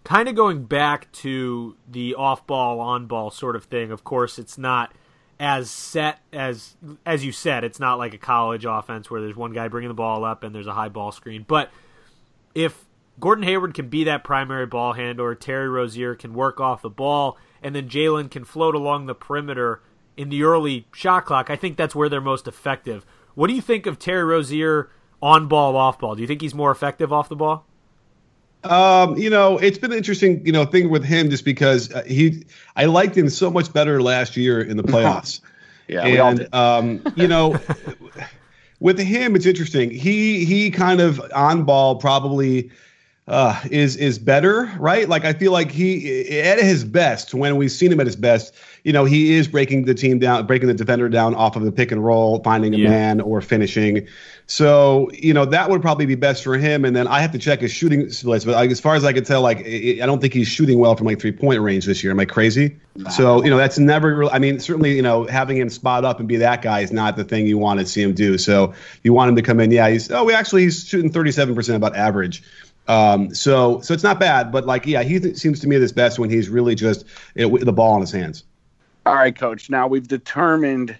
Kind 0.03 0.27
of 0.27 0.35
going 0.35 0.65
back 0.65 1.11
to 1.13 1.77
the 1.87 2.15
off 2.15 2.45
ball, 2.47 2.79
on 2.79 3.05
ball 3.05 3.29
sort 3.29 3.55
of 3.55 3.65
thing. 3.65 3.91
Of 3.91 4.03
course, 4.03 4.37
it's 4.39 4.57
not 4.57 4.91
as 5.39 5.69
set 5.69 6.19
as 6.31 6.75
as 7.05 7.23
you 7.23 7.31
said. 7.31 7.63
It's 7.63 7.79
not 7.79 7.99
like 7.99 8.13
a 8.13 8.17
college 8.17 8.65
offense 8.65 9.11
where 9.11 9.21
there's 9.21 9.35
one 9.35 9.53
guy 9.53 9.67
bringing 9.67 9.89
the 9.89 9.93
ball 9.93 10.25
up 10.25 10.43
and 10.43 10.53
there's 10.55 10.67
a 10.67 10.73
high 10.73 10.89
ball 10.89 11.11
screen. 11.11 11.45
But 11.47 11.69
if 12.55 12.83
Gordon 13.19 13.43
Hayward 13.43 13.73
can 13.73 13.89
be 13.89 14.03
that 14.05 14.23
primary 14.23 14.65
ball 14.65 14.93
handler. 14.93 15.35
Terry 15.35 15.69
Rozier 15.69 16.15
can 16.15 16.33
work 16.33 16.59
off 16.59 16.81
the 16.81 16.89
ball, 16.89 17.37
and 17.61 17.75
then 17.75 17.87
Jaylen 17.87 18.29
can 18.29 18.43
float 18.43 18.75
along 18.75 19.05
the 19.05 19.15
perimeter 19.15 19.81
in 20.17 20.29
the 20.29 20.43
early 20.43 20.87
shot 20.93 21.25
clock. 21.25 21.49
I 21.49 21.55
think 21.55 21.77
that's 21.77 21.95
where 21.95 22.09
they're 22.09 22.21
most 22.21 22.47
effective. 22.47 23.05
What 23.35 23.47
do 23.47 23.53
you 23.53 23.61
think 23.61 23.85
of 23.85 23.99
Terry 23.99 24.23
Rozier 24.23 24.89
on 25.21 25.47
ball, 25.47 25.75
off 25.75 25.99
ball? 25.99 26.15
Do 26.15 26.21
you 26.21 26.27
think 26.27 26.41
he's 26.41 26.53
more 26.53 26.71
effective 26.71 27.11
off 27.13 27.29
the 27.29 27.35
ball? 27.35 27.65
Um, 28.63 29.17
you 29.17 29.29
know, 29.29 29.57
it's 29.57 29.77
been 29.77 29.91
an 29.91 29.97
interesting, 29.97 30.45
you 30.45 30.51
know, 30.51 30.65
thing 30.65 30.89
with 30.89 31.03
him 31.03 31.29
just 31.29 31.43
because 31.43 31.91
uh, 31.93 32.03
he, 32.03 32.45
I 32.75 32.85
liked 32.85 33.17
him 33.17 33.29
so 33.29 33.51
much 33.51 33.73
better 33.73 34.01
last 34.01 34.37
year 34.37 34.61
in 34.61 34.77
the 34.77 34.83
playoffs. 34.83 35.41
yeah, 35.87 36.05
we 36.05 36.17
all 36.17 36.29
and 36.29 36.53
um, 36.53 37.13
you 37.15 37.27
know, 37.27 37.59
with 38.79 38.99
him, 38.99 39.35
it's 39.35 39.45
interesting. 39.45 39.91
He 39.91 40.45
he 40.45 40.71
kind 40.71 41.01
of 41.01 41.21
on 41.35 41.63
ball 41.63 41.95
probably 41.95 42.71
uh, 43.25 43.57
is 43.71 43.95
is 43.95 44.19
better, 44.19 44.69
right? 44.77 45.07
Like 45.07 45.23
I 45.23 45.31
feel 45.31 45.53
like 45.53 45.71
he 45.71 46.39
at 46.41 46.59
his 46.59 46.83
best 46.83 47.33
when 47.33 47.55
we've 47.55 47.71
seen 47.71 47.91
him 47.91 47.99
at 48.01 48.05
his 48.05 48.17
best. 48.17 48.53
You 48.83 48.91
know, 48.91 49.05
he 49.05 49.33
is 49.35 49.47
breaking 49.47 49.85
the 49.85 49.93
team 49.93 50.19
down, 50.19 50.45
breaking 50.45 50.67
the 50.67 50.73
defender 50.73 51.07
down 51.07 51.33
off 51.33 51.55
of 51.55 51.63
the 51.63 51.71
pick 51.71 51.93
and 51.93 52.03
roll, 52.03 52.43
finding 52.43 52.73
a 52.73 52.77
Yeah. 52.77 52.89
man 52.89 53.21
or 53.21 53.39
finishing. 53.39 54.07
So 54.45 55.09
you 55.13 55.33
know 55.33 55.45
that 55.45 55.69
would 55.69 55.81
probably 55.81 56.05
be 56.05 56.15
best 56.15 56.43
for 56.43 56.57
him. 56.57 56.83
And 56.83 56.93
then 56.93 57.07
I 57.07 57.21
have 57.21 57.31
to 57.31 57.37
check 57.39 57.61
his 57.61 57.71
shooting 57.71 58.09
splits, 58.09 58.43
but 58.43 58.55
like, 58.55 58.71
as 58.71 58.81
far 58.81 58.95
as 58.95 59.05
I 59.05 59.13
can 59.13 59.23
tell, 59.23 59.41
like 59.41 59.59
I 59.59 59.99
I 60.01 60.05
don't 60.05 60.19
think 60.19 60.33
he's 60.33 60.49
shooting 60.49 60.79
well 60.79 60.97
from 60.97 61.07
like 61.07 61.21
three 61.21 61.31
point 61.31 61.61
range 61.61 61.85
this 61.85 62.03
year. 62.03 62.11
Am 62.11 62.19
I 62.19 62.25
crazy? 62.25 62.75
So 63.09 63.41
you 63.41 63.49
know 63.49 63.57
that's 63.57 63.79
never. 63.79 64.13
Really, 64.13 64.31
I 64.31 64.39
mean, 64.39 64.59
certainly 64.59 64.97
you 64.97 65.01
know 65.01 65.25
having 65.27 65.55
him 65.55 65.69
spot 65.69 66.03
up 66.03 66.19
and 66.19 66.27
be 66.27 66.35
that 66.37 66.61
guy 66.61 66.81
is 66.81 66.91
not 66.91 67.15
the 67.15 67.23
thing 67.23 67.47
you 67.47 67.57
want 67.57 67.79
to 67.79 67.85
see 67.85 68.01
him 68.01 68.13
do. 68.13 68.37
So 68.37 68.73
you 69.01 69.13
want 69.13 69.29
him 69.29 69.37
to 69.37 69.41
come 69.41 69.61
in. 69.61 69.71
Yeah, 69.71 69.89
he's 69.89 70.11
oh, 70.11 70.25
we 70.25 70.33
actually 70.33 70.63
he's 70.63 70.85
shooting 70.85 71.09
thirty 71.09 71.31
seven 71.31 71.55
percent 71.55 71.77
about 71.77 71.95
average. 71.95 72.43
Um, 72.87 73.33
so 73.33 73.79
so 73.81 73.93
it's 73.93 74.03
not 74.03 74.19
bad, 74.19 74.51
but 74.51 74.65
like 74.65 74.85
yeah, 74.85 75.03
he 75.03 75.19
th- 75.19 75.37
seems 75.37 75.59
to 75.61 75.67
me 75.67 75.75
at 75.75 75.81
his 75.81 75.93
best 75.93 76.19
when 76.19 76.29
he's 76.29 76.49
really 76.49 76.75
just 76.75 77.05
you 77.35 77.43
know, 77.43 77.47
with 77.47 77.65
the 77.65 77.73
ball 77.73 77.95
in 77.95 78.01
his 78.01 78.11
hands. 78.11 78.43
All 79.05 79.15
right, 79.15 79.35
coach. 79.35 79.69
Now 79.69 79.87
we've 79.87 80.07
determined 80.07 80.97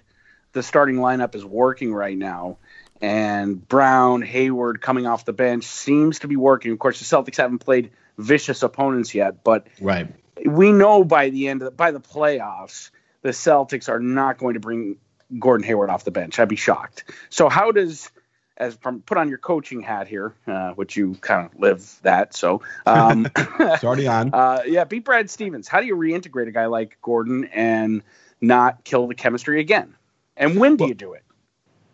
the 0.52 0.62
starting 0.62 0.96
lineup 0.96 1.34
is 1.34 1.44
working 1.44 1.92
right 1.92 2.16
now. 2.16 2.58
And 3.00 3.66
Brown, 3.68 4.22
Hayward 4.22 4.80
coming 4.80 5.06
off 5.06 5.24
the 5.26 5.32
bench 5.32 5.64
seems 5.64 6.20
to 6.20 6.28
be 6.28 6.36
working. 6.36 6.72
Of 6.72 6.78
course, 6.78 7.00
the 7.00 7.04
Celtics 7.04 7.36
haven't 7.36 7.58
played 7.58 7.90
vicious 8.16 8.62
opponents 8.62 9.14
yet, 9.14 9.44
but 9.44 9.66
Right. 9.80 10.08
we 10.46 10.72
know 10.72 11.04
by 11.04 11.28
the 11.30 11.48
end 11.48 11.60
of 11.60 11.66
the, 11.66 11.70
by 11.72 11.90
the 11.90 12.00
playoffs, 12.00 12.90
the 13.22 13.30
Celtics 13.30 13.88
are 13.88 14.00
not 14.00 14.38
going 14.38 14.54
to 14.54 14.60
bring 14.60 14.96
Gordon 15.38 15.66
Hayward 15.66 15.90
off 15.90 16.04
the 16.04 16.12
bench. 16.12 16.38
I'd 16.38 16.48
be 16.48 16.56
shocked. 16.56 17.04
So 17.30 17.48
how 17.48 17.72
does 17.72 18.10
as 18.56 18.74
from 18.76 19.00
put 19.02 19.18
on 19.18 19.28
your 19.28 19.38
coaching 19.38 19.82
hat 19.82 20.06
here, 20.08 20.34
uh, 20.46 20.72
which 20.72 20.96
you 20.96 21.14
kind 21.20 21.46
of 21.46 21.58
live 21.58 21.98
that. 22.02 22.34
So 22.34 22.62
um, 22.86 23.26
It's 23.36 23.84
already 23.84 24.06
on. 24.06 24.32
uh, 24.32 24.62
yeah, 24.66 24.84
beat 24.84 25.04
Brad 25.04 25.30
Stevens. 25.30 25.68
How 25.68 25.80
do 25.80 25.86
you 25.86 25.96
reintegrate 25.96 26.48
a 26.48 26.52
guy 26.52 26.66
like 26.66 26.98
Gordon 27.02 27.44
and 27.46 28.02
not 28.40 28.84
kill 28.84 29.06
the 29.06 29.14
chemistry 29.14 29.60
again? 29.60 29.94
And 30.36 30.58
when 30.58 30.76
do 30.76 30.86
you 30.86 30.94
do 30.94 31.12
it? 31.14 31.22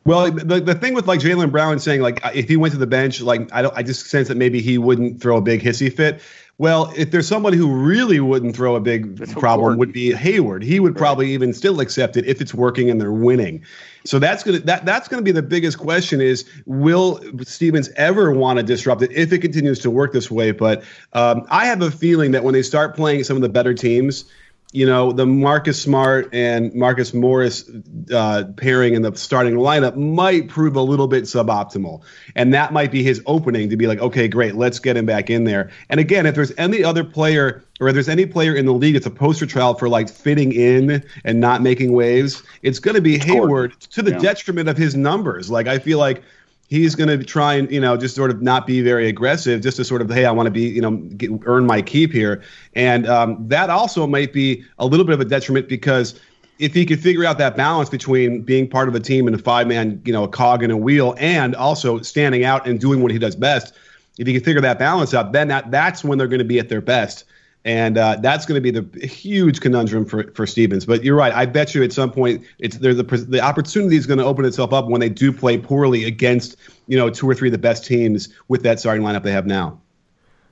Well, 0.04 0.30
the, 0.30 0.60
the 0.60 0.74
thing 0.74 0.94
with 0.94 1.06
like 1.06 1.20
Jaylen 1.20 1.52
Brown 1.52 1.78
saying 1.78 2.00
like 2.00 2.20
if 2.34 2.48
he 2.48 2.56
went 2.56 2.72
to 2.72 2.78
the 2.78 2.86
bench, 2.86 3.20
like 3.20 3.52
I 3.52 3.62
don't, 3.62 3.76
I 3.76 3.82
just 3.82 4.06
sense 4.06 4.28
that 4.28 4.36
maybe 4.36 4.60
he 4.60 4.78
wouldn't 4.78 5.20
throw 5.20 5.36
a 5.36 5.42
big 5.42 5.62
hissy 5.62 5.94
fit. 5.94 6.20
Well, 6.60 6.92
if 6.94 7.10
there's 7.10 7.26
somebody 7.26 7.56
who 7.56 7.72
really 7.72 8.20
wouldn't 8.20 8.54
throw 8.54 8.74
a 8.76 8.80
big 8.80 9.18
It's 9.18 9.32
problem, 9.32 9.78
would 9.78 9.92
be 9.92 10.12
Hayward. 10.12 10.62
He 10.62 10.78
would 10.78 10.94
probably 10.94 11.32
even 11.32 11.54
still 11.54 11.80
accept 11.80 12.18
it 12.18 12.26
if 12.26 12.42
it's 12.42 12.52
working 12.52 12.90
and 12.90 13.00
they're 13.00 13.12
winning. 13.12 13.64
So 14.04 14.18
that's 14.18 14.42
gonna 14.42 14.58
that 14.60 14.84
that's 14.84 15.08
gonna 15.08 15.22
be 15.22 15.32
the 15.32 15.42
biggest 15.42 15.78
question: 15.78 16.20
is 16.20 16.44
will 16.66 17.22
Stevens 17.44 17.88
ever 17.96 18.32
want 18.32 18.58
to 18.58 18.62
disrupt 18.62 19.00
it 19.00 19.10
if 19.12 19.32
it 19.32 19.38
continues 19.38 19.78
to 19.80 19.90
work 19.90 20.12
this 20.12 20.30
way? 20.30 20.50
But 20.50 20.82
um, 21.14 21.46
I 21.50 21.66
have 21.66 21.80
a 21.80 21.90
feeling 21.90 22.32
that 22.32 22.44
when 22.44 22.52
they 22.52 22.62
start 22.62 22.94
playing 22.94 23.24
some 23.24 23.36
of 23.36 23.42
the 23.42 23.48
better 23.48 23.72
teams, 23.72 24.24
you 24.72 24.86
know, 24.86 25.10
the 25.10 25.26
Marcus 25.26 25.82
Smart 25.82 26.28
and 26.32 26.72
Marcus 26.74 27.12
Morris 27.12 27.68
uh, 28.14 28.44
pairing 28.56 28.94
in 28.94 29.02
the 29.02 29.12
starting 29.16 29.54
lineup 29.54 29.96
might 29.96 30.48
prove 30.48 30.76
a 30.76 30.80
little 30.80 31.08
bit 31.08 31.24
suboptimal. 31.24 32.02
And 32.36 32.54
that 32.54 32.72
might 32.72 32.92
be 32.92 33.02
his 33.02 33.20
opening 33.26 33.68
to 33.70 33.76
be 33.76 33.88
like, 33.88 33.98
okay, 33.98 34.28
great, 34.28 34.54
let's 34.54 34.78
get 34.78 34.96
him 34.96 35.06
back 35.06 35.28
in 35.28 35.42
there. 35.42 35.70
And 35.88 35.98
again, 35.98 36.24
if 36.24 36.36
there's 36.36 36.52
any 36.56 36.84
other 36.84 37.02
player 37.02 37.64
or 37.80 37.88
if 37.88 37.94
there's 37.94 38.08
any 38.08 38.26
player 38.26 38.54
in 38.54 38.64
the 38.66 38.72
league 38.74 38.94
that's 38.94 39.06
a 39.06 39.10
poster 39.10 39.46
child 39.46 39.80
for 39.80 39.88
like 39.88 40.08
fitting 40.08 40.52
in 40.52 41.04
and 41.24 41.40
not 41.40 41.62
making 41.62 41.92
waves, 41.92 42.42
it's 42.62 42.78
going 42.78 42.94
to 42.94 43.00
be 43.00 43.18
Hayward 43.18 43.80
to 43.80 44.02
the 44.02 44.12
Yeah. 44.12 44.18
detriment 44.18 44.68
of 44.68 44.76
his 44.76 44.94
numbers. 44.94 45.50
Like, 45.50 45.66
I 45.66 45.80
feel 45.80 45.98
like 45.98 46.22
he's 46.70 46.94
going 46.94 47.08
to 47.08 47.22
try 47.22 47.54
and 47.54 47.70
you 47.70 47.80
know 47.80 47.96
just 47.96 48.14
sort 48.14 48.30
of 48.30 48.40
not 48.40 48.66
be 48.66 48.80
very 48.80 49.08
aggressive 49.08 49.60
just 49.60 49.76
to 49.76 49.84
sort 49.84 50.00
of 50.00 50.10
hey 50.10 50.24
i 50.24 50.30
want 50.30 50.46
to 50.46 50.50
be 50.50 50.62
you 50.62 50.80
know 50.80 50.96
get, 50.96 51.30
earn 51.44 51.66
my 51.66 51.82
keep 51.82 52.12
here. 52.12 52.42
And 52.74 53.06
um, 53.06 53.36
that 53.48 53.68
also 53.68 54.06
might 54.06 54.32
be 54.32 54.64
a 54.78 54.86
little 54.86 55.04
bit 55.04 55.12
of 55.12 55.20
a 55.20 55.24
detriment 55.24 55.68
because 55.68 56.18
if 56.58 56.72
he 56.72 56.86
could 56.86 57.00
figure 57.00 57.24
out 57.24 57.38
that 57.38 57.56
balance 57.56 57.88
between 57.90 58.42
being 58.42 58.68
part 58.68 58.88
of 58.88 58.94
a 58.94 59.00
team 59.00 59.26
and 59.26 59.34
a 59.34 59.38
five 59.38 59.66
man 59.66 60.00
you 60.04 60.12
know 60.12 60.24
a 60.24 60.28
cog 60.28 60.62
in 60.62 60.70
a 60.70 60.76
wheel 60.76 61.14
and 61.18 61.54
also 61.54 62.00
standing 62.00 62.44
out 62.44 62.66
and 62.66 62.80
doing 62.80 63.02
what 63.02 63.10
he 63.10 63.18
does 63.18 63.36
best 63.36 63.74
if 64.18 64.26
he 64.26 64.32
can 64.32 64.42
figure 64.42 64.60
that 64.60 64.78
balance 64.78 65.12
out 65.12 65.32
then 65.32 65.48
that, 65.48 65.70
that's 65.70 66.04
when 66.04 66.16
they're 66.18 66.28
going 66.28 66.38
to 66.38 66.44
be 66.44 66.58
at 66.58 66.68
their 66.68 66.80
best 66.80 67.24
and 67.64 67.98
uh, 67.98 68.16
that's 68.20 68.46
going 68.46 68.62
to 68.62 68.72
be 68.72 68.78
the 68.78 69.06
huge 69.06 69.60
conundrum 69.60 70.06
for, 70.06 70.30
for 70.32 70.46
Stevens. 70.46 70.86
But 70.86 71.04
you're 71.04 71.16
right. 71.16 71.32
I 71.32 71.46
bet 71.46 71.74
you 71.74 71.82
at 71.82 71.92
some 71.92 72.10
point 72.10 72.42
it's 72.58 72.78
there's 72.78 72.96
the 72.96 73.02
the 73.02 73.40
opportunity 73.40 73.96
is 73.96 74.06
going 74.06 74.18
to 74.18 74.24
open 74.24 74.44
itself 74.44 74.72
up 74.72 74.86
when 74.86 75.00
they 75.00 75.08
do 75.08 75.32
play 75.32 75.58
poorly 75.58 76.04
against 76.04 76.56
you 76.86 76.96
know 76.96 77.10
two 77.10 77.28
or 77.28 77.34
three 77.34 77.48
of 77.48 77.52
the 77.52 77.58
best 77.58 77.84
teams 77.84 78.28
with 78.48 78.62
that 78.62 78.80
starting 78.80 79.02
lineup 79.02 79.22
they 79.22 79.32
have 79.32 79.46
now. 79.46 79.80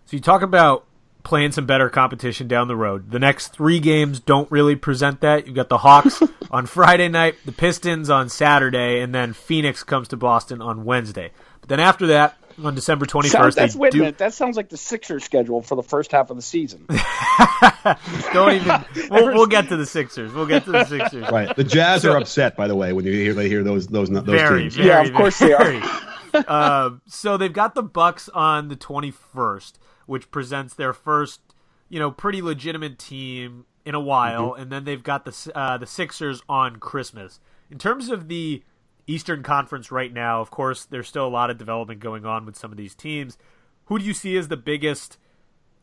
So 0.06 0.16
you 0.16 0.20
talk 0.20 0.42
about 0.42 0.84
playing 1.22 1.52
some 1.52 1.66
better 1.66 1.90
competition 1.90 2.48
down 2.48 2.68
the 2.68 2.76
road. 2.76 3.10
The 3.10 3.18
next 3.18 3.48
three 3.48 3.80
games 3.80 4.20
don't 4.20 4.50
really 4.50 4.76
present 4.76 5.20
that. 5.20 5.46
You've 5.46 5.56
got 5.56 5.68
the 5.68 5.78
Hawks 5.78 6.22
on 6.50 6.66
Friday 6.66 7.08
night, 7.08 7.36
the 7.44 7.52
Pistons 7.52 8.08
on 8.08 8.28
Saturday, 8.28 9.00
and 9.00 9.14
then 9.14 9.32
Phoenix 9.34 9.82
comes 9.82 10.08
to 10.08 10.16
Boston 10.16 10.62
on 10.62 10.84
Wednesday. 10.84 11.32
But 11.60 11.68
then 11.68 11.80
after 11.80 12.06
that, 12.06 12.38
on 12.62 12.74
December 12.74 13.06
21st. 13.06 13.28
Sounds, 13.30 13.54
that's 13.54 13.74
they 13.74 13.78
wait 13.80 13.94
a 13.94 13.98
minute. 13.98 14.18
That 14.18 14.34
sounds 14.34 14.56
like 14.56 14.68
the 14.68 14.76
Sixers 14.76 15.24
schedule 15.24 15.62
for 15.62 15.74
the 15.74 15.82
first 15.82 16.12
half 16.12 16.30
of 16.30 16.36
the 16.36 16.42
season. 16.42 16.86
don't 18.32 18.52
even. 18.54 18.84
We'll, 19.10 19.34
we'll 19.34 19.46
get 19.46 19.68
to 19.68 19.76
the 19.76 19.86
Sixers. 19.86 20.32
We'll 20.32 20.46
get 20.46 20.64
to 20.64 20.72
the 20.72 20.84
Sixers. 20.84 21.30
Right. 21.30 21.54
The 21.54 21.64
Jazz 21.64 22.04
are 22.04 22.16
upset, 22.16 22.56
by 22.56 22.68
the 22.68 22.76
way, 22.76 22.92
when 22.92 23.04
you 23.04 23.12
hear 23.12 23.34
they 23.34 23.48
hear 23.48 23.62
those 23.62 23.86
those 23.86 24.10
those 24.10 24.22
very, 24.24 24.62
teams. 24.62 24.76
very, 24.76 24.88
Yeah, 24.88 25.02
of 25.02 25.12
course 25.14 25.38
they 25.38 25.52
are. 25.52 25.64
very. 25.64 26.44
um, 26.46 27.00
so 27.06 27.36
they've 27.36 27.52
got 27.52 27.74
the 27.74 27.82
Bucks 27.82 28.28
on 28.30 28.68
the 28.68 28.76
21st, 28.76 29.72
which 30.06 30.30
presents 30.30 30.74
their 30.74 30.92
first, 30.92 31.40
you 31.88 31.98
know, 31.98 32.10
pretty 32.10 32.42
legitimate 32.42 32.98
team 32.98 33.64
in 33.84 33.94
a 33.94 34.00
while, 34.00 34.50
Mm-hmm. 34.50 34.62
and 34.62 34.72
then 34.72 34.84
they've 34.84 35.02
got 35.02 35.24
the 35.24 35.52
uh, 35.54 35.78
the 35.78 35.86
Sixers 35.86 36.42
on 36.48 36.76
Christmas. 36.76 37.40
In 37.70 37.78
terms 37.78 38.08
of 38.10 38.28
the 38.28 38.62
Eastern 39.08 39.42
Conference 39.42 39.90
right 39.90 40.12
now, 40.12 40.40
of 40.40 40.50
course, 40.50 40.84
there's 40.84 41.08
still 41.08 41.26
a 41.26 41.28
lot 41.28 41.50
of 41.50 41.58
development 41.58 41.98
going 41.98 42.24
on 42.24 42.46
with 42.46 42.56
some 42.56 42.70
of 42.70 42.76
these 42.76 42.94
teams. 42.94 43.38
Who 43.86 43.98
do 43.98 44.04
you 44.04 44.14
see 44.14 44.36
as 44.36 44.48
the 44.48 44.56
biggest 44.56 45.18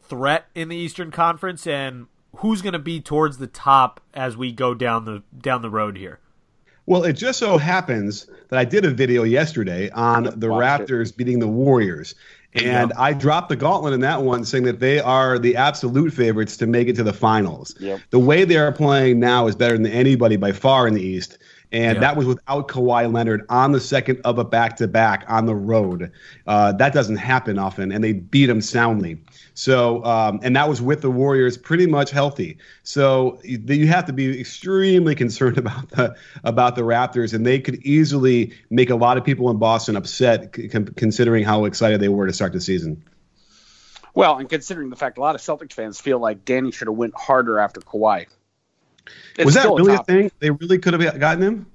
threat 0.03 0.45
in 0.53 0.69
the 0.69 0.77
Eastern 0.77 1.09
Conference, 1.11 1.65
and 1.65 2.05
who's 2.38 2.61
going 2.61 2.73
to 2.73 2.79
be 2.79 3.01
towards 3.01 3.39
the 3.39 3.47
top 3.47 3.99
as 4.13 4.38
we 4.38 4.51
go 4.51 4.75
down 4.75 5.05
the 5.05 5.23
down 5.38 5.63
the 5.63 5.71
road 5.71 5.97
here? 5.97 6.19
Well, 6.85 7.03
it 7.03 7.13
just 7.13 7.39
so 7.39 7.57
happens 7.57 8.29
that 8.49 8.59
I 8.59 8.63
did 8.63 8.85
a 8.85 8.91
video 8.91 9.23
yesterday 9.23 9.89
on 9.89 10.23
the 10.39 10.51
Watched 10.51 10.81
it. 10.81 10.93
Raptors 10.93 11.17
beating 11.17 11.39
the 11.39 11.47
Warriors. 11.47 12.13
And 12.53 12.93
I 12.93 13.11
dropped 13.11 13.49
the 13.49 13.57
gauntlet 13.57 13.93
in 13.93 13.99
that 14.01 14.21
one, 14.21 14.45
saying 14.45 14.63
that 14.63 14.79
they 14.79 14.99
are 14.99 15.38
the 15.38 15.57
absolute 15.57 16.13
favorites 16.13 16.55
to 16.57 16.67
make 16.67 16.88
it 16.88 16.95
to 16.95 17.03
the 17.03 17.11
finals. 17.11 17.75
Yep. 17.79 17.99
The 18.11 18.19
way 18.19 18.45
they 18.45 18.55
are 18.55 18.71
playing 18.71 19.19
now 19.19 19.47
is 19.47 19.55
better 19.55 19.73
than 19.73 19.88
anybody 19.88 20.38
by 20.38 20.53
far 20.53 20.88
in 20.88 20.93
the 20.93 21.01
East. 21.01 21.38
And 21.75 21.95
Yeah. 21.95 21.99
that 21.99 22.15
was 22.15 22.25
without 22.25 22.69
Kawhi 22.69 23.11
Leonard 23.11 23.45
on 23.49 23.73
the 23.73 23.81
second 23.81 24.21
of 24.23 24.39
a 24.39 24.45
back 24.45 24.77
to 24.77 24.88
back 24.88 25.25
on 25.27 25.45
the 25.45 25.53
road. 25.55 26.09
Uh, 26.47 26.71
that 26.71 26.93
doesn't 26.93 27.17
happen 27.17 27.59
often, 27.59 27.91
and 27.91 28.01
they 28.01 28.13
beat 28.13 28.49
him 28.49 28.61
soundly. 28.61 29.17
So, 29.55 30.01
um, 30.05 30.39
and 30.41 30.55
that 30.55 30.69
was 30.69 30.81
with 30.81 31.01
the 31.01 31.11
Warriors 31.11 31.57
pretty 31.57 31.85
much 31.85 32.11
healthy. 32.11 32.59
So 32.83 33.39
you 33.43 33.57
you 33.67 33.88
have 33.88 34.05
to 34.05 34.13
be 34.13 34.39
extremely 34.39 35.15
concerned 35.23 35.57
about 35.57 35.89
the 35.89 36.15
about 36.45 36.77
the 36.77 36.83
Raptors, 36.83 37.33
and 37.33 37.45
they 37.45 37.59
could 37.59 37.75
easily 37.83 38.53
make 38.69 38.89
a 38.89 38.95
lot 38.95 39.17
of 39.17 39.25
people 39.25 39.49
in 39.49 39.57
Boston 39.57 39.97
upset, 39.97 40.55
c- 40.55 40.69
considering 40.69 41.43
how 41.43 41.65
excited 41.65 41.99
they 41.99 42.07
were 42.09 42.25
to 42.25 42.33
start 42.33 42.53
the 42.53 42.61
season. 42.61 43.03
well, 44.13 44.38
and 44.38 44.47
considering 44.49 44.89
the 44.89 44.95
fact 44.95 45.17
a 45.17 45.21
lot 45.21 45.35
of 45.35 45.41
Celtics 45.41 45.73
fans 45.73 45.99
feel 45.99 46.19
like 46.19 46.45
Danny 46.45 46.71
should 46.71 46.88
have 46.88 46.95
went 46.95 47.15
harder 47.17 47.59
after 47.59 47.81
Kawhi. 47.81 48.27
It's 49.37 49.45
was 49.45 49.55
that 49.55 49.65
really 49.65 49.93
a 49.93 49.97
topic. 49.97 50.15
thing? 50.15 50.31
They 50.39 50.49
really 50.49 50.77
could 50.79 50.93
have 50.93 51.19
gotten 51.19 51.43
him. 51.43 51.65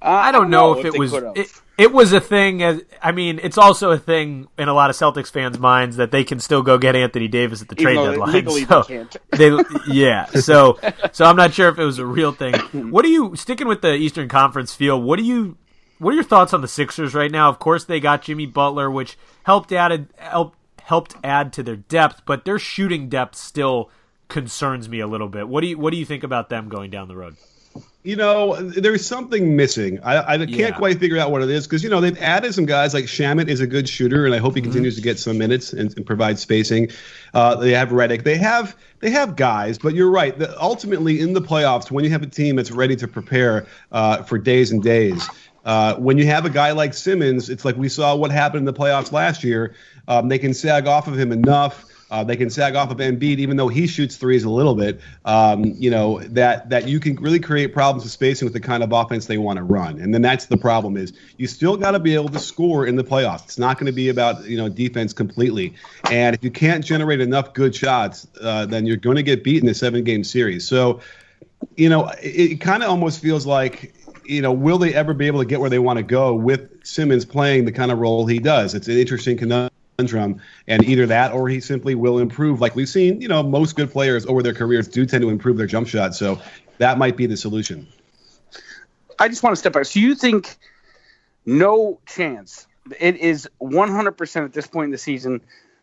Uh, 0.00 0.06
I 0.08 0.32
don't 0.32 0.50
know, 0.50 0.78
if 0.78 0.84
it 0.84 0.98
was 0.98 1.12
it, 1.12 1.48
it 1.78 1.92
was 1.92 2.12
a 2.12 2.20
thing 2.20 2.60
as 2.60 2.82
I 3.00 3.12
mean 3.12 3.38
it's 3.40 3.56
also 3.56 3.92
a 3.92 3.98
thing 3.98 4.48
in 4.58 4.68
a 4.68 4.74
lot 4.74 4.90
of 4.90 4.96
Celtics 4.96 5.30
fans 5.30 5.60
minds 5.60 5.96
that 5.96 6.10
they 6.10 6.24
can 6.24 6.40
still 6.40 6.62
go 6.62 6.76
get 6.76 6.96
Anthony 6.96 7.28
Davis 7.28 7.62
at 7.62 7.68
the 7.68 7.80
Even 7.80 7.94
trade 7.94 8.10
deadline. 8.10 8.32
legally 8.32 8.64
so 8.64 8.82
they 8.82 8.96
can't. 8.96 9.16
they 9.30 9.56
yeah, 9.86 10.26
so 10.26 10.78
so 11.12 11.24
I'm 11.24 11.36
not 11.36 11.54
sure 11.54 11.68
if 11.68 11.78
it 11.78 11.84
was 11.84 12.00
a 12.00 12.06
real 12.06 12.32
thing. 12.32 12.54
What 12.90 13.02
do 13.02 13.10
you 13.10 13.36
sticking 13.36 13.68
with 13.68 13.80
the 13.80 13.94
Eastern 13.94 14.28
Conference 14.28 14.74
feel? 14.74 15.00
What 15.00 15.18
do 15.18 15.24
you 15.24 15.56
what 15.98 16.10
are 16.10 16.14
your 16.14 16.24
thoughts 16.24 16.52
on 16.52 16.62
the 16.62 16.68
Sixers 16.68 17.14
right 17.14 17.30
now? 17.30 17.48
Of 17.48 17.60
course 17.60 17.84
they 17.84 18.00
got 18.00 18.22
Jimmy 18.22 18.46
Butler 18.46 18.90
which 18.90 19.16
helped 19.44 19.70
added 19.70 20.08
helped 20.18 20.58
helped 20.82 21.14
add 21.22 21.52
to 21.52 21.62
their 21.62 21.76
depth, 21.76 22.22
but 22.26 22.44
their 22.44 22.58
shooting 22.58 23.08
depth 23.08 23.36
still 23.36 23.88
concerns 24.32 24.88
me 24.88 25.00
a 25.00 25.06
little 25.06 25.28
bit. 25.28 25.48
What 25.48 25.60
do 25.60 25.68
you 25.68 25.78
what 25.78 25.92
do 25.92 25.96
you 25.96 26.04
think 26.04 26.24
about 26.24 26.48
them 26.48 26.68
going 26.68 26.90
down 26.90 27.08
the 27.08 27.16
road? 27.16 27.36
you 28.04 28.16
know, 28.16 28.60
there's 28.60 29.06
something 29.06 29.54
missing. 29.54 30.00
I, 30.02 30.34
I 30.34 30.38
can't 30.38 30.50
Yeah. 30.50 30.70
quite 30.72 30.98
figure 30.98 31.18
out 31.18 31.30
what 31.30 31.40
it 31.42 31.48
is 31.50 31.66
because 31.66 31.84
you 31.84 31.88
know 31.88 32.00
they've 32.00 32.20
added 32.20 32.52
some 32.52 32.66
guys 32.66 32.92
like 32.94 33.04
Shamet 33.04 33.48
is 33.48 33.60
a 33.60 33.66
good 33.66 33.88
shooter, 33.88 34.26
and 34.26 34.34
I 34.34 34.38
hope 34.38 34.56
he 34.56 34.60
continues 34.60 34.96
to 34.96 35.02
get 35.02 35.18
some 35.20 35.38
minutes 35.38 35.72
and, 35.72 35.96
and 35.96 36.04
provide 36.04 36.38
spacing. 36.38 36.90
Uh, 37.32 37.54
they 37.54 37.70
have 37.70 37.90
Redick. 37.90 38.24
They 38.24 38.36
have 38.38 38.76
they 38.98 39.10
have 39.10 39.36
guys, 39.36 39.78
but 39.78 39.94
you're 39.94 40.10
right. 40.10 40.36
The, 40.36 40.60
ultimately, 40.60 41.20
in 41.20 41.32
the 41.32 41.40
playoffs, 41.40 41.90
when 41.90 42.04
you 42.04 42.10
have 42.10 42.22
a 42.22 42.26
team 42.26 42.56
that's 42.56 42.72
ready 42.72 42.96
to 42.96 43.06
prepare 43.08 43.66
uh, 43.92 44.22
for 44.24 44.36
days 44.38 44.72
and 44.72 44.82
days. 44.82 45.28
Uh, 45.64 45.94
when 45.94 46.18
you 46.18 46.26
have 46.26 46.44
a 46.44 46.50
guy 46.50 46.72
like 46.72 46.92
Simmons, 46.92 47.48
it's 47.48 47.64
like 47.64 47.76
we 47.76 47.88
saw 47.88 48.16
what 48.16 48.32
happened 48.32 48.58
in 48.58 48.64
the 48.64 48.72
playoffs 48.72 49.12
last 49.12 49.44
year. 49.44 49.76
Um, 50.08 50.28
they 50.28 50.38
can 50.40 50.54
sag 50.54 50.88
off 50.88 51.06
of 51.06 51.16
him 51.16 51.30
enough. 51.30 51.84
Uh, 52.12 52.22
they 52.22 52.36
can 52.36 52.50
sag 52.50 52.76
off 52.76 52.90
of 52.90 52.98
Embiid, 52.98 53.38
even 53.38 53.56
though 53.56 53.68
he 53.68 53.86
shoots 53.86 54.16
threes 54.16 54.44
a 54.44 54.50
little 54.50 54.74
bit. 54.74 55.00
Um, 55.24 55.64
you 55.64 55.90
know 55.90 56.20
that 56.20 56.68
that 56.68 56.86
you 56.86 57.00
can 57.00 57.16
really 57.16 57.40
create 57.40 57.72
problems 57.72 58.04
with 58.04 58.12
spacing 58.12 58.44
with 58.44 58.52
the 58.52 58.60
kind 58.60 58.82
of 58.82 58.92
offense 58.92 59.24
they 59.24 59.38
want 59.38 59.56
to 59.56 59.62
run, 59.62 59.98
and 59.98 60.12
then 60.12 60.20
that's 60.20 60.44
the 60.44 60.58
problem 60.58 60.98
is 60.98 61.14
you 61.38 61.46
still 61.46 61.74
got 61.74 61.92
to 61.92 61.98
be 61.98 62.14
able 62.14 62.28
to 62.28 62.38
score 62.38 62.86
in 62.86 62.96
the 62.96 63.02
playoffs. 63.02 63.44
It's 63.44 63.58
not 63.58 63.78
going 63.78 63.86
to 63.86 63.92
be 63.92 64.10
about 64.10 64.44
you 64.44 64.58
know 64.58 64.68
defense 64.68 65.14
completely, 65.14 65.72
and 66.10 66.36
if 66.36 66.44
you 66.44 66.50
can't 66.50 66.84
generate 66.84 67.22
enough 67.22 67.54
good 67.54 67.74
shots, 67.74 68.26
uh, 68.42 68.66
then 68.66 68.84
you're 68.84 68.98
going 68.98 69.16
to 69.16 69.22
get 69.22 69.42
beat 69.42 69.62
in 69.62 69.68
a 69.70 69.74
seven 69.74 70.04
game 70.04 70.22
series. 70.22 70.68
So, 70.68 71.00
you 71.78 71.88
know, 71.88 72.08
it, 72.22 72.52
it 72.52 72.60
kind 72.60 72.82
of 72.82 72.90
almost 72.90 73.22
feels 73.22 73.46
like 73.46 73.94
you 74.24 74.42
know, 74.42 74.52
will 74.52 74.78
they 74.78 74.94
ever 74.94 75.14
be 75.14 75.26
able 75.26 75.40
to 75.40 75.46
get 75.46 75.60
where 75.60 75.70
they 75.70 75.78
want 75.78 75.96
to 75.96 76.02
go 76.02 76.34
with 76.34 76.84
Simmons 76.84 77.24
playing 77.24 77.64
the 77.64 77.72
kind 77.72 77.90
of 77.90 77.98
role 77.98 78.26
he 78.26 78.38
does? 78.38 78.74
It's 78.74 78.86
an 78.86 78.98
interesting 78.98 79.36
conundrum, 79.36 79.71
and 80.10 80.84
either 80.84 81.06
that 81.06 81.32
or 81.32 81.48
he 81.48 81.60
simply 81.60 81.94
will 81.94 82.18
improve. 82.18 82.60
Like 82.60 82.74
we've 82.74 82.88
seen, 82.88 83.20
you 83.20 83.28
know, 83.28 83.42
most 83.42 83.76
good 83.76 83.90
players 83.90 84.26
over 84.26 84.42
their 84.42 84.54
careers 84.54 84.88
do 84.88 85.06
tend 85.06 85.22
to 85.22 85.30
improve 85.30 85.56
their 85.56 85.66
jump 85.66 85.88
shot. 85.88 86.14
So 86.14 86.40
that 86.78 86.98
might 86.98 87.16
be 87.16 87.26
the 87.26 87.36
solution. 87.36 87.86
I 89.18 89.28
just 89.28 89.42
want 89.42 89.52
to 89.52 89.58
step 89.58 89.72
back. 89.72 89.86
So 89.86 90.00
you 90.00 90.14
think 90.14 90.56
no 91.46 92.00
chance? 92.06 92.66
It 92.98 93.16
is 93.16 93.48
100% 93.60 94.44
at 94.44 94.52
this 94.52 94.66
point 94.66 94.86
in 94.86 94.90
the 94.90 94.98
season. 94.98 95.40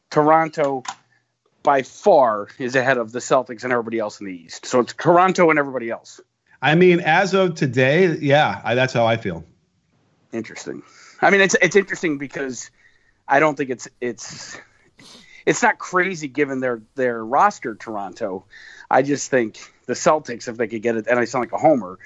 Toronto 0.09 0.83
by 1.63 1.83
far 1.83 2.47
is 2.57 2.75
ahead 2.75 2.97
of 2.97 3.11
the 3.11 3.19
Celtics 3.19 3.63
and 3.63 3.71
everybody 3.71 3.99
else 3.99 4.19
in 4.19 4.25
the 4.25 4.33
East. 4.33 4.65
So 4.65 4.79
it's 4.79 4.93
Toronto 4.93 5.49
and 5.49 5.59
everybody 5.59 5.89
else. 5.89 6.19
I 6.61 6.75
mean, 6.75 6.99
as 6.99 7.33
of 7.33 7.55
today, 7.55 8.17
yeah, 8.17 8.61
I, 8.63 8.75
that's 8.75 8.93
how 8.93 9.05
I 9.05 9.17
feel. 9.17 9.45
Interesting. 10.33 10.83
I 11.21 11.29
mean, 11.29 11.41
it's 11.41 11.55
it's 11.61 11.75
interesting 11.75 12.17
because 12.17 12.69
I 13.29 13.39
don't 13.39 13.55
think 13.55 13.69
it's 13.69 13.87
it's 14.01 14.57
it's 15.45 15.61
not 15.63 15.77
crazy 15.77 16.27
given 16.27 16.59
their 16.59 16.81
their 16.95 17.23
roster. 17.23 17.75
Toronto, 17.75 18.45
I 18.89 19.01
just 19.03 19.29
think 19.29 19.59
the 19.85 19.93
Celtics, 19.93 20.47
if 20.47 20.57
they 20.57 20.67
could 20.67 20.81
get 20.81 20.95
it, 20.97 21.07
and 21.07 21.19
I 21.19 21.25
sound 21.25 21.43
like 21.43 21.53
a 21.53 21.57
homer, 21.57 21.99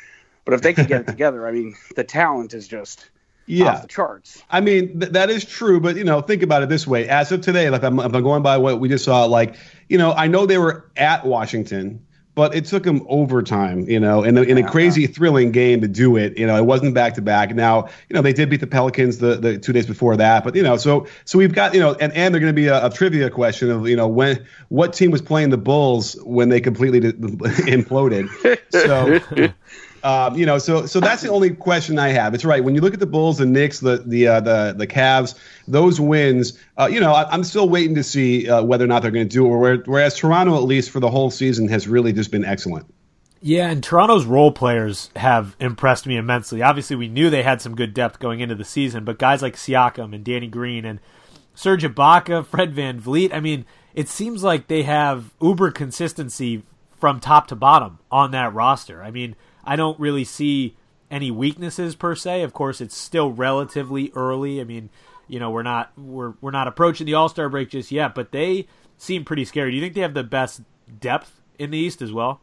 but 0.45 0.53
if 0.53 0.61
they 0.61 0.73
could 0.73 0.87
get 0.87 1.01
it 1.01 1.07
together, 1.15 1.47
I 1.47 1.51
mean, 1.51 1.75
the 1.95 2.03
talent 2.03 2.53
is 2.53 2.67
just 2.67 3.09
Yeah. 3.45 3.67
off 3.71 3.81
the 3.81 3.87
charts. 3.87 4.43
I 4.49 4.61
mean, 4.61 4.99
th- 4.99 5.13
that 5.13 5.29
is 5.29 5.45
true, 5.45 5.79
but 5.79 5.95
you 5.95 6.03
know, 6.03 6.21
think 6.21 6.43
about 6.43 6.61
it 6.63 6.69
this 6.69 6.85
way. 6.85 7.07
As 7.07 7.31
of 7.31 7.41
today, 7.41 7.69
like 7.69 7.83
I'm, 7.83 7.99
I'm 7.99 8.11
going 8.11 8.43
by 8.43 8.57
what 8.57 8.79
we 8.79 8.89
just 8.89 9.05
saw, 9.05 9.25
like 9.25 9.55
you 9.89 9.97
know, 9.97 10.11
I 10.11 10.27
know 10.27 10.45
they 10.45 10.57
were 10.57 10.89
at 10.97 11.25
Washington, 11.25 12.05
but 12.35 12.55
it 12.55 12.65
took 12.65 12.83
them 12.83 13.05
overtime, 13.07 13.87
you 13.87 13.99
know, 13.99 14.23
in 14.23 14.37
a, 14.37 14.41
in 14.41 14.57
a 14.57 14.67
crazy, 14.67 15.07
thrilling 15.07 15.51
game 15.51 15.81
to 15.81 15.87
do 15.87 16.17
it. 16.17 16.37
You 16.37 16.47
know, 16.47 16.55
it 16.57 16.65
wasn't 16.65 16.93
back 16.93 17.13
to 17.15 17.21
back. 17.21 17.53
Now, 17.53 17.89
you 18.09 18.15
know, 18.15 18.21
they 18.21 18.33
did 18.33 18.49
beat 18.49 18.59
the 18.59 18.67
Pelicans 18.67 19.19
the, 19.19 19.35
the 19.35 19.57
two 19.57 19.73
days 19.73 19.85
before 19.85 20.17
that, 20.17 20.43
but 20.43 20.55
you 20.55 20.63
know, 20.63 20.77
so 20.77 21.07
so 21.25 21.37
we've 21.37 21.53
got 21.53 21.73
you 21.73 21.79
know, 21.79 21.93
and 21.93 22.11
and 22.13 22.33
they're 22.33 22.41
going 22.41 22.53
to 22.53 22.55
be 22.55 22.67
a, 22.67 22.85
a 22.85 22.89
trivia 22.89 23.29
question 23.29 23.69
of 23.69 23.87
you 23.87 23.95
know 23.95 24.07
when 24.07 24.45
what 24.69 24.93
team 24.93 25.11
was 25.11 25.21
playing 25.21 25.49
the 25.49 25.57
Bulls 25.57 26.15
when 26.23 26.49
they 26.49 26.59
completely 26.59 26.99
did, 26.99 27.19
imploded. 27.21 28.27
So. 28.71 29.53
Um, 30.03 30.35
you 30.35 30.45
know, 30.45 30.57
so 30.57 30.85
so 30.85 30.99
that's 30.99 31.21
the 31.21 31.29
only 31.29 31.51
question 31.51 31.97
I 31.97 32.09
have. 32.09 32.33
It's 32.33 32.43
right 32.43 32.61
when 32.63 32.75
you 32.75 32.81
look 32.81 32.93
at 32.93 32.99
the 32.99 33.05
Bulls, 33.05 33.37
the 33.37 33.45
Knicks, 33.45 33.79
the 33.79 34.03
the 34.05 34.27
uh, 34.27 34.39
the 34.41 34.73
the 34.77 34.85
Cavs, 34.85 35.35
those 35.67 35.99
wins. 36.01 36.59
Uh, 36.77 36.89
you 36.91 36.99
know, 36.99 37.13
I, 37.13 37.29
I'm 37.31 37.43
still 37.43 37.69
waiting 37.69 37.95
to 37.95 38.03
see 38.03 38.49
uh, 38.49 38.61
whether 38.63 38.83
or 38.83 38.87
not 38.87 39.01
they're 39.01 39.11
going 39.11 39.27
to 39.27 39.33
do 39.33 39.45
it. 39.45 39.57
Where- 39.57 39.77
Whereas 39.85 40.17
Toronto, 40.17 40.55
at 40.55 40.63
least 40.63 40.91
for 40.91 40.99
the 40.99 41.09
whole 41.09 41.31
season, 41.31 41.69
has 41.69 41.87
really 41.87 42.11
just 42.11 42.31
been 42.31 42.43
excellent. 42.43 42.85
Yeah, 43.41 43.69
and 43.69 43.83
Toronto's 43.83 44.25
role 44.25 44.51
players 44.53 45.09
have 45.17 45.55
impressed 45.59 46.05
me 46.07 46.15
immensely. 46.17 46.61
Obviously, 46.61 46.95
we 46.95 47.07
knew 47.09 47.29
they 47.29 47.43
had 47.43 47.61
some 47.61 47.75
good 47.75 47.93
depth 47.93 48.19
going 48.19 48.39
into 48.39 48.55
the 48.55 48.63
season, 48.65 49.03
but 49.03 49.17
guys 49.19 49.41
like 49.41 49.55
Siakam 49.55 50.13
and 50.15 50.23
Danny 50.23 50.47
Green 50.47 50.85
and 50.85 50.99
Serge 51.53 51.83
Ibaka, 51.83 52.45
Fred 52.45 52.73
VanVleet, 52.73 53.33
I 53.33 53.39
mean, 53.41 53.65
it 53.93 54.07
seems 54.09 54.43
like 54.43 54.67
they 54.67 54.83
have 54.83 55.31
uber 55.41 55.71
consistency 55.71 56.63
from 56.97 57.19
top 57.19 57.47
to 57.47 57.55
bottom 57.55 57.99
on 58.09 58.31
that 58.31 58.53
roster. 58.53 59.03
I 59.03 59.11
mean, 59.11 59.35
I 59.63 59.75
don't 59.75 59.99
really 59.99 60.23
see 60.23 60.75
any 61.11 61.31
weaknesses 61.31 61.95
per 61.95 62.15
se. 62.15 62.41
Of 62.41 62.53
course, 62.53 62.81
it's 62.81 62.95
still 62.97 63.31
relatively 63.31 64.11
early. 64.15 64.59
I 64.59 64.63
mean, 64.63 64.89
you 65.27 65.39
know, 65.39 65.51
we're 65.51 65.63
not 65.63 65.91
we're 65.97 66.33
we're 66.41 66.51
not 66.51 66.67
approaching 66.67 67.05
the 67.05 67.13
All-Star 67.13 67.49
break 67.49 67.69
just 67.69 67.91
yet, 67.91 68.13
but 68.15 68.31
they 68.31 68.67
seem 68.97 69.23
pretty 69.25 69.45
scary. 69.45 69.71
Do 69.71 69.77
you 69.77 69.81
think 69.83 69.93
they 69.95 70.01
have 70.01 70.13
the 70.13 70.23
best 70.23 70.61
depth 70.99 71.39
in 71.59 71.71
the 71.71 71.77
East 71.77 72.01
as 72.01 72.11
well? 72.11 72.41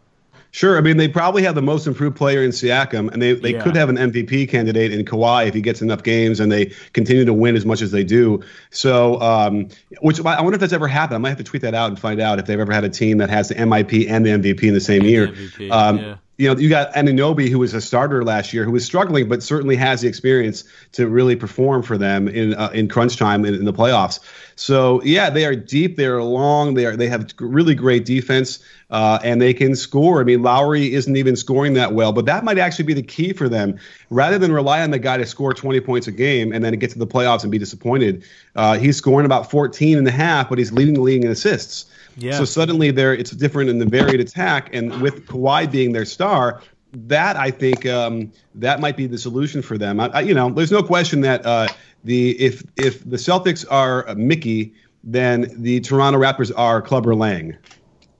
Sure, 0.52 0.78
I 0.78 0.80
mean 0.80 0.96
they 0.96 1.06
probably 1.09 1.42
have 1.42 1.54
the 1.54 1.62
most 1.62 1.87
improved 1.87 2.16
player 2.16 2.42
in 2.42 2.50
Siakam, 2.50 3.12
and 3.12 3.20
they, 3.22 3.35
they 3.35 3.52
Yeah. 3.52 3.62
could 3.62 3.76
have 3.76 3.88
an 3.88 3.96
MVP 3.96 4.48
candidate 4.48 4.92
in 4.92 5.04
Kawhi 5.04 5.46
if 5.46 5.54
he 5.54 5.61
gets 5.61 5.80
enough 5.83 6.02
games 6.02 6.40
and 6.40 6.50
they 6.50 6.72
continue 6.92 7.24
to 7.24 7.33
win 7.33 7.54
as 7.56 7.64
much 7.66 7.83
as 7.83 7.90
they 7.92 8.02
do. 8.02 8.40
So, 8.70 9.20
um, 9.20 9.68
which 10.00 10.20
I 10.24 10.40
wonder 10.40 10.54
if 10.54 10.61
that's 10.61 10.72
ever 10.72 10.88
happened. 10.88 11.16
I 11.16 11.18
might 11.18 11.28
have 11.30 11.38
to 11.38 11.44
tweet 11.44 11.62
that 11.62 11.74
out 11.74 11.88
and 11.90 11.98
find 11.98 12.20
out 12.20 12.38
if 12.40 12.46
they've 12.46 12.59
ever 12.59 12.72
had 12.72 12.85
a 12.85 12.88
team 12.88 13.18
that 13.18 13.30
has 13.30 13.48
the 13.48 13.54
MIP 13.56 14.09
and 14.09 14.24
the 14.26 14.30
MVP 14.30 14.62
in 14.68 14.74
the 14.74 14.80
same 14.80 15.02
year. 15.02 15.28
MVP, 15.28 15.70
um, 15.70 15.98
yeah. 15.98 16.16
You 16.40 16.48
know, 16.48 16.59
you 16.59 16.70
got 16.70 16.90
Anunoby, 16.94 17.50
who 17.50 17.59
was 17.59 17.74
a 17.74 17.83
starter 17.83 18.24
last 18.24 18.55
year, 18.55 18.64
who 18.64 18.70
was 18.70 18.83
struggling, 18.83 19.29
but 19.29 19.42
certainly 19.42 19.76
has 19.76 20.00
the 20.00 20.09
experience 20.09 20.64
to 20.92 21.07
really 21.07 21.37
perform 21.37 21.83
for 21.83 21.98
them 21.98 22.29
in 22.29 22.55
uh, 22.55 22.70
in 22.72 22.88
crunch 22.88 23.18
time 23.18 23.44
in, 23.44 23.53
in 23.53 23.66
the 23.66 23.74
playoffs. 23.74 24.20
So 24.57 25.03
yeah, 25.03 25.29
they 25.29 25.44
are 25.44 25.55
deep, 25.55 25.96
they 25.96 26.07
are 26.07 26.22
long, 26.22 26.72
they 26.72 26.87
are 26.87 26.96
they 26.96 27.09
have 27.09 27.35
really 27.40 27.74
great 27.74 28.07
defense, 28.07 28.59
uh, 28.88 29.18
and 29.22 29.42
they 29.42 29.53
can 29.53 29.76
score. 29.76 30.22
I 30.22 30.24
mean, 30.24 30.42
Lowry 30.42 30.94
isn't 30.94 31.14
even 31.14 31.37
scoring 31.37 31.74
that 31.74 31.92
well, 31.92 32.11
but 32.11 32.24
that 32.24 32.42
might 32.42 32.57
actually 32.57 32.87
be 32.87 32.94
the 32.94 33.03
key 33.03 33.35
for 33.35 33.50
them. 33.50 33.79
Rather 34.09 34.38
than 34.38 34.50
rely 34.50 34.81
on 34.81 34.92
the 34.92 34.98
guy 34.98 35.18
to 35.18 35.26
score 35.26 35.53
20 35.53 35.79
points 35.81 36.07
a 36.07 36.12
game 36.12 36.55
and 36.55 36.64
then 36.64 36.72
get 36.79 36.90
to 36.92 36.98
the 36.98 37.07
playoffs 37.07 37.42
and 37.42 37.53
be 37.53 37.59
disappointed, 37.59 38.24
uh, 38.57 38.79
he's 38.79 38.96
scoring 38.96 39.26
about 39.26 39.50
14 39.50 39.98
and 39.98 40.09
a 40.09 40.11
half, 40.11 40.48
but 40.48 40.57
he's 40.57 40.72
leading 40.72 40.94
the 40.94 41.03
league 41.03 41.22
in 41.22 41.31
assists. 41.31 41.85
Yeah. 42.20 42.38
So 42.38 42.44
suddenly 42.44 42.90
there, 42.90 43.14
it's 43.14 43.30
different 43.30 43.70
in 43.70 43.78
the 43.78 43.87
varied 43.87 44.20
attack, 44.20 44.74
and 44.74 45.00
with 45.00 45.26
Kawhi 45.26 45.70
being 45.70 45.92
their 45.92 46.04
star, 46.04 46.62
that 46.92 47.37
I 47.37 47.50
think 47.50 47.87
um, 47.87 48.33
that 48.54 48.80
might 48.80 48.96
be 48.96 49.06
the 49.06 49.18
solution 49.18 49.62
for 49.62 49.78
them. 49.78 50.00
I, 50.00 50.09
I, 50.09 50.20
you 50.20 50.35
know, 50.35 50.50
there's 50.50 50.72
no 50.72 50.83
question 50.83 51.20
that 51.22 51.44
uh, 51.46 51.68
the 52.04 52.33
if 52.40 52.62
if 52.76 53.09
the 53.09 53.16
Celtics 53.16 53.64
are 53.70 54.14
Mickey, 54.14 54.74
then 55.02 55.50
the 55.62 55.80
Toronto 55.80 56.18
Raptors 56.18 56.52
are 56.56 56.83
Clubber 56.83 57.14
Lang. 57.14 57.56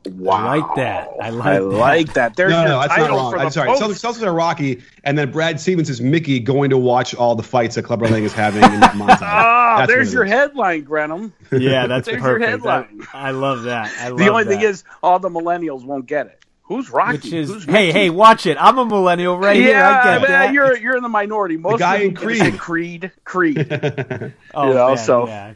Wow. 0.07 0.33
I 0.37 0.57
like 0.57 0.77
that. 0.77 1.11
I 1.21 1.29
like 1.31 1.47
I 1.47 1.53
that. 1.59 1.63
like 1.63 2.13
that. 2.15 2.35
There's 2.37 2.51
No, 2.53 2.61
your 2.61 2.69
no, 2.71 2.81
that's 2.81 2.97
not 2.97 3.11
wrong. 3.11 3.35
I'm 3.39 3.51
sorry. 3.51 3.69
post. 3.69 3.83
Celtics, 3.83 4.03
Celtics 4.19 4.27
are 4.27 4.33
Rocky, 4.33 4.83
and 5.05 5.19
then 5.19 5.31
Brad 5.31 5.61
Stevens 5.61 5.91
is 5.91 6.01
Mickey 6.01 6.41
going 6.41 6.71
to 6.71 6.79
watch 6.79 7.15
all 7.15 7.35
the 7.35 7.43
fights 7.43 7.75
that 7.75 7.83
Clubber 7.83 8.09
Lang 8.09 8.25
is 8.25 8.33
having 8.33 8.63
in 8.63 8.81
the 8.81 8.87
montage. 8.95 9.19
Ah, 9.21 9.85
there's 9.87 10.13
your 10.13 10.25
is. 10.25 10.31
headline, 10.31 10.85
Grenham. 10.85 11.35
Yeah, 11.53 11.87
that's 11.87 12.07
There's 12.09 12.23
your 12.23 12.39
perfect. 12.39 12.47
I, 12.49 12.51
headline. 12.79 13.07
I 13.13 13.31
love 13.33 13.65
that. 13.65 13.93
I 14.01 14.09
love 14.09 14.19
The 14.19 14.29
only 14.29 14.45
that. 14.45 14.51
thing 14.51 14.61
is, 14.63 14.85
all 15.03 15.19
the 15.19 15.29
millennials 15.29 15.85
won't 15.85 16.07
get 16.07 16.27
it. 16.29 16.37
Who's 16.63 16.89
Rocky? 16.89 17.13
which 17.19 17.33
is 17.33 17.51
Who's 17.51 17.65
hey, 17.65 17.73
Mickey? 17.89 17.93
hey, 17.93 18.11
watch 18.11 18.47
it. 18.47 18.57
I'm 18.59 18.79
a 18.79 18.87
millennial 18.87 19.37
right 19.37 19.57
here. 19.57 19.71
yeah, 19.71 20.01
I 20.03 20.19
get 20.21 20.29
man, 20.29 20.55
you're 20.55 20.77
you're 20.79 20.97
in 20.97 21.03
the 21.03 21.09
minority. 21.09 21.57
Most 21.57 21.81
guy 21.81 21.97
of 21.97 22.03
in 22.03 22.15
them 22.15 22.23
Creed. 22.23 22.59
Creed, 22.59 23.13
Creed. 23.25 23.59
oh, 24.55 24.69
you 24.69 24.75
know, 24.75 24.89
man, 24.89 24.97
so- 24.99 25.27
yeah. 25.27 25.55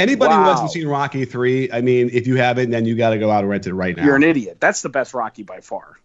Anybody 0.00 0.34
who 0.34 0.40
hasn't 0.42 0.70
seen 0.72 0.86
Rocky 0.88 1.24
three, 1.24 1.70
I 1.72 1.80
mean, 1.80 2.10
if 2.12 2.26
you 2.26 2.36
haven't, 2.36 2.70
then 2.70 2.84
you 2.86 2.96
got 2.96 3.10
to 3.10 3.18
go 3.18 3.30
out 3.30 3.40
and 3.40 3.48
rent 3.48 3.66
it 3.66 3.74
right 3.74 3.96
now. 3.96 4.04
you're 4.04 4.16
an 4.16 4.22
idiot. 4.22 4.58
That's 4.60 4.82
the 4.82 4.88
best 4.88 5.14
Rocky 5.14 5.42
by 5.42 5.60
far. 5.60 5.98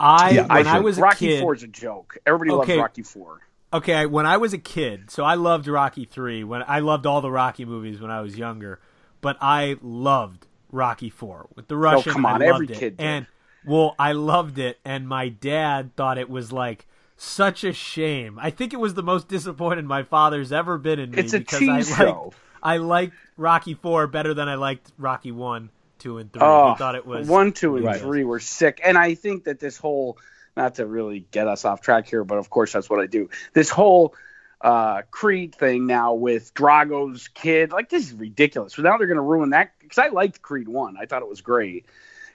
I 0.00 0.30
Yeah, 0.30 0.46
when 0.54 0.66
I 0.66 0.76
I, 0.76 0.80
was 0.80 0.98
a 0.98 1.02
Rocky 1.02 1.26
kid. 1.26 1.40
Four 1.40 1.54
is 1.54 1.62
a 1.62 1.66
joke. 1.68 2.18
Everybody 2.26 2.50
Okay. 2.62 2.72
loves 2.74 2.82
Rocky 2.82 3.02
Four. 3.02 3.40
Okay, 3.72 4.06
when 4.06 4.24
I 4.26 4.36
was 4.38 4.52
a 4.54 4.58
kid, 4.58 5.10
so 5.10 5.24
I 5.24 5.34
loved 5.34 5.66
Rocky 5.66 6.04
three. 6.04 6.42
When 6.44 6.62
I 6.66 6.78
loved 6.80 7.04
all 7.06 7.20
the 7.20 7.30
Rocky 7.30 7.64
movies 7.64 8.00
when 8.00 8.10
I 8.10 8.20
was 8.20 8.38
younger, 8.38 8.80
but 9.20 9.36
I 9.40 9.76
loved 9.82 10.46
Rocky 10.70 11.10
four 11.10 11.48
with 11.54 11.68
the 11.68 11.74
oh, 11.74 11.78
Russian. 11.78 12.10
Oh, 12.10 12.12
come 12.14 12.26
on, 12.26 12.42
I 12.42 12.46
every 12.46 12.66
it. 12.66 12.78
kid 12.78 12.96
did. 12.96 13.04
And 13.04 13.26
well, 13.66 13.94
I 13.98 14.12
loved 14.12 14.58
it, 14.58 14.78
and 14.84 15.06
my 15.08 15.28
dad 15.28 15.94
thought 15.96 16.16
it 16.16 16.30
was 16.30 16.52
like 16.52 16.86
such 17.16 17.64
a 17.64 17.72
shame. 17.72 18.38
I 18.40 18.50
think 18.50 18.72
it 18.72 18.78
was 18.80 18.94
the 18.94 19.02
most 19.02 19.28
disappointed 19.28 19.84
my 19.84 20.02
father's 20.04 20.52
ever 20.52 20.78
been 20.78 20.98
in 21.00 21.10
me 21.10 21.18
It's 21.18 21.32
a 21.34 21.40
because 21.40 21.58
cheese 21.58 21.68
I 21.68 21.74
liked, 21.74 21.98
show. 21.98 22.32
I 22.62 22.78
liked 22.78 23.14
Rocky 23.36 23.74
four 23.74 24.06
better 24.06 24.34
than 24.34 24.48
I 24.48 24.54
liked 24.56 24.90
Rocky 24.98 25.32
one, 25.32 25.70
two, 25.98 26.18
and 26.18 26.32
three. 26.32 26.42
Oh, 26.42 26.74
thought 26.76 26.94
it 26.94 27.06
was 27.06 27.28
one, 27.28 27.52
two, 27.52 27.76
and 27.76 27.84
Right. 27.84 28.00
three 28.00 28.24
were 28.24 28.40
sick. 28.40 28.80
And 28.84 28.96
I 28.96 29.14
think 29.14 29.44
that 29.44 29.60
this 29.60 29.76
whole, 29.76 30.18
not 30.56 30.76
to 30.76 30.86
really 30.86 31.26
get 31.30 31.48
us 31.48 31.64
off 31.64 31.80
track 31.80 32.08
here, 32.08 32.24
but 32.24 32.38
of 32.38 32.50
course 32.50 32.72
that's 32.72 32.90
what 32.90 33.00
I 33.00 33.06
do. 33.06 33.30
This 33.52 33.70
whole 33.70 34.14
uh, 34.60 35.02
Creed 35.10 35.54
thing 35.54 35.86
now 35.86 36.14
with 36.14 36.52
Drago's 36.54 37.28
kid, 37.28 37.72
like 37.72 37.88
this 37.88 38.06
is 38.06 38.12
ridiculous. 38.14 38.74
So 38.74 38.82
now 38.82 38.98
they're 38.98 39.06
going 39.06 39.16
to 39.16 39.22
ruin 39.22 39.50
that 39.50 39.72
because 39.78 39.98
I 39.98 40.08
liked 40.08 40.42
Creed 40.42 40.68
one. 40.68 40.96
I 41.00 41.06
thought 41.06 41.22
it 41.22 41.28
was 41.28 41.40
great. 41.40 41.86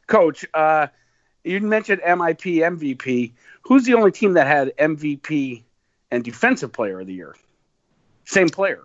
Coach, 0.08 0.45
uh, 0.54 0.88
you 1.43 1.60
mentioned 1.60 2.02
MIP, 2.02 2.60
MVP. 2.62 3.34
Who's 3.64 3.84
the 3.84 3.95
only 3.95 4.12
team 4.12 4.34
that 4.34 4.47
had 4.47 4.74
MVP 4.78 5.64
and 6.12 6.24
Defensive 6.24 6.72
Player 6.72 7.02
of 7.02 7.08
the 7.08 7.14
Year? 7.14 7.36
Same 8.26 8.50
player. 8.50 8.84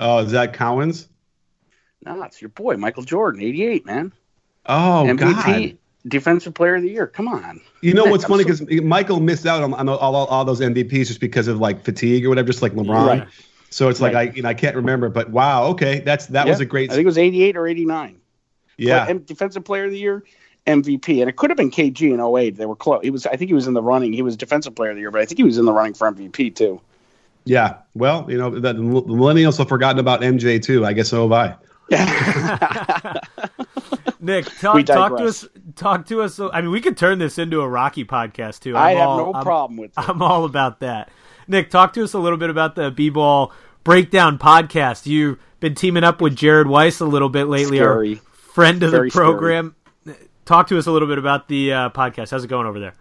Oh, 0.00 0.18
is 0.18 0.32
that 0.32 0.54
Cowens? 0.54 1.06
No, 2.04 2.22
it's 2.22 2.40
your 2.40 2.48
boy 2.48 2.76
Michael 2.76 3.02
Jordan, 3.02 3.42
88, 3.42 3.84
man. 3.86 4.12
Oh 4.66 5.04
MVP, 5.06 5.18
God. 5.18 5.78
Defensive 6.08 6.54
Player 6.54 6.76
of 6.76 6.82
the 6.82 6.88
Year. 6.90 7.06
Come 7.06 7.28
on. 7.28 7.60
You 7.82 7.92
know 7.94 8.06
what's 8.06 8.24
I'm 8.24 8.30
funny 8.30 8.44
so- 8.44 8.64
because 8.64 8.82
Michael 8.82 9.20
missed 9.20 9.46
out 9.46 9.62
on, 9.62 9.74
on 9.74 9.88
all, 9.88 9.98
all, 9.98 10.26
all 10.26 10.44
those 10.44 10.60
MVPs 10.60 11.06
just 11.08 11.20
because 11.20 11.46
of 11.46 11.58
like 11.58 11.84
fatigue 11.84 12.24
or 12.24 12.30
whatever, 12.30 12.46
just 12.46 12.62
like 12.62 12.72
LeBron. 12.72 13.06
Right. 13.06 13.28
So 13.68 13.88
it's 13.88 14.00
like 14.00 14.14
Right. 14.14 14.30
I 14.30 14.34
you 14.34 14.42
know 14.42 14.48
I 14.48 14.54
can't 14.54 14.74
remember, 14.76 15.08
but 15.10 15.30
wow, 15.30 15.66
okay, 15.68 16.00
that's 16.00 16.26
that 16.26 16.46
was 16.48 16.60
a 16.60 16.64
great 16.64 16.90
I 16.90 16.94
think 16.94 17.04
it 17.04 17.06
was 17.06 17.18
88 17.18 17.56
or 17.56 17.66
89. 17.68 18.18
yeah. 18.78 19.04
Play- 19.04 19.18
Defensive 19.18 19.64
Player 19.64 19.84
of 19.84 19.90
the 19.92 19.98
Year, 19.98 20.24
MVP, 20.66 21.20
and 21.20 21.28
it 21.28 21.36
could 21.36 21.50
have 21.50 21.56
been 21.56 21.70
KG 21.70 22.12
in 22.12 22.20
08. 22.20 22.56
They 22.56 22.66
were 22.66 22.76
close. 22.76 23.00
He 23.02 23.10
was. 23.10 23.26
I 23.26 23.36
think 23.36 23.48
he 23.48 23.54
was 23.54 23.66
in 23.66 23.74
the 23.74 23.82
running. 23.82 24.12
He 24.12 24.22
was 24.22 24.36
Defensive 24.36 24.74
Player 24.74 24.90
of 24.90 24.96
the 24.96 25.00
Year, 25.02 25.10
but 25.10 25.20
I 25.20 25.24
think 25.26 25.38
he 25.38 25.44
was 25.44 25.58
in 25.58 25.66
the 25.66 25.72
running 25.72 25.94
for 25.94 26.10
MVP 26.10 26.54
too. 26.56 26.80
Yeah. 27.44 27.78
Well, 27.94 28.26
you 28.30 28.38
know, 28.38 28.50
the, 28.50 28.60
the 28.72 28.74
millennials 28.74 29.58
have 29.58 29.68
forgotten 29.68 29.98
about 29.98 30.20
MJ 30.20 30.62
too. 30.62 30.84
I 30.86 30.92
guess 30.92 31.08
so 31.08 31.28
have 31.28 31.32
I. 31.32 31.56
Nick, 34.20 34.44
talk, 34.58 34.84
talk 34.84 35.16
to 35.16 35.24
us. 35.24 35.48
Talk 35.76 36.06
to 36.08 36.20
us. 36.22 36.38
I 36.38 36.60
mean, 36.60 36.70
we 36.70 36.80
could 36.80 36.96
turn 36.96 37.18
this 37.18 37.38
into 37.38 37.62
a 37.62 37.68
Rocky 37.68 38.04
podcast 38.04 38.60
too. 38.60 38.76
I 38.76 38.90
I'm 38.92 38.96
have 38.98 39.08
all- 39.08 39.16
no 39.18 39.32
I'm- 39.32 39.44
problem 39.44 39.76
with 39.78 39.90
it. 39.90 39.94
I'm 40.08 40.20
all 40.22 40.44
about 40.44 40.80
that. 40.80 41.10
Nick, 41.48 41.70
talk 41.70 41.94
to 41.94 42.04
us 42.04 42.12
a 42.12 42.18
little 42.18 42.38
bit 42.38 42.50
about 42.50 42.74
the 42.76 42.90
B-ball 42.90 43.52
breakdown 43.82 44.38
podcast. 44.38 45.06
You've 45.06 45.38
been 45.58 45.74
teaming 45.74 46.04
up 46.04 46.20
with 46.20 46.36
Jared 46.36 46.66
Weiss 46.68 47.00
a 47.00 47.06
little 47.06 47.28
bit 47.30 47.44
lately, 47.46 47.78
Scary. 47.78 48.16
our 48.16 48.20
friend 48.32 48.82
of 48.82 48.90
Very 48.92 49.08
the 49.08 49.12
program. 49.12 49.74
Talk 50.44 50.68
to 50.68 50.78
us 50.78 50.86
a 50.86 50.92
little 50.92 51.08
bit 51.08 51.18
about 51.18 51.48
the 51.48 51.72
uh, 51.72 51.90
podcast. 51.90 52.30
How's 52.30 52.44
it 52.44 52.48
going 52.48 52.66
over 52.66 52.78
there? 52.78 52.94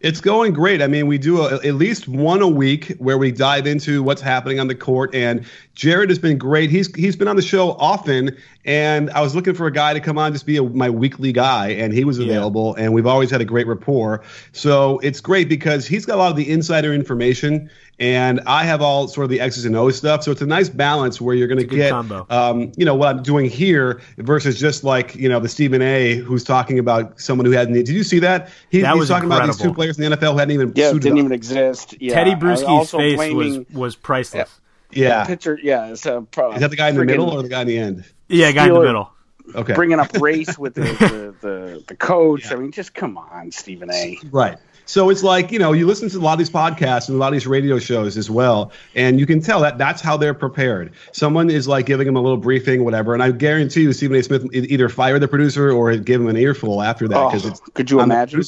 It's 0.00 0.22
going 0.22 0.54
great. 0.54 0.80
I 0.80 0.86
mean, 0.86 1.06
we 1.06 1.18
do 1.18 1.42
a, 1.42 1.56
at 1.56 1.74
least 1.74 2.08
one 2.08 2.40
a 2.40 2.48
week 2.48 2.94
where 2.98 3.18
we 3.18 3.30
dive 3.30 3.66
into 3.66 4.02
what's 4.02 4.22
happening 4.22 4.58
on 4.58 4.66
the 4.66 4.74
court. 4.74 5.14
And 5.14 5.44
Jared 5.74 6.08
has 6.08 6.18
been 6.18 6.38
great. 6.38 6.70
He's 6.70 6.94
he's 6.94 7.16
been 7.16 7.28
on 7.28 7.36
the 7.36 7.42
show 7.42 7.72
often, 7.72 8.34
and 8.64 9.10
I 9.10 9.20
was 9.20 9.34
looking 9.34 9.52
for 9.52 9.66
a 9.66 9.72
guy 9.72 9.92
to 9.92 10.00
come 10.00 10.16
on 10.16 10.32
just 10.32 10.46
be 10.46 10.56
a, 10.56 10.62
my 10.62 10.88
weekly 10.88 11.32
guy, 11.32 11.68
and 11.68 11.92
he 11.92 12.04
was 12.04 12.18
available. 12.18 12.74
And 12.76 12.94
we've 12.94 13.06
always 13.06 13.30
had 13.30 13.42
a 13.42 13.44
great 13.44 13.66
rapport. 13.66 14.22
So 14.52 14.98
it's 15.00 15.20
great 15.20 15.50
because 15.50 15.86
he's 15.86 16.06
got 16.06 16.14
a 16.14 16.18
lot 16.18 16.30
of 16.30 16.36
the 16.36 16.50
insider 16.50 16.94
information, 16.94 17.70
and 18.00 18.40
I 18.46 18.64
have 18.64 18.80
all 18.82 19.06
sort 19.06 19.24
of 19.24 19.30
the 19.30 19.40
X's 19.40 19.66
and 19.66 19.76
O's 19.76 19.96
stuff. 19.96 20.24
So 20.24 20.32
it's 20.32 20.40
a 20.40 20.46
nice 20.46 20.68
balance 20.70 21.20
where 21.20 21.34
you're 21.34 21.46
going 21.48 21.58
to 21.58 21.64
get, 21.66 21.90
combo. 21.90 22.26
um, 22.30 22.72
you 22.76 22.84
know, 22.86 22.94
what 22.94 23.14
I'm 23.14 23.22
doing 23.22 23.48
here 23.48 24.00
versus 24.16 24.58
just 24.58 24.82
like 24.82 25.14
you 25.14 25.28
know 25.28 25.38
the 25.38 25.48
Stephen 25.48 25.82
A. 25.82 26.14
who's 26.16 26.42
talking 26.42 26.78
about 26.78 27.20
someone 27.20 27.44
who 27.46 27.52
hadn't. 27.52 27.74
Did 27.74 27.88
you 27.90 28.02
see 28.02 28.18
that? 28.20 28.48
He, 28.70 28.80
That 28.80 28.94
he's 28.94 29.00
was 29.00 29.08
talking 29.10 29.26
about 29.26 29.46
these 29.46 29.58
two 29.58 29.74
players 29.74 29.98
in 29.98 30.10
the 30.10 30.16
NFL 30.16 30.32
who 30.32 30.38
hadn't 30.38 30.54
even 30.54 30.72
Yeah, 30.74 30.88
suited 30.88 31.02
didn't 31.02 31.18
up. 31.18 31.24
even 31.26 31.32
exist. 31.32 31.94
Yeah. 32.00 32.14
Teddy 32.14 32.32
I 32.32 32.34
Bruschi's 32.34 32.90
face 32.90 33.16
blaming 33.16 33.36
was 33.36 33.70
was 33.70 33.96
priceless. 33.96 34.50
Yeah. 34.92 35.24
picture. 35.26 35.58
Yeah, 35.62 35.92
it's 35.92 36.04
a 36.06 36.22
pro, 36.30 36.52
Is 36.54 36.60
that 36.62 36.70
the 36.70 36.76
guy 36.76 36.88
in 36.88 36.96
the 36.96 37.04
middle 37.04 37.30
or 37.30 37.42
the 37.42 37.48
guy 37.48 37.60
in 37.60 37.66
the 37.68 37.78
end? 37.78 38.04
Yeah, 38.28 38.50
guy 38.52 38.66
in 38.66 38.74
the 38.74 38.80
middle. 38.80 39.12
Okay. 39.54 39.74
bringing 39.74 39.98
up 39.98 40.12
race 40.20 40.56
with 40.58 40.74
the 40.74 40.82
the, 40.82 41.34
the, 41.40 41.84
the 41.88 41.96
coach? 41.96 42.50
I 42.52 42.54
mean, 42.56 42.70
just 42.72 42.94
come 42.94 43.18
on, 43.18 43.50
Stephen 43.50 43.90
A. 43.90 44.16
Right. 44.30 44.58
So 44.90 45.08
it's 45.08 45.22
like, 45.22 45.52
you 45.52 45.60
know, 45.60 45.72
you 45.72 45.86
listen 45.86 46.08
to 46.08 46.18
a 46.18 46.20
lot 46.20 46.32
of 46.32 46.40
these 46.40 46.50
podcasts 46.50 47.08
and 47.08 47.14
a 47.14 47.20
lot 47.20 47.28
of 47.28 47.34
these 47.34 47.46
radio 47.46 47.78
shows 47.78 48.16
as 48.16 48.28
well, 48.28 48.72
and 48.96 49.20
you 49.20 49.26
can 49.26 49.40
tell 49.40 49.60
that 49.60 49.78
that's 49.78 50.02
how 50.02 50.16
they're 50.16 50.34
prepared. 50.34 50.94
Someone 51.12 51.48
is 51.48 51.68
like 51.68 51.86
giving 51.86 52.06
them 52.06 52.16
a 52.16 52.20
little 52.20 52.36
briefing, 52.36 52.82
whatever, 52.82 53.14
and 53.14 53.22
I 53.22 53.30
guarantee 53.30 53.82
you, 53.82 53.92
Stephen 53.92 54.16
A. 54.16 54.22
Smith 54.24 54.52
either 54.52 54.88
fired 54.88 55.20
the 55.20 55.28
producer 55.28 55.70
or 55.70 55.96
give 55.96 56.20
him 56.20 56.26
an 56.26 56.36
earful 56.36 56.82
after 56.82 57.06
that 57.06 57.16
Oh, 57.16 57.30
it's 57.32 57.60
could 57.72 57.88
you 57.88 58.00
I'm 58.00 58.10
imagine? 58.10 58.42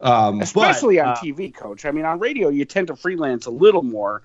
Um, 0.00 0.38
but- 0.38 0.42
Especially 0.42 0.98
on 0.98 1.10
uh, 1.10 1.16
TV, 1.16 1.54
coach. 1.54 1.84
I 1.84 1.92
mean, 1.92 2.04
on 2.04 2.18
radio 2.18 2.48
you 2.48 2.64
tend 2.64 2.88
to 2.88 2.96
freelance 2.96 3.46
a 3.46 3.52
little 3.52 3.84
more, 3.84 4.22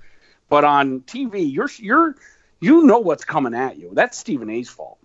but 0.50 0.64
on 0.64 1.02
TV 1.02 1.54
you're 1.54 1.70
you're 1.78 2.16
you 2.62 2.82
know 2.82 2.98
what's 2.98 3.26
coming 3.26 3.54
at 3.54 3.78
you. 3.78 3.92
That's 3.94 4.18
Stephen 4.18 4.50
A's 4.50 4.70
fault. 4.70 4.98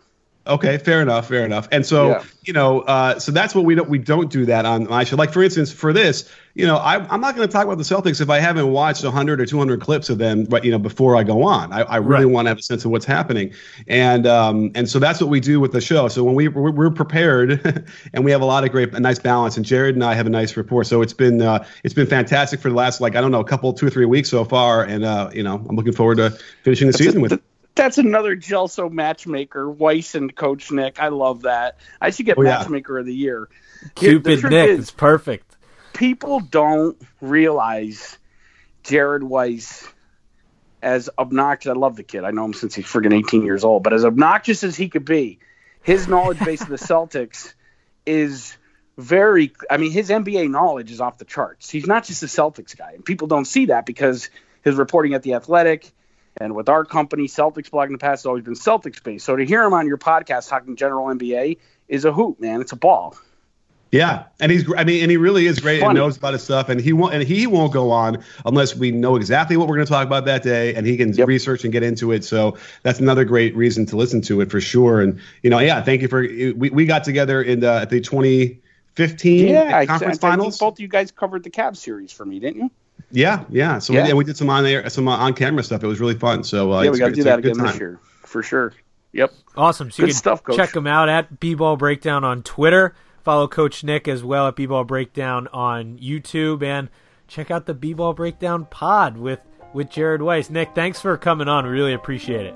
Okay, 0.49 0.79
fair 0.79 1.03
enough, 1.03 1.29
fair 1.29 1.45
enough. 1.45 1.69
And 1.71 1.85
so, 1.85 2.09
Yeah. 2.09 2.23
you 2.45 2.53
know, 2.55 2.81
uh, 2.83 3.19
so 3.19 3.31
that's 3.31 3.55
what 3.55 3.67
we 3.67 3.75
don't 3.75 3.91
we 3.91 3.99
don't 3.99 4.31
do 4.31 4.47
that 4.47 4.65
on 4.65 4.89
my 4.89 5.05
show. 5.05 5.17
Like 5.17 5.31
for 5.33 5.43
instance, 5.43 5.71
for 5.71 5.93
this, 5.93 6.27
you 6.55 6.67
know, 6.67 6.77
I, 6.79 7.07
I'm 7.13 7.21
not 7.21 7.37
going 7.37 7.47
to 7.47 7.53
talk 7.53 7.67
about 7.67 7.77
the 7.77 7.85
Celtics 7.85 8.21
if 8.23 8.31
I 8.31 8.39
haven't 8.39 8.73
watched 8.73 9.05
100 9.05 9.41
or 9.43 9.47
200 9.47 9.81
clips 9.81 10.09
of 10.09 10.17
them, 10.17 10.45
but 10.45 10.65
you 10.65 10.71
know, 10.71 10.79
before 10.79 11.17
I 11.17 11.23
go 11.23 11.43
on, 11.43 11.71
I, 11.73 11.83
I 11.83 11.97
really 11.97 12.25
Right. 12.25 12.33
want 12.33 12.47
to 12.47 12.49
have 12.49 12.59
a 12.59 12.63
sense 12.63 12.85
of 12.87 12.91
what's 12.91 13.05
happening, 13.05 13.53
and 13.89 14.27
um, 14.27 14.71
and 14.75 14.89
so 14.89 14.99
that's 14.99 15.21
what 15.21 15.29
we 15.29 15.39
do 15.39 15.61
with 15.61 15.73
the 15.73 15.83
show. 15.83 16.09
So 16.09 16.25
when 16.25 16.35
we 16.35 16.49
we're, 16.49 16.71
we're 16.71 16.91
prepared, 16.91 17.85
and 18.15 18.25
we 18.25 18.31
have 18.31 18.41
a 18.41 18.47
lot 18.47 18.65
of 18.65 18.71
great, 18.73 18.95
a 18.95 19.01
nice 19.01 19.19
balance, 19.19 19.57
and 19.59 19.67
Jared 19.67 19.95
and 19.97 20.03
I 20.03 20.15
have 20.15 20.27
a 20.27 20.31
nice 20.31 20.57
rapport. 20.57 20.83
So 20.85 21.03
it's 21.03 21.13
been 21.13 21.43
uh, 21.43 21.65
it's 21.85 21.95
been 21.95 22.07
fantastic 22.07 22.61
for 22.61 22.71
the 22.71 22.75
last 22.75 23.03
like 23.03 23.17
I 23.17 23.21
don't 23.21 23.33
know, 23.33 23.41
a 23.41 23.45
couple, 23.45 23.73
two 23.75 23.87
or 23.87 23.91
three 23.91 24.07
weeks 24.07 24.31
so 24.31 24.45
far, 24.45 24.83
and 24.83 25.05
uh, 25.05 25.31
you 25.35 25.43
know, 25.43 25.63
I'm 25.69 25.77
looking 25.77 25.93
forward 25.93 26.17
to 26.17 26.31
finishing 26.63 26.87
the 26.87 26.95
season 26.95 27.21
with. 27.21 27.33
it. 27.35 27.43
That's 27.79 27.97
another 27.99 28.37
Gelso 28.37 28.91
matchmaker, 28.93 29.71
Weiss 29.71 30.15
and 30.15 30.35
Coach 30.35 30.71
Nick. 30.71 31.01
I 31.01 31.09
love 31.09 31.43
that. 31.43 31.79
I 32.01 32.11
should 32.11 32.27
get 32.27 32.37
Oh, 32.39 32.43
yeah. 32.43 32.59
matchmaker 32.59 32.99
of 32.99 33.07
the 33.07 33.15
year. 33.15 33.49
Here- 33.99 34.19
the 34.19 34.35
Cupid 34.35 34.51
Nick, 34.51 34.69
is, 34.71 34.79
it's 34.81 34.91
perfect. 34.91 35.57
people 35.95 36.41
don't 36.41 37.01
realize 37.21 38.19
Jared 38.83 39.23
Weiss 39.23 39.87
as 40.83 41.09
obnoxious. 41.19 41.71
I 41.71 41.75
love 41.75 41.97
the 41.97 42.03
kid. 42.03 42.25
I 42.25 42.31
know 42.31 42.45
him 42.45 42.53
since 42.55 42.75
he's 42.75 42.87
friggin' 42.87 43.13
18 43.15 43.45
years 43.45 43.65
old. 43.65 43.83
But 43.83 43.93
as 43.95 44.05
obnoxious 44.05 44.63
as 44.65 44.77
he 44.77 44.89
could 44.89 45.05
be, 45.05 45.39
his 45.83 46.07
knowledge 46.09 46.39
base 46.41 46.61
of 46.61 46.69
the 46.69 46.77
Celtics 46.77 47.55
is 48.07 48.57
very. 48.97 49.53
I 49.71 49.77
mean, 49.77 49.93
his 49.93 50.11
NBA 50.11 50.51
knowledge 50.51 50.91
is 50.91 51.01
off 51.01 51.19
the 51.19 51.25
charts. 51.25 51.71
He's 51.71 51.87
not 51.87 52.05
just 52.05 52.23
a 52.23 52.27
Celtics 52.27 52.77
guy, 52.77 52.93
and 52.95 53.05
people 53.05 53.29
don't 53.29 53.45
see 53.45 53.67
that 53.67 53.87
because 53.87 54.29
his 54.63 54.75
reporting 54.77 55.15
at 55.15 55.23
the 55.23 55.35
Athletic. 55.35 55.91
And 56.41 56.55
with 56.55 56.69
our 56.69 56.85
company, 56.85 57.27
Celtics 57.27 57.71
blog 57.71 57.87
in 57.87 57.93
the 57.93 57.99
past 57.99 58.21
has 58.21 58.27
always 58.27 58.45
been 58.45 58.55
Celtics 58.55 59.03
based. 59.03 59.25
So 59.27 59.37
to 59.37 59.45
hear 59.45 59.65
him 59.65 59.73
on 59.73 59.87
your 59.87 59.99
podcast 59.99 60.49
talking 60.49 60.77
general 60.77 61.07
NBA 61.07 61.59
is 61.89 62.05
a 62.05 62.13
hoot, 62.13 62.41
man. 62.41 62.61
It's 62.61 62.73
a 62.73 62.77
ball. 62.77 63.17
Yeah, 63.91 64.25
and 64.39 64.53
he's 64.53 64.71
I 64.77 64.85
mean, 64.85 65.03
and 65.03 65.11
he 65.11 65.17
really 65.17 65.47
is 65.47 65.61
great 65.61 65.83
and 65.83 65.95
knows 65.95 66.19
about 66.19 66.35
his 66.35 66.43
stuff, 66.43 66.69
and 66.69 66.79
he 66.79 66.93
won't 66.93 67.15
and 67.15 67.23
he 67.23 67.47
won't 67.47 67.73
go 67.73 67.91
on 67.91 68.23
unless 68.45 68.77
we 68.77 68.91
know 68.91 69.17
exactly 69.17 69.57
what 69.57 69.67
we're 69.67 69.77
going 69.77 69.87
to 69.87 69.93
talk 69.93 70.07
about 70.07 70.27
that 70.27 70.43
day, 70.43 70.75
and 70.75 70.87
he 70.87 70.97
can 70.99 71.15
Yep. 71.15 71.27
research 71.27 71.65
and 71.65 71.73
get 71.73 71.83
into 71.83 72.13
it. 72.13 72.23
So 72.23 72.59
that's 72.83 73.01
another 73.01 73.25
great 73.25 73.57
reason 73.57 73.87
to 73.87 73.97
listen 73.97 74.21
to 74.23 74.43
it 74.43 74.51
for 74.51 74.61
sure. 74.61 75.01
And 75.01 75.19
you 75.43 75.49
know, 75.49 75.59
yeah, 75.59 75.83
thank 75.83 76.03
you 76.03 76.09
for 76.09 76.21
we, 76.21 76.53
we 76.53 76.85
got 76.85 77.03
together 77.03 77.41
in 77.41 77.65
uh, 77.65 77.77
the, 77.77 77.81
at 77.81 77.91
the 77.91 78.01
2015 78.03 79.49
Yeah, 79.49 79.63
I, 79.75 79.81
I, 79.81 79.87
conference 79.87 80.19
think 80.19 80.33
finals. 80.33 80.59
both 80.59 80.75
of 80.75 80.81
you 80.81 80.89
guys 80.89 81.11
covered 81.11 81.43
the 81.43 81.51
Cavs 81.51 81.79
series 81.79 82.13
for 82.13 82.27
me, 82.27 82.41
didn't 82.41 82.61
you? 82.61 82.71
Yeah, 83.11 83.45
yeah. 83.49 83.79
So 83.79 83.93
Yeah. 83.93 84.03
We, 84.05 84.09
and 84.11 84.19
we 84.19 84.25
did 84.25 84.37
some 84.37 84.51
on 84.51 84.65
there, 84.65 84.89
some 84.91 85.09
on 85.09 85.33
camera 85.35 85.63
stuff. 85.63 85.83
It 85.83 85.87
was 85.87 86.01
really 86.01 86.15
fun. 86.15 86.45
So 86.45 86.73
uh, 86.73 86.83
yeah, 86.83 86.91
we 86.91 86.97
it's- 86.97 86.99
got 86.99 87.07
to 87.09 87.13
do 87.15 87.23
that 87.25 87.43
good 87.43 87.53
again 87.53 87.65
this 87.65 87.73
time. 87.73 87.81
year 87.81 88.01
for 88.25 88.43
sure. 88.43 88.73
Yep. 89.13 89.33
Awesome. 89.57 89.91
So 89.91 90.03
you 90.03 90.09
can 90.09 90.15
stuff, 90.17 90.43
Coach. 90.45 90.57
check 90.57 90.73
them 90.73 90.87
out 90.87 91.09
at 91.09 91.41
B-Ball 91.41 91.77
Breakdown 91.77 92.25
on 92.25 92.43
Twitter. 92.43 92.95
Follow 93.25 93.49
Coach 93.49 93.83
Nick 93.83 94.07
as 94.07 94.23
well 94.23 94.49
at 94.49 94.57
B-Ball 94.57 94.85
Breakdown 94.85 95.49
on 95.53 95.99
YouTube. 95.99 96.63
And 96.63 96.91
check 97.27 97.51
out 97.51 97.65
the 97.67 97.73
B-Ball 97.75 98.13
Breakdown 98.13 98.67
pod 98.67 99.17
with, 99.17 99.41
with 99.73 99.89
Jared 99.91 100.21
Weiss. 100.21 100.51
Nick, 100.51 100.75
thanks 100.75 101.01
for 101.01 101.17
coming 101.17 101.49
on. 101.49 101.65
We 101.65 101.71
really 101.71 101.95
appreciate 101.95 102.45
it. 102.47 102.55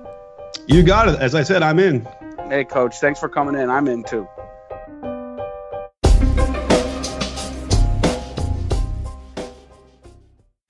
You 0.67 0.83
got 0.83 1.09
it. 1.09 1.19
As 1.21 1.35
I 1.35 1.43
said, 1.43 1.63
I'm 1.63 1.79
in. 1.79 2.07
Hey, 2.49 2.65
coach, 2.65 3.01
thanks 3.01 3.19
for 3.19 3.31
coming 3.31 3.55
in. 3.59 3.71
I'm 3.71 3.89
in 3.89 4.05
too. 4.05 4.29